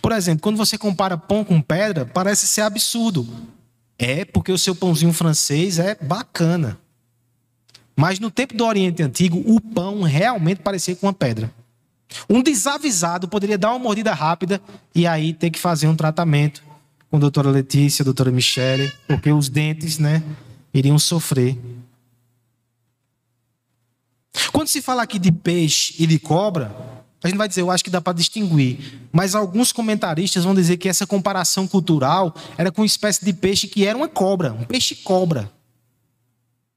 Por 0.00 0.12
exemplo, 0.12 0.42
quando 0.42 0.56
você 0.56 0.76
compara 0.76 1.16
pão 1.16 1.44
com 1.44 1.60
pedra, 1.60 2.04
parece 2.04 2.46
ser 2.46 2.62
absurdo. 2.62 3.26
É 3.98 4.24
porque 4.24 4.52
o 4.52 4.58
seu 4.58 4.74
pãozinho 4.74 5.12
francês 5.12 5.78
é 5.78 5.94
bacana. 5.94 6.78
Mas 7.96 8.18
no 8.18 8.30
tempo 8.30 8.54
do 8.54 8.64
Oriente 8.64 9.02
Antigo, 9.02 9.42
o 9.46 9.60
pão 9.60 10.02
realmente 10.02 10.58
parecia 10.58 10.94
com 10.94 11.06
uma 11.06 11.12
pedra. 11.12 11.50
Um 12.28 12.42
desavisado 12.42 13.26
poderia 13.26 13.58
dar 13.58 13.70
uma 13.70 13.78
mordida 13.78 14.12
rápida 14.12 14.60
e 14.94 15.06
aí 15.06 15.32
ter 15.32 15.50
que 15.50 15.58
fazer 15.58 15.88
um 15.88 15.96
tratamento 15.96 16.62
com 17.10 17.16
a 17.16 17.20
doutora 17.20 17.50
Letícia, 17.50 18.02
a 18.02 18.04
doutora 18.04 18.30
Michele, 18.30 18.92
porque 19.08 19.32
os 19.32 19.48
dentes, 19.48 19.98
né, 19.98 20.22
iriam 20.74 20.98
sofrer. 20.98 21.58
Quando 24.52 24.68
se 24.68 24.82
fala 24.82 25.02
aqui 25.02 25.18
de 25.18 25.32
peixe 25.32 25.94
e 25.98 26.06
de 26.06 26.18
cobra, 26.18 26.74
a 27.22 27.28
gente 27.28 27.38
vai 27.38 27.48
dizer, 27.48 27.62
eu 27.62 27.70
acho 27.70 27.82
que 27.82 27.90
dá 27.90 28.00
para 28.00 28.12
distinguir. 28.12 29.00
Mas 29.12 29.34
alguns 29.34 29.72
comentaristas 29.72 30.44
vão 30.44 30.54
dizer 30.54 30.76
que 30.76 30.88
essa 30.88 31.06
comparação 31.06 31.66
cultural 31.66 32.34
era 32.56 32.70
com 32.70 32.82
uma 32.82 32.86
espécie 32.86 33.24
de 33.24 33.32
peixe 33.32 33.66
que 33.66 33.86
era 33.86 33.96
uma 33.96 34.08
cobra, 34.08 34.52
um 34.52 34.64
peixe-cobra. 34.64 35.50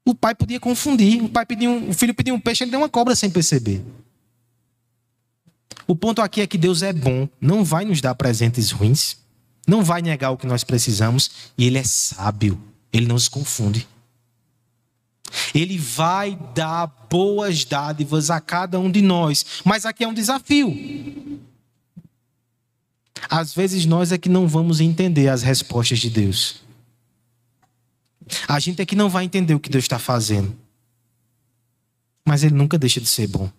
O 0.04 0.14
pai 0.14 0.34
podia 0.34 0.58
confundir. 0.58 1.22
O, 1.22 1.28
pai 1.28 1.46
pediu 1.46 1.88
o 1.88 1.92
filho 1.92 2.14
pediu 2.14 2.34
um 2.34 2.40
peixe, 2.40 2.64
ele 2.64 2.70
deu 2.70 2.80
uma 2.80 2.88
cobra 2.88 3.14
sem 3.14 3.30
perceber. 3.30 3.84
O 5.86 5.94
ponto 5.94 6.22
aqui 6.22 6.40
é 6.40 6.46
que 6.46 6.56
Deus 6.56 6.82
é 6.82 6.92
bom, 6.92 7.28
não 7.40 7.64
vai 7.64 7.84
nos 7.84 8.00
dar 8.00 8.14
presentes 8.14 8.70
ruins, 8.70 9.16
não 9.66 9.82
vai 9.82 10.00
negar 10.00 10.30
o 10.30 10.36
que 10.36 10.46
nós 10.46 10.62
precisamos, 10.62 11.30
e 11.58 11.66
Ele 11.66 11.78
é 11.78 11.84
sábio, 11.84 12.60
Ele 12.92 13.06
não 13.06 13.18
se 13.18 13.28
confunde. 13.28 13.88
Ele 15.54 15.78
vai 15.78 16.38
dar 16.54 16.86
boas 17.08 17.64
dádivas 17.64 18.30
a 18.30 18.40
cada 18.40 18.78
um 18.78 18.90
de 18.90 19.00
nós. 19.00 19.62
Mas 19.64 19.86
aqui 19.86 20.04
é 20.04 20.08
um 20.08 20.14
desafio. 20.14 21.40
Às 23.28 23.54
vezes 23.54 23.84
nós 23.86 24.12
é 24.12 24.18
que 24.18 24.28
não 24.28 24.48
vamos 24.48 24.80
entender 24.80 25.28
as 25.28 25.42
respostas 25.42 25.98
de 25.98 26.10
Deus. 26.10 26.60
A 28.48 28.58
gente 28.58 28.80
é 28.80 28.86
que 28.86 28.96
não 28.96 29.08
vai 29.08 29.24
entender 29.24 29.54
o 29.54 29.60
que 29.60 29.70
Deus 29.70 29.84
está 29.84 29.98
fazendo. 29.98 30.56
Mas 32.26 32.42
Ele 32.42 32.54
nunca 32.54 32.78
deixa 32.78 33.00
de 33.00 33.06
ser 33.06 33.26
bom. 33.26 33.50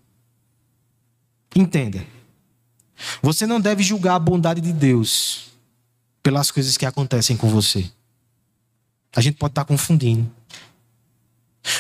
Entenda. 1.55 2.05
Você 3.21 3.45
não 3.45 3.59
deve 3.59 3.83
julgar 3.83 4.15
a 4.15 4.19
bondade 4.19 4.61
de 4.61 4.71
Deus 4.71 5.49
pelas 6.23 6.51
coisas 6.51 6.77
que 6.77 6.85
acontecem 6.85 7.35
com 7.35 7.49
você. 7.49 7.89
A 9.13 9.21
gente 9.21 9.37
pode 9.37 9.51
estar 9.51 9.65
confundindo. 9.65 10.31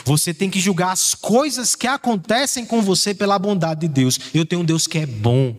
Você 0.05 0.33
tem 0.33 0.49
que 0.49 0.59
julgar 0.59 0.91
as 0.91 1.13
coisas 1.13 1.75
que 1.75 1.87
acontecem 1.87 2.65
com 2.65 2.81
você 2.81 3.13
pela 3.13 3.37
bondade 3.37 3.81
de 3.81 3.87
Deus. 3.87 4.19
Eu 4.33 4.45
tenho 4.45 4.61
um 4.61 4.65
Deus 4.65 4.87
que 4.87 4.97
é 4.97 5.05
bom. 5.05 5.55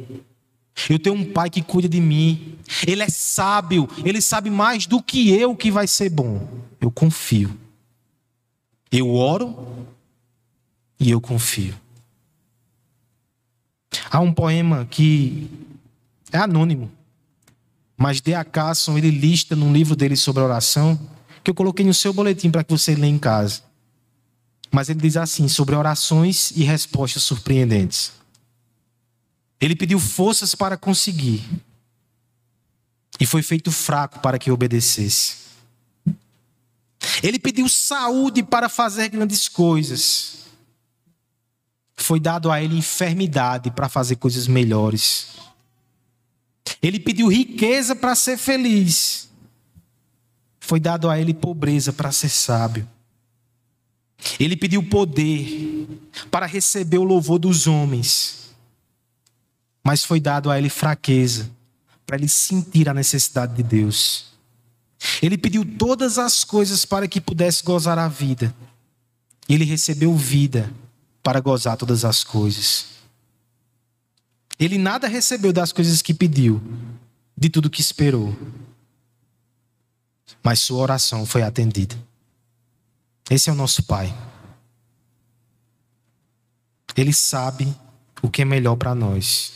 Eu 0.88 0.98
tenho 0.98 1.14
um 1.14 1.24
pai 1.24 1.50
que 1.50 1.62
cuida 1.62 1.88
de 1.88 2.00
mim. 2.00 2.56
Ele 2.86 3.02
é 3.02 3.08
sábio. 3.08 3.88
Ele 4.04 4.20
sabe 4.20 4.50
mais 4.50 4.86
do 4.86 5.02
que 5.02 5.30
eu 5.30 5.54
que 5.54 5.70
vai 5.70 5.86
ser 5.86 6.10
bom. 6.10 6.48
Eu 6.80 6.90
confio. 6.90 7.56
Eu 8.90 9.14
oro 9.14 9.86
e 10.98 11.10
eu 11.10 11.20
confio. 11.20 11.74
Há 14.10 14.20
um 14.20 14.32
poema 14.32 14.86
que 14.90 15.48
é 16.30 16.38
anônimo, 16.38 16.90
mas 17.96 18.20
D.A. 18.20 18.44
Carson 18.44 18.96
ele 18.96 19.10
lista 19.10 19.54
num 19.54 19.72
livro 19.72 19.94
dele 19.94 20.16
sobre 20.16 20.42
oração 20.42 20.98
que 21.44 21.50
eu 21.50 21.54
coloquei 21.54 21.84
no 21.84 21.92
seu 21.94 22.12
boletim 22.12 22.50
para 22.50 22.64
que 22.64 22.70
você 22.70 22.94
leia 22.94 23.10
em 23.10 23.18
casa. 23.18 23.62
Mas 24.72 24.88
ele 24.88 25.00
diz 25.00 25.18
assim 25.18 25.46
sobre 25.48 25.74
orações 25.74 26.50
e 26.52 26.64
respostas 26.64 27.22
surpreendentes. 27.22 28.12
Ele 29.60 29.76
pediu 29.76 30.00
forças 30.00 30.54
para 30.54 30.78
conseguir 30.78 31.44
e 33.20 33.26
foi 33.26 33.42
feito 33.42 33.70
fraco 33.70 34.18
para 34.20 34.38
que 34.38 34.50
obedecesse. 34.50 35.36
Ele 37.22 37.38
pediu 37.38 37.68
saúde 37.68 38.42
para 38.42 38.68
fazer 38.68 39.10
grandes 39.10 39.46
coisas. 39.46 40.38
Foi 41.94 42.18
dado 42.18 42.50
a 42.50 42.60
ele 42.60 42.76
enfermidade 42.76 43.70
para 43.70 43.88
fazer 43.88 44.16
coisas 44.16 44.46
melhores. 44.46 45.28
Ele 46.80 46.98
pediu 46.98 47.28
riqueza 47.28 47.94
para 47.94 48.14
ser 48.14 48.38
feliz. 48.38 49.28
Foi 50.58 50.80
dado 50.80 51.10
a 51.10 51.20
ele 51.20 51.34
pobreza 51.34 51.92
para 51.92 52.10
ser 52.10 52.30
sábio. 52.30 52.88
Ele 54.38 54.56
pediu 54.56 54.82
poder 54.82 55.88
para 56.30 56.46
receber 56.46 56.98
o 56.98 57.04
louvor 57.04 57.38
dos 57.38 57.66
homens, 57.66 58.54
mas 59.82 60.04
foi 60.04 60.20
dado 60.20 60.50
a 60.50 60.58
ele 60.58 60.68
fraqueza 60.68 61.50
para 62.06 62.16
ele 62.16 62.28
sentir 62.28 62.88
a 62.88 62.94
necessidade 62.94 63.54
de 63.54 63.62
Deus. 63.62 64.26
Ele 65.20 65.36
pediu 65.36 65.64
todas 65.64 66.18
as 66.18 66.44
coisas 66.44 66.84
para 66.84 67.08
que 67.08 67.20
pudesse 67.20 67.62
gozar 67.62 67.98
a 67.98 68.08
vida. 68.08 68.54
Ele 69.48 69.64
recebeu 69.64 70.16
vida 70.16 70.72
para 71.22 71.40
gozar 71.40 71.76
todas 71.76 72.04
as 72.04 72.22
coisas. 72.22 72.86
Ele 74.58 74.78
nada 74.78 75.08
recebeu 75.08 75.52
das 75.52 75.72
coisas 75.72 76.02
que 76.02 76.14
pediu, 76.14 76.62
de 77.36 77.48
tudo 77.48 77.70
que 77.70 77.80
esperou. 77.80 78.36
Mas 80.42 80.60
sua 80.60 80.78
oração 80.78 81.26
foi 81.26 81.42
atendida. 81.42 81.96
Esse 83.30 83.50
é 83.50 83.52
o 83.52 83.56
nosso 83.56 83.82
Pai. 83.84 84.14
Ele 86.96 87.12
sabe 87.12 87.74
o 88.22 88.30
que 88.30 88.42
é 88.42 88.44
melhor 88.44 88.76
para 88.76 88.94
nós. 88.94 89.52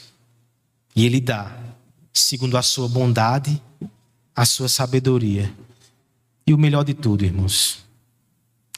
E 0.95 1.05
Ele 1.05 1.21
dá, 1.21 1.55
segundo 2.13 2.57
a 2.57 2.63
sua 2.63 2.89
bondade, 2.89 3.63
a 4.35 4.47
sua 4.47 4.69
sabedoria. 4.69 5.53
E 6.47 6.55
o 6.55 6.59
melhor 6.59 6.85
de 6.85 6.95
tudo, 6.95 7.25
irmãos, 7.25 7.85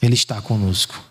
Ele 0.01 0.15
está 0.15 0.41
conosco. 0.41 1.01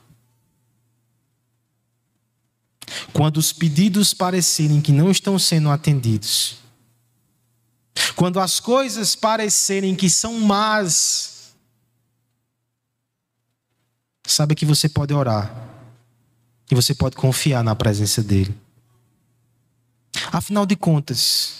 Quando 3.13 3.39
os 3.39 3.53
pedidos 3.53 4.13
parecerem 4.13 4.81
que 4.81 4.93
não 4.93 5.11
estão 5.11 5.39
sendo 5.39 5.71
atendidos, 5.71 6.59
Quando 8.15 8.41
as 8.41 8.61
coisas 8.61 9.15
parecerem 9.15 9.95
que 9.95 10.11
são 10.11 10.41
más, 10.41 11.38
saiba 14.33 14.55
que 14.55 14.67
você 14.67 14.89
pode 14.89 15.13
orar 15.15 15.53
e 16.71 16.75
você 16.75 16.95
pode 16.95 17.17
confiar 17.17 17.65
na 17.65 17.75
presença 17.75 18.23
dele. 18.23 18.55
Afinal 20.31 20.67
de 20.67 20.77
contas, 20.77 21.55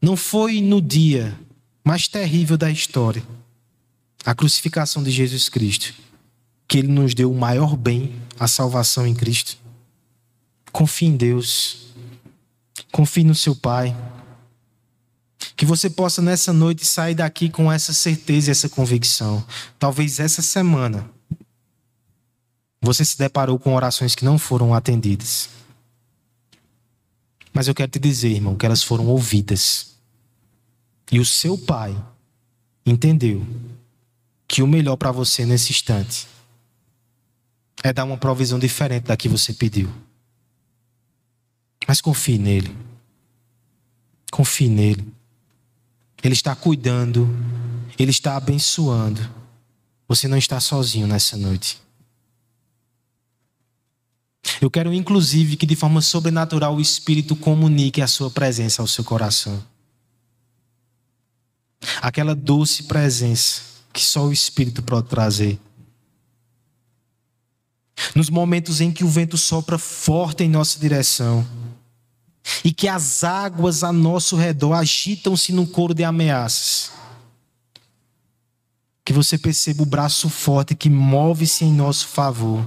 não 0.00 0.16
foi 0.16 0.60
no 0.60 0.80
dia 0.80 1.38
mais 1.84 2.06
terrível 2.06 2.56
da 2.58 2.70
história, 2.70 3.22
a 4.24 4.34
crucificação 4.34 5.02
de 5.02 5.10
Jesus 5.10 5.48
Cristo, 5.48 5.94
que 6.68 6.78
ele 6.78 6.88
nos 6.88 7.14
deu 7.14 7.32
o 7.32 7.38
maior 7.38 7.76
bem, 7.76 8.14
a 8.38 8.46
salvação 8.46 9.06
em 9.06 9.14
Cristo. 9.14 9.56
Confie 10.70 11.06
em 11.06 11.16
Deus. 11.16 11.86
Confie 12.92 13.24
no 13.24 13.34
seu 13.34 13.56
Pai. 13.56 13.96
Que 15.56 15.64
você 15.64 15.88
possa 15.88 16.20
nessa 16.22 16.52
noite 16.52 16.84
sair 16.84 17.14
daqui 17.14 17.48
com 17.48 17.72
essa 17.72 17.92
certeza 17.92 18.50
e 18.50 18.52
essa 18.52 18.68
convicção. 18.68 19.44
Talvez 19.78 20.20
essa 20.20 20.42
semana 20.42 21.08
você 22.80 23.04
se 23.04 23.18
deparou 23.18 23.58
com 23.58 23.74
orações 23.74 24.14
que 24.14 24.24
não 24.24 24.38
foram 24.38 24.74
atendidas. 24.74 25.50
Mas 27.52 27.68
eu 27.68 27.74
quero 27.74 27.90
te 27.90 27.98
dizer, 27.98 28.30
irmão, 28.30 28.56
que 28.56 28.64
elas 28.64 28.82
foram 28.82 29.06
ouvidas. 29.06 29.96
E 31.12 31.18
o 31.18 31.24
seu 31.24 31.58
pai 31.58 31.96
entendeu 32.86 33.46
que 34.46 34.62
o 34.62 34.66
melhor 34.66 34.96
para 34.96 35.12
você 35.12 35.44
nesse 35.44 35.72
instante 35.72 36.26
é 37.82 37.92
dar 37.92 38.04
uma 38.04 38.16
provisão 38.16 38.58
diferente 38.58 39.04
da 39.04 39.16
que 39.16 39.28
você 39.28 39.52
pediu. 39.52 39.90
Mas 41.86 42.00
confie 42.00 42.38
nele. 42.38 42.74
Confie 44.30 44.68
nele. 44.68 45.12
Ele 46.22 46.34
está 46.34 46.54
cuidando, 46.54 47.28
ele 47.98 48.10
está 48.10 48.36
abençoando. 48.36 49.20
Você 50.06 50.28
não 50.28 50.36
está 50.36 50.60
sozinho 50.60 51.06
nessa 51.06 51.36
noite. 51.36 51.80
Eu 54.60 54.70
quero, 54.70 54.92
inclusive, 54.92 55.56
que 55.56 55.64
de 55.64 55.74
forma 55.74 56.02
sobrenatural 56.02 56.76
o 56.76 56.80
Espírito 56.80 57.34
comunique 57.34 58.02
a 58.02 58.06
sua 58.06 58.30
presença 58.30 58.82
ao 58.82 58.86
seu 58.86 59.02
coração. 59.02 59.64
Aquela 62.02 62.34
doce 62.34 62.82
presença 62.82 63.62
que 63.92 64.04
só 64.04 64.26
o 64.26 64.32
Espírito 64.32 64.82
pode 64.82 65.08
trazer. 65.08 65.58
Nos 68.14 68.28
momentos 68.28 68.80
em 68.82 68.92
que 68.92 69.02
o 69.02 69.08
vento 69.08 69.38
sopra 69.38 69.78
forte 69.78 70.44
em 70.44 70.48
nossa 70.48 70.78
direção 70.78 71.46
e 72.62 72.72
que 72.72 72.86
as 72.86 73.24
águas 73.24 73.82
a 73.82 73.92
nosso 73.92 74.36
redor 74.36 74.74
agitam-se 74.74 75.52
num 75.52 75.66
coro 75.66 75.94
de 75.94 76.04
ameaças. 76.04 76.92
Que 79.04 79.12
você 79.12 79.38
perceba 79.38 79.82
o 79.82 79.86
braço 79.86 80.28
forte 80.28 80.74
que 80.74 80.90
move-se 80.90 81.64
em 81.64 81.72
nosso 81.72 82.08
favor 82.08 82.64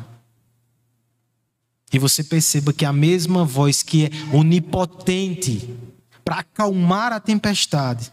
e 1.94 2.00
você 2.00 2.24
perceba 2.24 2.74
que 2.74 2.84
a 2.84 2.92
mesma 2.92 3.46
voz 3.46 3.84
que 3.84 4.06
é 4.06 4.10
onipotente 4.36 5.78
para 6.26 6.40
acalmar 6.40 7.14
a 7.14 7.20
tempestade 7.20 8.12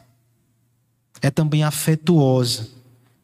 é 1.22 1.30
também 1.30 1.64
afetuosa 1.64 2.68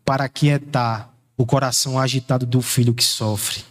para 0.02 0.24
aquietar 0.24 1.12
o 1.36 1.44
coração 1.44 1.98
agitado 1.98 2.46
do 2.46 2.62
filho 2.62 2.94
que 2.94 3.04
sofre. 3.04 3.62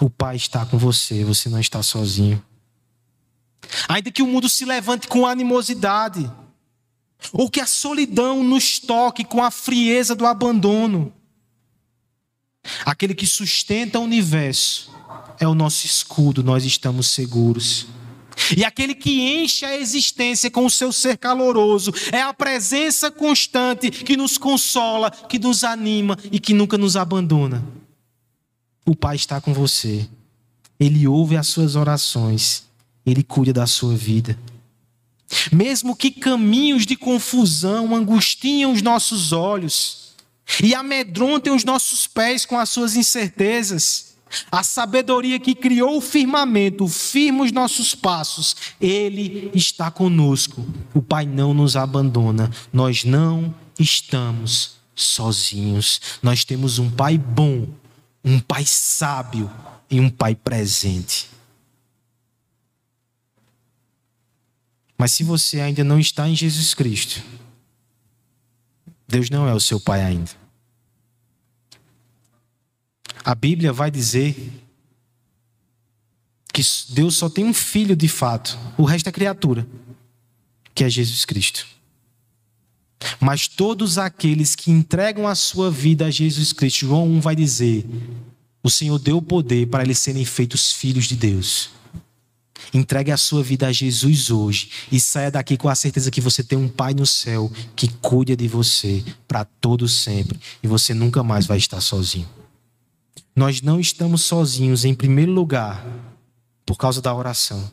O 0.00 0.08
Pai 0.08 0.36
está 0.36 0.64
com 0.64 0.78
você, 0.78 1.24
você 1.24 1.48
não 1.48 1.58
está 1.58 1.82
sozinho. 1.82 2.40
Ainda 3.88 4.12
que 4.12 4.22
o 4.22 4.26
mundo 4.26 4.48
se 4.48 4.64
levante 4.64 5.08
com 5.08 5.26
animosidade, 5.26 6.30
ou 7.32 7.50
que 7.50 7.60
a 7.60 7.66
solidão 7.66 8.44
nos 8.44 8.78
toque 8.78 9.24
com 9.24 9.42
a 9.42 9.50
frieza 9.50 10.14
do 10.14 10.24
abandono, 10.24 11.12
Aquele 12.84 13.14
que 13.14 13.26
sustenta 13.26 13.98
o 13.98 14.02
universo 14.02 14.90
é 15.38 15.46
o 15.46 15.54
nosso 15.54 15.86
escudo, 15.86 16.42
nós 16.42 16.64
estamos 16.64 17.08
seguros. 17.08 17.86
E 18.56 18.64
aquele 18.64 18.94
que 18.94 19.20
enche 19.20 19.64
a 19.64 19.76
existência 19.76 20.50
com 20.50 20.64
o 20.64 20.70
seu 20.70 20.92
ser 20.92 21.18
caloroso 21.18 21.92
é 22.12 22.22
a 22.22 22.32
presença 22.32 23.10
constante 23.10 23.90
que 23.90 24.16
nos 24.16 24.38
consola, 24.38 25.10
que 25.10 25.38
nos 25.38 25.64
anima 25.64 26.16
e 26.30 26.38
que 26.38 26.54
nunca 26.54 26.78
nos 26.78 26.96
abandona. 26.96 27.64
O 28.86 28.94
Pai 28.94 29.16
está 29.16 29.40
com 29.40 29.52
você. 29.52 30.08
Ele 30.78 31.06
ouve 31.06 31.36
as 31.36 31.48
suas 31.48 31.74
orações. 31.74 32.64
Ele 33.04 33.22
cuida 33.22 33.52
da 33.52 33.66
sua 33.66 33.94
vida. 33.94 34.38
Mesmo 35.52 35.94
que 35.94 36.10
caminhos 36.10 36.86
de 36.86 36.96
confusão 36.96 37.94
angustiem 37.94 38.66
os 38.66 38.80
nossos 38.80 39.32
olhos, 39.32 40.07
e 40.62 40.74
amedrontem 40.74 41.52
os 41.52 41.64
nossos 41.64 42.06
pés 42.06 42.44
com 42.44 42.58
as 42.58 42.68
suas 42.68 42.96
incertezas. 42.96 44.16
A 44.50 44.62
sabedoria 44.62 45.38
que 45.38 45.54
criou 45.54 45.96
o 45.96 46.02
firmamento, 46.02 46.86
firma 46.86 47.44
os 47.44 47.52
nossos 47.52 47.94
passos, 47.94 48.54
Ele 48.80 49.50
está 49.54 49.90
conosco. 49.90 50.66
O 50.92 51.00
Pai 51.00 51.24
não 51.24 51.54
nos 51.54 51.76
abandona. 51.76 52.50
Nós 52.72 53.04
não 53.04 53.54
estamos 53.78 54.76
sozinhos. 54.94 56.00
Nós 56.22 56.44
temos 56.44 56.78
um 56.78 56.90
Pai 56.90 57.16
bom, 57.16 57.66
um 58.22 58.38
Pai 58.38 58.64
sábio 58.66 59.50
e 59.90 59.98
um 59.98 60.10
Pai 60.10 60.34
presente. 60.34 61.30
Mas 64.98 65.12
se 65.12 65.22
você 65.22 65.60
ainda 65.60 65.84
não 65.84 66.00
está 66.00 66.28
em 66.28 66.34
Jesus 66.34 66.74
Cristo, 66.74 67.22
Deus 69.08 69.30
não 69.30 69.48
é 69.48 69.54
o 69.54 69.60
seu 69.60 69.80
pai 69.80 70.02
ainda. 70.02 70.30
A 73.24 73.34
Bíblia 73.34 73.72
vai 73.72 73.90
dizer 73.90 74.36
que 76.52 76.62
Deus 76.90 77.16
só 77.16 77.28
tem 77.28 77.44
um 77.44 77.54
filho 77.54 77.96
de 77.96 78.08
fato, 78.08 78.58
o 78.76 78.84
resto 78.84 79.08
é 79.08 79.12
criatura, 79.12 79.66
que 80.74 80.84
é 80.84 80.90
Jesus 80.90 81.24
Cristo. 81.24 81.66
Mas 83.20 83.46
todos 83.46 83.96
aqueles 83.96 84.54
que 84.54 84.70
entregam 84.70 85.26
a 85.26 85.34
sua 85.34 85.70
vida 85.70 86.06
a 86.06 86.10
Jesus 86.10 86.52
Cristo, 86.52 86.80
João 86.80 87.08
1 87.08 87.20
vai 87.20 87.36
dizer: 87.36 87.86
o 88.62 88.68
Senhor 88.68 88.98
deu 88.98 89.18
o 89.18 89.22
poder 89.22 89.68
para 89.68 89.84
eles 89.84 89.98
serem 89.98 90.24
feitos 90.24 90.72
filhos 90.72 91.06
de 91.06 91.16
Deus. 91.16 91.70
Entregue 92.72 93.10
a 93.10 93.16
sua 93.16 93.42
vida 93.42 93.66
a 93.66 93.72
Jesus 93.72 94.30
hoje 94.30 94.70
e 94.92 95.00
saia 95.00 95.30
daqui 95.30 95.56
com 95.56 95.68
a 95.68 95.74
certeza 95.74 96.10
que 96.10 96.20
você 96.20 96.42
tem 96.42 96.58
um 96.58 96.68
Pai 96.68 96.94
no 96.94 97.06
céu 97.06 97.50
que 97.74 97.88
cuida 97.88 98.36
de 98.36 98.46
você 98.46 99.02
para 99.26 99.44
todo 99.44 99.88
sempre 99.88 100.38
e 100.62 100.68
você 100.68 100.92
nunca 100.92 101.22
mais 101.22 101.46
vai 101.46 101.58
estar 101.58 101.80
sozinho. 101.80 102.28
Nós 103.34 103.62
não 103.62 103.78
estamos 103.78 104.22
sozinhos 104.22 104.84
em 104.84 104.94
primeiro 104.94 105.32
lugar 105.32 105.86
por 106.66 106.76
causa 106.76 107.00
da 107.00 107.14
oração. 107.14 107.70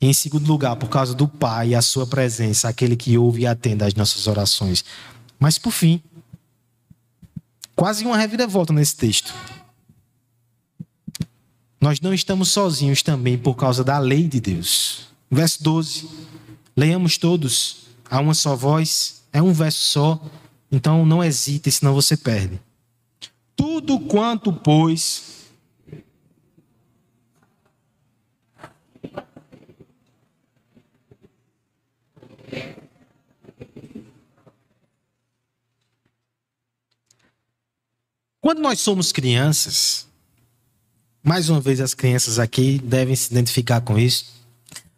E 0.00 0.06
em 0.06 0.12
segundo 0.12 0.46
lugar, 0.46 0.76
por 0.76 0.88
causa 0.88 1.14
do 1.14 1.28
Pai 1.28 1.68
e 1.68 1.74
a 1.74 1.82
sua 1.82 2.06
presença, 2.06 2.68
aquele 2.68 2.96
que 2.96 3.16
ouve 3.16 3.42
e 3.42 3.46
atende 3.46 3.84
às 3.84 3.94
nossas 3.94 4.26
orações. 4.26 4.84
Mas 5.38 5.58
por 5.58 5.70
fim, 5.70 6.02
quase 7.76 8.04
uma 8.04 8.16
reviravolta 8.16 8.72
nesse 8.72 8.96
texto. 8.96 9.32
Nós 11.80 12.00
não 12.00 12.12
estamos 12.12 12.50
sozinhos 12.50 13.02
também 13.02 13.38
por 13.38 13.54
causa 13.54 13.82
da 13.82 13.98
lei 13.98 14.28
de 14.28 14.40
Deus. 14.40 15.08
Verso 15.30 15.62
12. 15.62 16.08
Leiamos 16.76 17.16
todos 17.16 17.86
a 18.08 18.20
uma 18.20 18.34
só 18.34 18.54
voz. 18.54 19.22
É 19.32 19.40
um 19.40 19.52
verso 19.52 19.78
só. 19.78 20.22
Então 20.70 21.06
não 21.06 21.24
hesite, 21.24 21.70
senão 21.72 21.94
você 21.94 22.16
perde. 22.16 22.60
Tudo 23.56 23.98
quanto, 24.00 24.52
pois, 24.52 25.30
Quando 38.40 38.62
nós 38.62 38.80
somos 38.80 39.12
crianças, 39.12 40.08
mais 41.22 41.48
uma 41.50 41.60
vez, 41.60 41.80
as 41.80 41.94
crianças 41.94 42.38
aqui 42.38 42.78
devem 42.78 43.14
se 43.14 43.30
identificar 43.30 43.80
com 43.80 43.98
isso. 43.98 44.26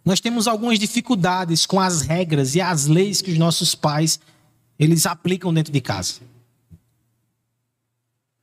Nós 0.05 0.21
temos 0.21 0.47
algumas 0.47 0.79
dificuldades 0.79 1.67
com 1.67 1.81
as 1.81 2.03
regras 2.03 2.55
e 2.55 2.61
as 2.61 2.87
leis 2.87 3.21
que 3.21 3.31
os 3.31 3.39
nossos 3.39 3.75
pais 3.75 4.19
eles 4.79 5.07
aplicam 5.07 5.53
dentro 5.55 5.73
de 5.73 5.81
casa. 5.81 6.15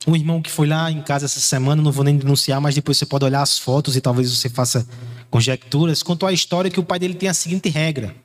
Um 0.06 0.16
irmão 0.16 0.40
que 0.40 0.50
foi 0.50 0.66
lá 0.66 0.90
em 0.90 1.02
casa 1.02 1.26
essa 1.26 1.40
semana, 1.40 1.82
não 1.82 1.92
vou 1.92 2.02
nem 2.02 2.16
denunciar, 2.16 2.60
mas 2.60 2.74
depois 2.74 2.96
você 2.96 3.04
pode 3.04 3.24
olhar 3.26 3.42
as 3.42 3.58
fotos 3.58 3.96
e 3.96 4.00
talvez 4.00 4.34
você 4.34 4.48
faça 4.48 4.86
conjecturas. 5.30 6.02
Contou 6.02 6.26
a 6.26 6.32
história 6.32 6.70
que 6.70 6.80
o 6.80 6.84
pai 6.84 6.98
dele 6.98 7.14
tem 7.14 7.28
a 7.28 7.34
seguinte 7.34 7.68
regra: 7.68 8.16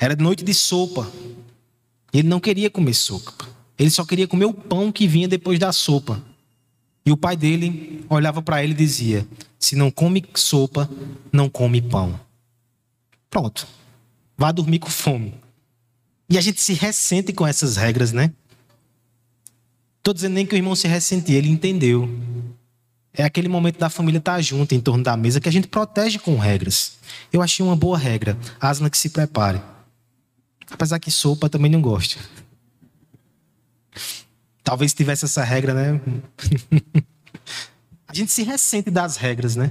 era 0.00 0.16
noite 0.16 0.42
de 0.42 0.52
sopa. 0.52 1.10
Ele 2.12 2.28
não 2.28 2.40
queria 2.40 2.68
comer 2.68 2.94
sopa. 2.94 3.32
Ele 3.78 3.90
só 3.90 4.04
queria 4.04 4.26
comer 4.26 4.46
o 4.46 4.52
pão 4.52 4.90
que 4.90 5.06
vinha 5.06 5.28
depois 5.28 5.58
da 5.60 5.72
sopa. 5.72 6.22
E 7.04 7.10
o 7.10 7.16
pai 7.16 7.36
dele 7.36 8.04
olhava 8.08 8.40
para 8.40 8.62
ele 8.62 8.72
e 8.72 8.76
dizia: 8.76 9.26
Se 9.58 9.74
não 9.74 9.90
come 9.90 10.24
sopa, 10.34 10.88
não 11.32 11.48
come 11.48 11.82
pão. 11.82 12.18
Pronto. 13.28 13.66
Vá 14.36 14.52
dormir 14.52 14.78
com 14.78 14.90
fome. 14.90 15.34
E 16.28 16.38
a 16.38 16.40
gente 16.40 16.60
se 16.60 16.72
ressente 16.72 17.32
com 17.32 17.46
essas 17.46 17.76
regras, 17.76 18.12
né? 18.12 18.32
Estou 19.98 20.14
dizendo 20.14 20.34
nem 20.34 20.46
que 20.46 20.54
o 20.54 20.56
irmão 20.56 20.74
se 20.74 20.88
ressentiu, 20.88 21.36
ele 21.36 21.48
entendeu. 21.48 22.08
É 23.14 23.22
aquele 23.22 23.48
momento 23.48 23.78
da 23.78 23.90
família 23.90 24.18
estar 24.18 24.36
tá 24.36 24.40
junto 24.40 24.74
em 24.74 24.80
torno 24.80 25.04
da 25.04 25.16
mesa 25.16 25.40
que 25.40 25.48
a 25.48 25.52
gente 25.52 25.68
protege 25.68 26.18
com 26.18 26.36
regras. 26.38 26.96
Eu 27.32 27.42
achei 27.42 27.64
uma 27.64 27.76
boa 27.76 27.98
regra. 27.98 28.36
Asna 28.58 28.88
que 28.88 28.96
se 28.96 29.10
prepare. 29.10 29.60
Apesar 30.70 30.98
que 30.98 31.10
sopa 31.10 31.48
também 31.48 31.70
não 31.70 31.80
gosto. 31.80 32.18
Talvez 34.62 34.94
tivesse 34.94 35.24
essa 35.24 35.42
regra, 35.42 35.74
né? 35.74 36.00
a 38.06 38.14
gente 38.14 38.30
se 38.30 38.42
ressente 38.42 38.90
das 38.90 39.16
regras, 39.16 39.56
né? 39.56 39.70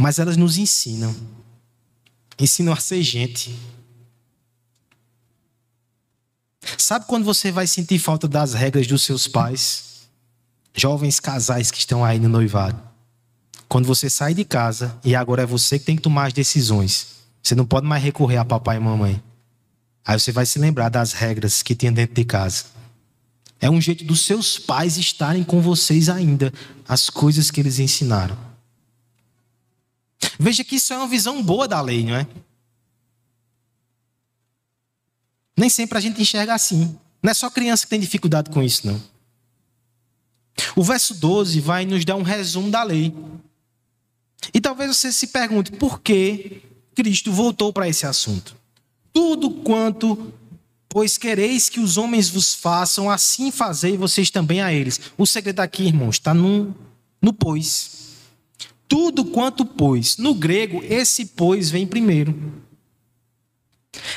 Mas 0.00 0.18
elas 0.18 0.36
nos 0.36 0.58
ensinam. 0.58 1.14
Ensinam 2.38 2.72
a 2.72 2.76
ser 2.76 3.02
gente. 3.02 3.56
Sabe 6.76 7.06
quando 7.06 7.24
você 7.24 7.52
vai 7.52 7.66
sentir 7.66 7.98
falta 7.98 8.26
das 8.26 8.52
regras 8.52 8.86
dos 8.86 9.02
seus 9.02 9.26
pais? 9.26 10.08
Jovens 10.74 11.20
casais 11.20 11.70
que 11.70 11.78
estão 11.78 12.04
aí 12.04 12.18
no 12.18 12.28
noivado. 12.28 12.80
Quando 13.68 13.86
você 13.86 14.10
sai 14.10 14.34
de 14.34 14.44
casa 14.44 14.98
e 15.04 15.14
agora 15.14 15.42
é 15.42 15.46
você 15.46 15.78
que 15.78 15.84
tem 15.84 15.96
que 15.96 16.02
tomar 16.02 16.26
as 16.26 16.32
decisões. 16.32 17.16
Você 17.42 17.54
não 17.54 17.64
pode 17.64 17.86
mais 17.86 18.02
recorrer 18.02 18.36
a 18.36 18.44
papai 18.44 18.76
e 18.76 18.80
mamãe. 18.80 19.22
Aí 20.06 20.18
você 20.18 20.30
vai 20.30 20.46
se 20.46 20.58
lembrar 20.58 20.88
das 20.88 21.12
regras 21.12 21.62
que 21.62 21.74
tinha 21.74 21.90
dentro 21.90 22.14
de 22.14 22.24
casa. 22.24 22.66
É 23.60 23.68
um 23.68 23.80
jeito 23.80 24.04
dos 24.04 24.20
seus 24.20 24.58
pais 24.58 24.96
estarem 24.96 25.42
com 25.42 25.60
vocês 25.60 26.08
ainda, 26.08 26.52
as 26.86 27.10
coisas 27.10 27.50
que 27.50 27.60
eles 27.60 27.80
ensinaram. 27.80 28.38
Veja 30.38 30.62
que 30.62 30.76
isso 30.76 30.92
é 30.92 30.96
uma 30.96 31.08
visão 31.08 31.42
boa 31.42 31.66
da 31.66 31.80
lei, 31.80 32.04
não 32.04 32.14
é? 32.14 32.26
Nem 35.56 35.68
sempre 35.68 35.98
a 35.98 36.00
gente 36.00 36.20
enxerga 36.20 36.54
assim. 36.54 36.96
Não 37.22 37.30
é 37.30 37.34
só 37.34 37.50
criança 37.50 37.84
que 37.84 37.90
tem 37.90 37.98
dificuldade 37.98 38.50
com 38.50 38.62
isso, 38.62 38.86
não. 38.86 39.02
O 40.74 40.84
verso 40.84 41.14
12 41.14 41.60
vai 41.60 41.84
nos 41.84 42.04
dar 42.04 42.16
um 42.16 42.22
resumo 42.22 42.70
da 42.70 42.82
lei. 42.82 43.14
E 44.52 44.60
talvez 44.60 44.96
você 44.96 45.10
se 45.10 45.28
pergunte 45.28 45.72
por 45.72 46.00
que 46.00 46.62
Cristo 46.94 47.32
voltou 47.32 47.72
para 47.72 47.88
esse 47.88 48.06
assunto. 48.06 48.55
Tudo 49.16 49.48
quanto, 49.48 50.30
pois 50.90 51.16
quereis 51.16 51.70
que 51.70 51.80
os 51.80 51.96
homens 51.96 52.28
vos 52.28 52.54
façam, 52.54 53.08
assim 53.08 53.50
fazei 53.50 53.96
vocês 53.96 54.28
também 54.28 54.60
a 54.60 54.74
eles. 54.74 55.00
O 55.16 55.24
segredo 55.24 55.60
aqui, 55.60 55.84
irmãos, 55.84 56.16
está 56.16 56.34
no, 56.34 56.76
no 57.22 57.32
pois. 57.32 58.08
Tudo 58.86 59.24
quanto 59.24 59.64
pois. 59.64 60.18
No 60.18 60.34
grego, 60.34 60.84
esse 60.84 61.24
pois 61.24 61.70
vem 61.70 61.86
primeiro. 61.86 62.62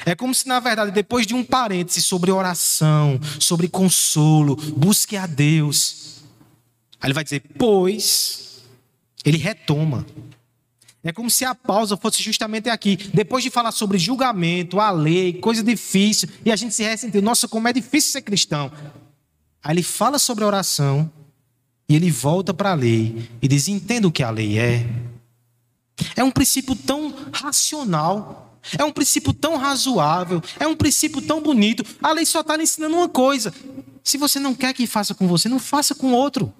É 0.05 0.13
como 0.15 0.35
se, 0.35 0.45
na 0.45 0.59
verdade, 0.59 0.91
depois 0.91 1.25
de 1.25 1.33
um 1.33 1.45
parêntese 1.45 2.01
sobre 2.01 2.29
oração, 2.29 3.17
sobre 3.39 3.69
consolo, 3.69 4.57
busque 4.57 5.15
a 5.15 5.25
Deus. 5.25 6.17
Aí 6.99 7.07
ele 7.07 7.13
vai 7.13 7.23
dizer, 7.23 7.41
pois, 7.57 8.59
ele 9.23 9.37
retoma. 9.37 10.05
É 11.03 11.13
como 11.13 11.29
se 11.29 11.45
a 11.45 11.55
pausa 11.55 11.95
fosse 11.95 12.21
justamente 12.21 12.69
aqui. 12.69 12.97
Depois 13.13 13.43
de 13.43 13.49
falar 13.49 13.71
sobre 13.71 13.97
julgamento, 13.97 14.79
a 14.79 14.91
lei, 14.91 15.33
coisa 15.33 15.63
difícil, 15.63 16.27
e 16.43 16.51
a 16.51 16.55
gente 16.55 16.75
se 16.75 16.83
ressentiu. 16.83 17.21
Nossa, 17.21 17.47
como 17.47 17.67
é 17.67 17.73
difícil 17.73 18.11
ser 18.11 18.21
cristão. 18.21 18.71
Aí 19.63 19.73
ele 19.73 19.83
fala 19.83 20.19
sobre 20.19 20.43
a 20.43 20.47
oração, 20.47 21.09
e 21.87 21.95
ele 21.95 22.11
volta 22.11 22.53
para 22.53 22.71
a 22.71 22.75
lei 22.75 23.29
e 23.41 23.47
diz: 23.47 23.67
entenda 23.67 24.07
o 24.07 24.11
que 24.11 24.23
a 24.23 24.29
lei 24.29 24.59
é. 24.59 24.87
É 26.15 26.23
um 26.23 26.31
princípio 26.31 26.75
tão 26.75 27.13
racional, 27.31 28.59
é 28.77 28.83
um 28.83 28.91
princípio 28.91 29.33
tão 29.33 29.57
razoável, 29.57 30.41
é 30.59 30.67
um 30.67 30.75
princípio 30.75 31.21
tão 31.21 31.41
bonito. 31.41 31.83
A 32.01 32.11
lei 32.11 32.25
só 32.25 32.41
está 32.41 32.55
lhe 32.55 32.63
ensinando 32.63 32.95
uma 32.95 33.09
coisa: 33.09 33.53
se 34.03 34.17
você 34.17 34.39
não 34.39 34.53
quer 34.53 34.73
que 34.73 34.85
faça 34.85 35.15
com 35.15 35.27
você, 35.27 35.49
não 35.49 35.59
faça 35.59 35.95
com 35.95 36.13
outro. 36.13 36.53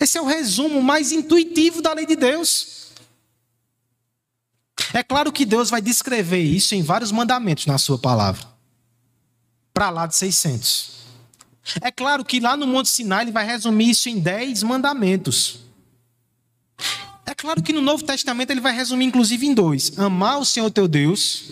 Esse 0.00 0.18
é 0.18 0.20
o 0.20 0.26
resumo 0.26 0.82
mais 0.82 1.12
intuitivo 1.12 1.80
da 1.80 1.92
lei 1.92 2.04
de 2.04 2.16
Deus. 2.16 2.83
É 4.92 5.02
claro 5.02 5.32
que 5.32 5.44
Deus 5.44 5.70
vai 5.70 5.80
descrever 5.80 6.42
isso 6.42 6.74
em 6.74 6.82
vários 6.82 7.10
mandamentos 7.12 7.66
na 7.66 7.78
sua 7.78 7.98
palavra. 7.98 8.46
Para 9.72 9.90
lá 9.90 10.06
de 10.06 10.14
600. 10.16 10.94
É 11.80 11.90
claro 11.90 12.24
que 12.24 12.40
lá 12.40 12.56
no 12.56 12.66
Monte 12.66 12.88
Sinai 12.88 13.24
ele 13.24 13.32
vai 13.32 13.46
resumir 13.46 13.90
isso 13.90 14.08
em 14.08 14.20
10 14.20 14.62
mandamentos. 14.62 15.60
É 17.26 17.34
claro 17.34 17.62
que 17.62 17.72
no 17.72 17.80
Novo 17.80 18.04
Testamento 18.04 18.50
ele 18.50 18.60
vai 18.60 18.74
resumir 18.74 19.06
inclusive 19.06 19.46
em 19.46 19.54
dois: 19.54 19.98
amar 19.98 20.38
o 20.38 20.44
Senhor 20.44 20.70
teu 20.70 20.86
Deus 20.86 21.44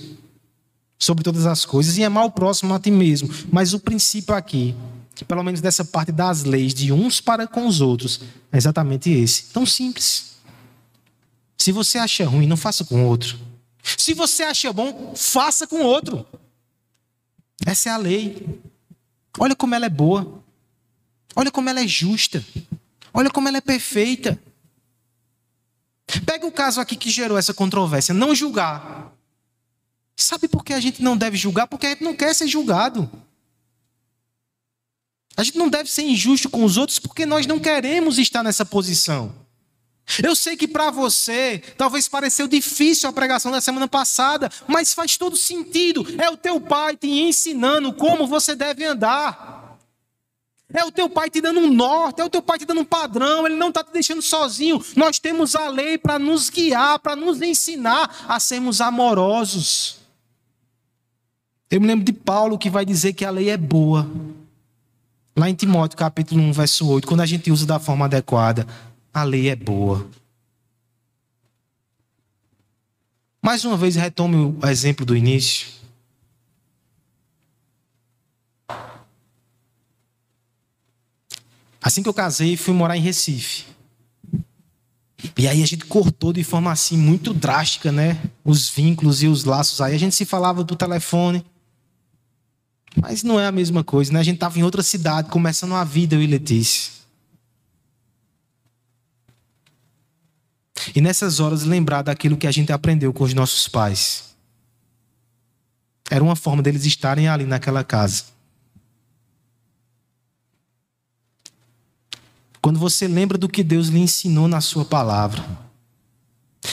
sobre 0.99 1.24
todas 1.24 1.47
as 1.47 1.64
coisas 1.64 1.97
e 1.97 2.05
amar 2.05 2.26
o 2.26 2.30
próximo 2.30 2.74
a 2.74 2.78
ti 2.78 2.91
mesmo. 2.91 3.28
Mas 3.51 3.72
o 3.72 3.80
princípio 3.80 4.35
aqui, 4.35 4.74
pelo 5.26 5.43
menos 5.43 5.61
dessa 5.61 5.85
parte 5.85 6.12
das 6.12 6.45
leis 6.45 6.74
de 6.74 6.93
uns 6.93 7.20
para 7.20 7.47
com 7.47 7.66
os 7.66 7.80
outros, 7.80 8.20
é 8.53 8.57
exatamente 8.57 9.11
esse. 9.11 9.45
Tão 9.45 9.64
simples. 9.64 10.32
Se 11.62 11.70
você 11.70 11.96
acha 11.96 12.26
ruim, 12.26 12.48
não 12.48 12.56
faça 12.56 12.84
com 12.84 13.06
outro. 13.06 13.38
Se 13.96 14.14
você 14.14 14.42
acha 14.42 14.72
bom, 14.72 15.14
faça 15.14 15.64
com 15.64 15.82
outro. 15.82 16.26
Essa 17.64 17.88
é 17.88 17.92
a 17.92 17.96
lei. 17.96 18.60
Olha 19.38 19.54
como 19.54 19.72
ela 19.72 19.86
é 19.86 19.88
boa. 19.88 20.42
Olha 21.36 21.52
como 21.52 21.70
ela 21.70 21.80
é 21.80 21.86
justa. 21.86 22.44
Olha 23.14 23.30
como 23.30 23.46
ela 23.46 23.58
é 23.58 23.60
perfeita. 23.60 24.42
Pega 26.26 26.44
o 26.44 26.50
caso 26.50 26.80
aqui 26.80 26.96
que 26.96 27.08
gerou 27.08 27.38
essa 27.38 27.54
controvérsia: 27.54 28.12
não 28.12 28.34
julgar. 28.34 29.12
Sabe 30.16 30.48
por 30.48 30.64
que 30.64 30.72
a 30.72 30.80
gente 30.80 31.00
não 31.00 31.16
deve 31.16 31.36
julgar? 31.36 31.68
Porque 31.68 31.86
a 31.86 31.90
gente 31.90 32.02
não 32.02 32.16
quer 32.16 32.34
ser 32.34 32.48
julgado. 32.48 33.08
A 35.36 35.44
gente 35.44 35.58
não 35.58 35.68
deve 35.68 35.88
ser 35.88 36.02
injusto 36.02 36.50
com 36.50 36.64
os 36.64 36.76
outros 36.76 36.98
porque 36.98 37.24
nós 37.24 37.46
não 37.46 37.60
queremos 37.60 38.18
estar 38.18 38.42
nessa 38.42 38.66
posição. 38.66 39.41
Eu 40.22 40.34
sei 40.34 40.56
que 40.56 40.66
para 40.66 40.90
você 40.90 41.62
talvez 41.76 42.08
pareceu 42.08 42.48
difícil 42.48 43.08
a 43.08 43.12
pregação 43.12 43.52
da 43.52 43.60
semana 43.60 43.86
passada, 43.86 44.50
mas 44.66 44.92
faz 44.92 45.16
todo 45.16 45.36
sentido. 45.36 46.04
É 46.18 46.28
o 46.28 46.36
teu 46.36 46.60
pai 46.60 46.96
te 46.96 47.08
ensinando 47.08 47.92
como 47.92 48.26
você 48.26 48.56
deve 48.56 48.84
andar. 48.84 49.78
É 50.74 50.84
o 50.84 50.90
teu 50.90 51.08
pai 51.08 51.28
te 51.28 51.40
dando 51.40 51.60
um 51.60 51.70
norte, 51.70 52.20
é 52.20 52.24
o 52.24 52.30
teu 52.30 52.40
pai 52.40 52.58
te 52.58 52.64
dando 52.64 52.80
um 52.80 52.84
padrão, 52.84 53.46
ele 53.46 53.56
não 53.56 53.68
está 53.68 53.84
te 53.84 53.92
deixando 53.92 54.22
sozinho. 54.22 54.82
Nós 54.96 55.18
temos 55.18 55.54
a 55.54 55.68
lei 55.68 55.98
para 55.98 56.18
nos 56.18 56.48
guiar, 56.48 56.98
para 56.98 57.14
nos 57.14 57.42
ensinar 57.42 58.24
a 58.26 58.40
sermos 58.40 58.80
amorosos. 58.80 59.98
Eu 61.70 61.80
me 61.80 61.86
lembro 61.86 62.04
de 62.04 62.12
Paulo 62.12 62.58
que 62.58 62.70
vai 62.70 62.86
dizer 62.86 63.12
que 63.12 63.24
a 63.24 63.30
lei 63.30 63.50
é 63.50 63.56
boa. 63.56 64.10
Lá 65.36 65.48
em 65.48 65.54
Timóteo, 65.54 65.96
capítulo 65.96 66.42
1, 66.42 66.52
verso 66.52 66.88
8, 66.88 67.06
quando 67.06 67.20
a 67.20 67.26
gente 67.26 67.50
usa 67.50 67.66
da 67.66 67.78
forma 67.78 68.04
adequada, 68.06 68.66
a 69.12 69.22
lei 69.22 69.48
é 69.48 69.56
boa. 69.56 70.08
Mais 73.42 73.64
uma 73.64 73.76
vez, 73.76 73.96
retome 73.96 74.36
o 74.36 74.66
exemplo 74.66 75.04
do 75.04 75.16
início. 75.16 75.66
Assim 81.82 82.02
que 82.02 82.08
eu 82.08 82.14
casei, 82.14 82.56
fui 82.56 82.72
morar 82.72 82.96
em 82.96 83.00
Recife. 83.00 83.64
E 85.36 85.48
aí 85.48 85.62
a 85.62 85.66
gente 85.66 85.84
cortou 85.84 86.32
de 86.32 86.44
forma 86.44 86.70
assim 86.70 86.96
muito 86.96 87.34
drástica, 87.34 87.90
né? 87.90 88.20
Os 88.44 88.68
vínculos 88.68 89.22
e 89.22 89.26
os 89.26 89.44
laços 89.44 89.80
aí. 89.80 89.94
A 89.94 89.98
gente 89.98 90.14
se 90.14 90.24
falava 90.24 90.62
do 90.62 90.76
telefone. 90.76 91.44
Mas 92.94 93.22
não 93.22 93.40
é 93.40 93.46
a 93.46 93.52
mesma 93.52 93.82
coisa, 93.82 94.12
né? 94.12 94.20
A 94.20 94.22
gente 94.22 94.36
estava 94.36 94.58
em 94.58 94.62
outra 94.62 94.82
cidade, 94.82 95.28
começando 95.28 95.74
a 95.74 95.82
vida, 95.82 96.14
eu 96.14 96.22
e 96.22 96.26
Letícia. 96.26 97.01
E 100.95 101.01
nessas 101.01 101.41
horas 101.41 101.64
lembrar 101.64 102.03
daquilo 102.03 102.37
que 102.37 102.47
a 102.47 102.51
gente 102.51 102.72
aprendeu 102.72 103.12
com 103.12 103.24
os 103.24 103.35
nossos 103.35 103.68
pais. 103.68 104.35
Era 106.11 106.22
uma 106.22 106.37
forma 106.37 106.62
deles 106.62 106.85
estarem 106.85 107.28
ali 107.28 107.45
naquela 107.45 107.83
casa. 107.83 108.24
Quando 112.61 112.78
você 112.78 113.09
lembra 113.09 113.37
do 113.37 113.49
que 113.49 113.64
Deus 113.64 113.89
lhe 113.89 113.99
ensinou 113.99 114.47
na 114.47 114.61
sua 114.61 114.85
palavra, 114.85 115.45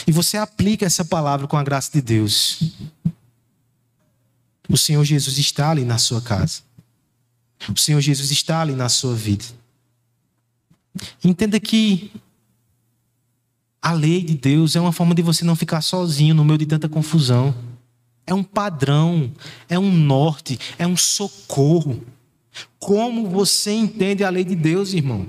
e 0.06 0.12
você 0.12 0.36
aplica 0.36 0.86
essa 0.86 1.04
palavra 1.04 1.46
com 1.46 1.56
a 1.56 1.64
graça 1.64 1.90
de 1.92 2.00
Deus, 2.00 2.72
o 4.68 4.76
Senhor 4.76 5.04
Jesus 5.04 5.36
está 5.36 5.70
ali 5.70 5.84
na 5.84 5.98
sua 5.98 6.20
casa. 6.20 6.62
O 7.68 7.78
Senhor 7.78 8.00
Jesus 8.00 8.30
está 8.30 8.60
ali 8.60 8.74
na 8.74 8.88
sua 8.88 9.14
vida. 9.14 9.44
Entenda 11.24 11.58
que 11.58 12.12
a 13.82 13.92
lei 13.92 14.22
de 14.22 14.34
Deus 14.34 14.76
é 14.76 14.80
uma 14.80 14.92
forma 14.92 15.14
de 15.14 15.22
você 15.22 15.44
não 15.44 15.56
ficar 15.56 15.80
sozinho 15.80 16.34
no 16.34 16.44
meio 16.44 16.58
de 16.58 16.66
tanta 16.66 16.88
confusão. 16.88 17.54
É 18.26 18.34
um 18.34 18.44
padrão, 18.44 19.32
é 19.68 19.78
um 19.78 19.90
norte, 19.90 20.58
é 20.78 20.86
um 20.86 20.96
socorro. 20.96 22.04
Como 22.78 23.28
você 23.28 23.72
entende 23.72 24.22
a 24.22 24.30
lei 24.30 24.44
de 24.44 24.54
Deus, 24.54 24.92
irmão? 24.92 25.26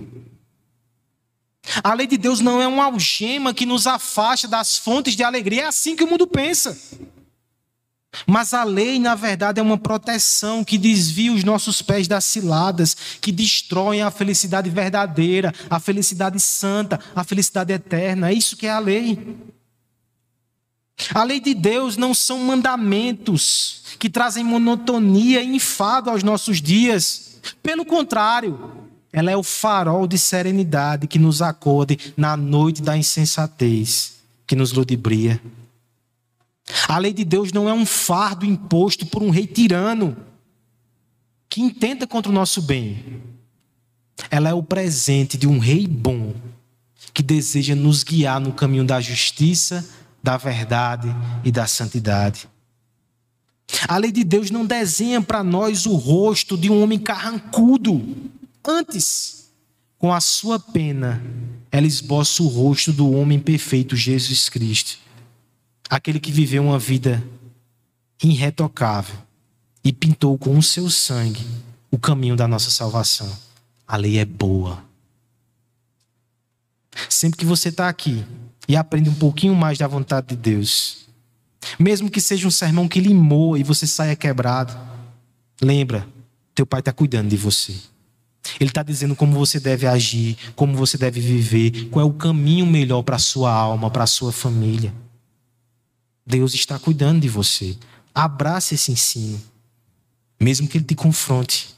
A 1.84 1.94
lei 1.94 2.08
de 2.08 2.18
Deus 2.18 2.40
não 2.42 2.62
é 2.62 2.68
uma 2.68 2.86
algema 2.86 3.54
que 3.54 3.66
nos 3.66 3.88
afasta 3.88 4.48
das 4.48 4.78
fontes 4.78 5.16
de 5.16 5.24
alegria. 5.24 5.64
É 5.64 5.68
assim 5.68 5.96
que 5.96 6.04
o 6.04 6.08
mundo 6.08 6.28
pensa. 6.28 6.78
Mas 8.28 8.54
a 8.54 8.64
lei, 8.64 9.00
na 9.00 9.16
verdade, 9.16 9.60
é 9.60 9.64
uma 9.64 9.78
proteção 9.78 10.64
que 10.64 10.78
desvia 10.78 11.32
os 11.32 11.44
nossos 11.44 11.82
pés 11.82 12.08
das 12.08 12.26
ciladas, 12.26 12.96
que 13.22 13.32
destroem 13.32 14.02
a 14.02 14.12
felicidade 14.12 14.70
verdadeira, 14.70 15.54
a 15.70 15.80
felicidade 15.80 16.40
santa, 16.40 17.00
a 17.16 17.24
felicidade 17.24 17.72
eterna. 17.72 18.30
É 18.30 18.34
isso 18.34 18.58
que 18.58 18.68
é 18.68 18.72
a 18.72 18.80
lei. 18.80 19.38
A 21.14 21.24
lei 21.24 21.40
de 21.40 21.54
Deus 21.54 21.98
não 21.98 22.14
são 22.14 22.38
mandamentos 22.40 23.82
que 23.98 24.10
trazem 24.10 24.44
monotonia 24.44 25.42
e 25.42 25.56
enfado 25.56 26.10
aos 26.10 26.22
nossos 26.22 26.62
dias. 26.62 27.40
Pelo 27.64 27.86
contrário, 27.86 28.72
ela 29.12 29.32
é 29.32 29.38
o 29.38 29.44
farol 29.44 30.06
de 30.06 30.18
serenidade 30.18 31.08
que 31.08 31.18
nos 31.18 31.42
acode 31.42 32.14
na 32.16 32.38
noite 32.38 32.82
da 32.82 32.96
insensatez, 32.98 34.14
que 34.46 34.56
nos 34.56 34.74
ludibria. 34.74 35.42
A 36.88 36.98
lei 36.98 37.14
de 37.14 37.24
Deus 37.24 37.52
não 37.52 37.68
é 37.68 37.74
um 37.74 37.86
fardo 37.86 38.46
imposto 38.46 39.06
por 39.06 39.24
um 39.24 39.30
rei 39.30 39.48
tirano 39.48 40.16
que 41.50 41.62
intenta 41.62 42.08
contra 42.08 42.32
o 42.32 42.36
nosso 42.36 42.62
bem. 42.62 43.22
Ela 44.30 44.50
é 44.50 44.54
o 44.54 44.64
presente 44.64 45.38
de 45.38 45.48
um 45.48 45.60
rei 45.60 45.88
bom 45.88 46.34
que 47.14 47.24
deseja 47.24 47.76
nos 47.76 48.04
guiar 48.04 48.40
no 48.40 48.54
caminho 48.54 48.86
da 48.86 49.02
justiça, 49.02 49.88
da 50.24 50.38
verdade 50.38 51.14
e 51.44 51.52
da 51.52 51.68
santidade. 51.68 52.48
A 53.88 53.98
lei 53.98 54.12
de 54.12 54.24
Deus 54.24 54.52
não 54.52 54.66
desenha 54.66 55.22
para 55.22 55.44
nós 55.44 55.86
o 55.86 55.96
rosto 55.96 56.58
de 56.58 56.70
um 56.70 56.82
homem 56.82 57.00
carrancudo. 57.00 58.06
Antes, 58.64 59.50
com 59.98 60.14
a 60.14 60.22
sua 60.22 60.60
pena, 60.60 61.22
ela 61.72 61.88
esboça 61.88 62.44
o 62.44 62.48
rosto 62.48 62.94
do 62.94 63.12
homem 63.12 63.40
perfeito, 63.40 63.96
Jesus 63.96 64.48
Cristo 64.48 65.00
aquele 65.92 66.22
que 66.22 66.32
viveu 66.32 66.64
uma 66.64 66.80
vida 66.80 67.22
irretocável 68.24 69.18
e 69.84 69.92
pintou 69.92 70.38
com 70.38 70.58
o 70.58 70.64
seu 70.64 70.90
sangue 70.90 71.46
o 71.92 72.00
caminho 72.00 72.38
da 72.38 72.48
nossa 72.48 72.72
salvação. 72.72 73.30
A 73.86 73.98
lei 73.98 74.18
é 74.18 74.24
boa. 74.24 74.82
Sempre 77.10 77.40
que 77.40 77.46
você 77.46 77.68
está 77.68 77.90
aqui 77.90 78.24
e 78.70 78.78
aprende 78.78 79.10
um 79.10 79.16
pouquinho 79.16 79.54
mais 79.54 79.78
da 79.78 79.86
vontade 79.86 80.28
de 80.28 80.38
Deus, 80.38 81.10
mesmo 81.78 82.10
que 82.10 82.22
seja 82.22 82.48
um 82.48 82.52
sermão 82.52 82.88
que 82.88 83.02
limou 83.02 83.58
e 83.58 83.64
você 83.64 83.86
saia 83.86 84.16
quebrado, 84.16 84.74
lembra, 85.62 86.08
teu 86.56 86.66
pai 86.66 86.80
está 86.80 86.94
cuidando 86.94 87.28
de 87.28 87.36
você. 87.36 87.76
Ele 88.62 88.70
está 88.70 88.82
dizendo 88.82 89.14
como 89.14 89.38
você 89.38 89.60
deve 89.60 89.86
agir, 89.86 90.38
como 90.56 90.74
você 90.76 90.98
deve 90.98 91.20
viver, 91.20 91.90
qual 91.90 92.06
é 92.06 92.10
o 92.10 92.14
caminho 92.14 92.66
melhor 92.66 93.04
para 93.04 93.18
a 93.18 93.20
sua 93.20 93.52
alma, 93.52 93.92
para 93.92 94.06
a 94.06 94.08
sua 94.08 94.32
família. 94.32 94.94
Deus 96.32 96.54
está 96.54 96.80
cuidando 96.80 97.20
de 97.20 97.28
você. 97.28 97.78
Abrace 98.16 98.76
esse 98.76 98.90
ensino, 98.90 99.42
mesmo 100.40 100.66
que 100.66 100.78
ele 100.78 100.86
te 100.86 100.96
confronte. 100.96 101.76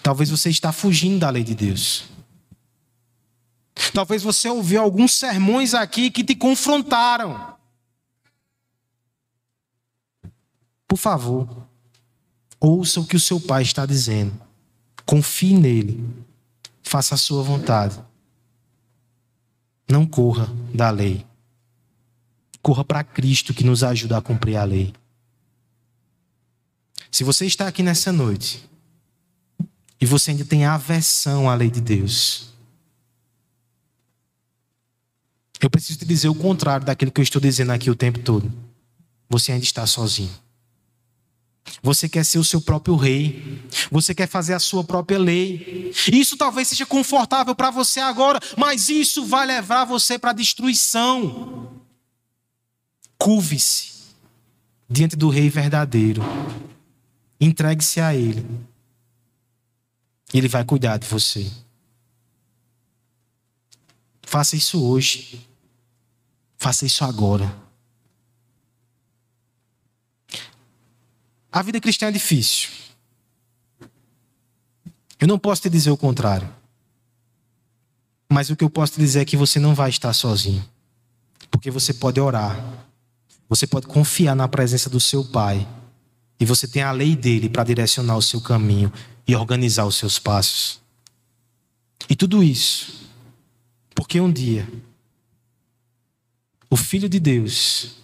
Talvez 0.00 0.30
você 0.30 0.48
está 0.48 0.70
fugindo 0.70 1.18
da 1.18 1.28
lei 1.28 1.42
de 1.42 1.56
Deus. 1.56 2.04
Talvez 3.92 4.22
você 4.22 4.48
ouviu 4.48 4.80
alguns 4.80 5.12
sermões 5.12 5.74
aqui 5.74 6.08
que 6.08 6.22
te 6.22 6.36
confrontaram. 6.36 7.56
Por 10.86 10.96
favor, 10.96 11.48
ouça 12.60 13.00
o 13.00 13.06
que 13.06 13.16
o 13.16 13.20
seu 13.20 13.40
pai 13.40 13.62
está 13.62 13.84
dizendo. 13.84 14.40
Confie 15.04 15.54
nele. 15.54 16.08
Faça 16.80 17.16
a 17.16 17.18
sua 17.18 17.42
vontade. 17.42 18.00
Não 19.88 20.06
corra 20.06 20.48
da 20.72 20.90
lei. 20.90 21.28
Corra 22.62 22.84
para 22.84 23.04
Cristo 23.04 23.54
que 23.54 23.64
nos 23.64 23.82
ajuda 23.82 24.18
a 24.18 24.22
cumprir 24.22 24.56
a 24.56 24.64
lei. 24.64 24.92
Se 27.10 27.24
você 27.24 27.46
está 27.46 27.66
aqui 27.66 27.82
nessa 27.82 28.12
noite 28.12 28.68
e 30.00 30.06
você 30.06 30.30
ainda 30.30 30.44
tem 30.44 30.64
aversão 30.64 31.50
à 31.50 31.54
lei 31.54 31.70
de 31.70 31.80
Deus, 31.80 32.50
eu 35.60 35.68
preciso 35.68 35.98
te 35.98 36.04
dizer 36.04 36.28
o 36.28 36.34
contrário 36.34 36.86
daquilo 36.86 37.10
que 37.10 37.20
eu 37.20 37.24
estou 37.24 37.40
dizendo 37.40 37.72
aqui 37.72 37.90
o 37.90 37.96
tempo 37.96 38.18
todo. 38.20 38.50
Você 39.28 39.52
ainda 39.52 39.64
está 39.64 39.86
sozinho. 39.86 40.30
Você 41.82 42.08
quer 42.08 42.24
ser 42.24 42.38
o 42.38 42.44
seu 42.44 42.60
próprio 42.60 42.96
rei. 42.96 43.62
Você 43.90 44.14
quer 44.14 44.26
fazer 44.26 44.54
a 44.54 44.58
sua 44.58 44.82
própria 44.82 45.18
lei. 45.18 45.92
Isso 46.12 46.36
talvez 46.36 46.68
seja 46.68 46.86
confortável 46.86 47.54
para 47.54 47.70
você 47.70 48.00
agora, 48.00 48.40
mas 48.56 48.88
isso 48.88 49.24
vai 49.24 49.46
levar 49.46 49.84
você 49.84 50.18
para 50.18 50.30
a 50.30 50.34
destruição. 50.34 51.79
Curve-se 53.20 53.92
diante 54.88 55.14
do 55.14 55.28
Rei 55.28 55.50
verdadeiro. 55.50 56.22
Entregue-se 57.38 58.00
a 58.00 58.14
Ele. 58.14 58.46
Ele 60.32 60.48
vai 60.48 60.64
cuidar 60.64 60.96
de 60.96 61.06
você. 61.06 61.52
Faça 64.22 64.56
isso 64.56 64.82
hoje. 64.82 65.46
Faça 66.56 66.86
isso 66.86 67.04
agora. 67.04 67.54
A 71.52 71.60
vida 71.60 71.78
cristã 71.78 72.06
é 72.06 72.12
difícil. 72.12 72.70
Eu 75.18 75.28
não 75.28 75.38
posso 75.38 75.60
te 75.60 75.68
dizer 75.68 75.90
o 75.90 75.96
contrário. 75.96 76.48
Mas 78.32 78.48
o 78.48 78.56
que 78.56 78.64
eu 78.64 78.70
posso 78.70 78.94
te 78.94 79.00
dizer 79.00 79.20
é 79.20 79.24
que 79.26 79.36
você 79.36 79.60
não 79.60 79.74
vai 79.74 79.90
estar 79.90 80.14
sozinho. 80.14 80.66
Porque 81.50 81.70
você 81.70 81.92
pode 81.92 82.18
orar 82.18 82.88
você 83.50 83.66
pode 83.66 83.86
confiar 83.88 84.34
na 84.34 84.48
presença 84.48 84.88
do 84.88 85.00
seu 85.00 85.24
Pai. 85.24 85.68
E 86.38 86.44
você 86.46 86.66
tem 86.66 86.82
a 86.82 86.92
lei 86.92 87.14
dele 87.14 87.50
para 87.50 87.64
direcionar 87.64 88.16
o 88.16 88.22
seu 88.22 88.40
caminho 88.40 88.90
e 89.26 89.36
organizar 89.36 89.84
os 89.84 89.96
seus 89.96 90.18
passos. 90.18 90.80
E 92.08 92.16
tudo 92.16 92.42
isso 92.42 93.00
porque 93.94 94.18
um 94.18 94.32
dia 94.32 94.66
o 96.70 96.76
Filho 96.76 97.06
de 97.06 97.20
Deus 97.20 97.96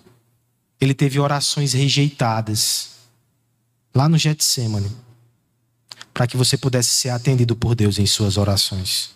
ele 0.78 0.92
teve 0.92 1.18
orações 1.18 1.72
rejeitadas 1.72 2.90
lá 3.94 4.06
no 4.06 4.18
Getsemane 4.18 4.94
para 6.12 6.26
que 6.26 6.36
você 6.36 6.58
pudesse 6.58 6.90
ser 6.90 7.08
atendido 7.08 7.56
por 7.56 7.74
Deus 7.74 7.98
em 7.98 8.06
suas 8.06 8.36
orações. 8.36 9.15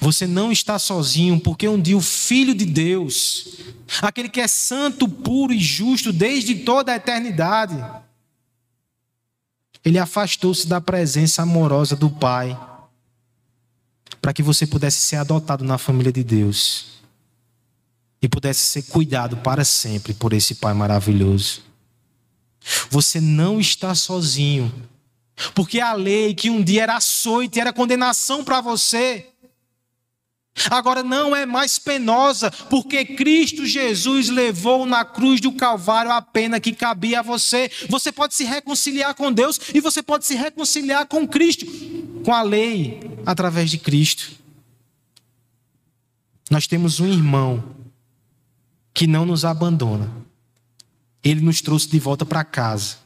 Você 0.00 0.26
não 0.26 0.52
está 0.52 0.78
sozinho, 0.78 1.40
porque 1.40 1.68
um 1.68 1.80
dia 1.80 1.96
o 1.96 2.00
Filho 2.00 2.54
de 2.54 2.64
Deus, 2.64 3.58
aquele 4.00 4.28
que 4.28 4.40
é 4.40 4.46
santo, 4.46 5.08
puro 5.08 5.52
e 5.52 5.58
justo 5.58 6.12
desde 6.12 6.54
toda 6.56 6.92
a 6.92 6.96
eternidade, 6.96 7.74
ele 9.84 9.98
afastou-se 9.98 10.68
da 10.68 10.80
presença 10.80 11.42
amorosa 11.42 11.96
do 11.96 12.08
Pai, 12.08 12.58
para 14.20 14.32
que 14.32 14.42
você 14.42 14.64
pudesse 14.66 14.98
ser 14.98 15.16
adotado 15.16 15.64
na 15.64 15.78
família 15.78 16.12
de 16.12 16.22
Deus 16.22 16.86
e 18.20 18.28
pudesse 18.28 18.60
ser 18.60 18.82
cuidado 18.84 19.36
para 19.38 19.64
sempre 19.64 20.14
por 20.14 20.32
esse 20.32 20.54
Pai 20.54 20.72
maravilhoso. 20.72 21.62
Você 22.88 23.20
não 23.20 23.58
está 23.58 23.96
sozinho, 23.96 24.72
porque 25.56 25.80
a 25.80 25.92
lei 25.92 26.32
que 26.32 26.48
um 26.48 26.62
dia 26.62 26.84
era 26.84 26.96
açoite, 26.96 27.58
era 27.58 27.72
condenação 27.72 28.44
para 28.44 28.60
você, 28.60 29.31
Agora 30.70 31.02
não 31.02 31.34
é 31.34 31.46
mais 31.46 31.78
penosa, 31.78 32.50
porque 32.68 33.04
Cristo 33.04 33.64
Jesus 33.64 34.28
levou 34.28 34.84
na 34.84 35.04
cruz 35.04 35.40
do 35.40 35.52
Calvário 35.52 36.12
a 36.12 36.20
pena 36.20 36.60
que 36.60 36.72
cabia 36.72 37.20
a 37.20 37.22
você. 37.22 37.70
Você 37.88 38.12
pode 38.12 38.34
se 38.34 38.44
reconciliar 38.44 39.14
com 39.14 39.32
Deus 39.32 39.58
e 39.74 39.80
você 39.80 40.02
pode 40.02 40.26
se 40.26 40.34
reconciliar 40.34 41.06
com 41.06 41.26
Cristo, 41.26 41.66
com 42.22 42.32
a 42.32 42.42
lei, 42.42 43.00
através 43.24 43.70
de 43.70 43.78
Cristo. 43.78 44.30
Nós 46.50 46.66
temos 46.66 47.00
um 47.00 47.06
irmão 47.06 47.64
que 48.92 49.06
não 49.06 49.24
nos 49.24 49.44
abandona. 49.44 50.10
Ele 51.24 51.40
nos 51.40 51.62
trouxe 51.62 51.88
de 51.88 51.98
volta 51.98 52.26
para 52.26 52.44
casa. 52.44 52.96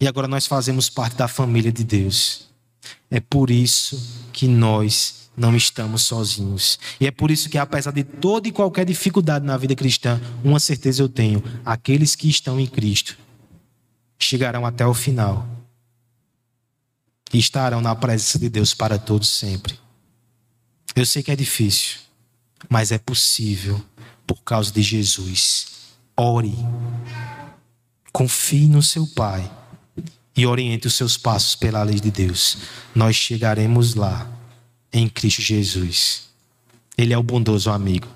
E 0.00 0.06
agora 0.06 0.28
nós 0.28 0.46
fazemos 0.46 0.88
parte 0.88 1.16
da 1.16 1.26
família 1.26 1.72
de 1.72 1.82
Deus. 1.82 2.48
É 3.10 3.18
por 3.18 3.50
isso 3.50 4.00
que 4.32 4.46
nós 4.46 5.23
não 5.36 5.56
estamos 5.56 6.02
sozinhos. 6.02 6.78
E 7.00 7.06
é 7.06 7.10
por 7.10 7.30
isso 7.30 7.48
que, 7.48 7.58
apesar 7.58 7.90
de 7.90 8.04
toda 8.04 8.48
e 8.48 8.52
qualquer 8.52 8.86
dificuldade 8.86 9.44
na 9.44 9.56
vida 9.56 9.74
cristã, 9.74 10.20
uma 10.42 10.60
certeza 10.60 11.02
eu 11.02 11.08
tenho: 11.08 11.42
aqueles 11.64 12.14
que 12.14 12.28
estão 12.28 12.58
em 12.58 12.66
Cristo 12.66 13.18
chegarão 14.18 14.64
até 14.64 14.86
o 14.86 14.94
final 14.94 15.46
e 17.32 17.38
estarão 17.38 17.80
na 17.80 17.94
presença 17.94 18.38
de 18.38 18.48
Deus 18.48 18.72
para 18.74 18.98
todos 18.98 19.28
sempre. 19.28 19.78
Eu 20.94 21.04
sei 21.04 21.22
que 21.22 21.32
é 21.32 21.36
difícil, 21.36 21.98
mas 22.68 22.92
é 22.92 22.98
possível 22.98 23.82
por 24.26 24.42
causa 24.42 24.70
de 24.70 24.82
Jesus. 24.82 25.66
Ore, 26.16 26.54
confie 28.12 28.68
no 28.68 28.82
seu 28.82 29.04
Pai 29.08 29.50
e 30.36 30.46
oriente 30.46 30.86
os 30.86 30.94
seus 30.94 31.16
passos 31.16 31.54
pela 31.54 31.82
lei 31.82 32.00
de 32.00 32.10
Deus, 32.10 32.58
nós 32.94 33.16
chegaremos 33.16 33.94
lá 33.94 34.28
em 34.94 35.08
Cristo 35.08 35.42
Jesus. 35.42 36.28
Ele 36.96 37.12
é 37.12 37.18
o 37.18 37.22
bondoso 37.22 37.68
amigo. 37.68 38.06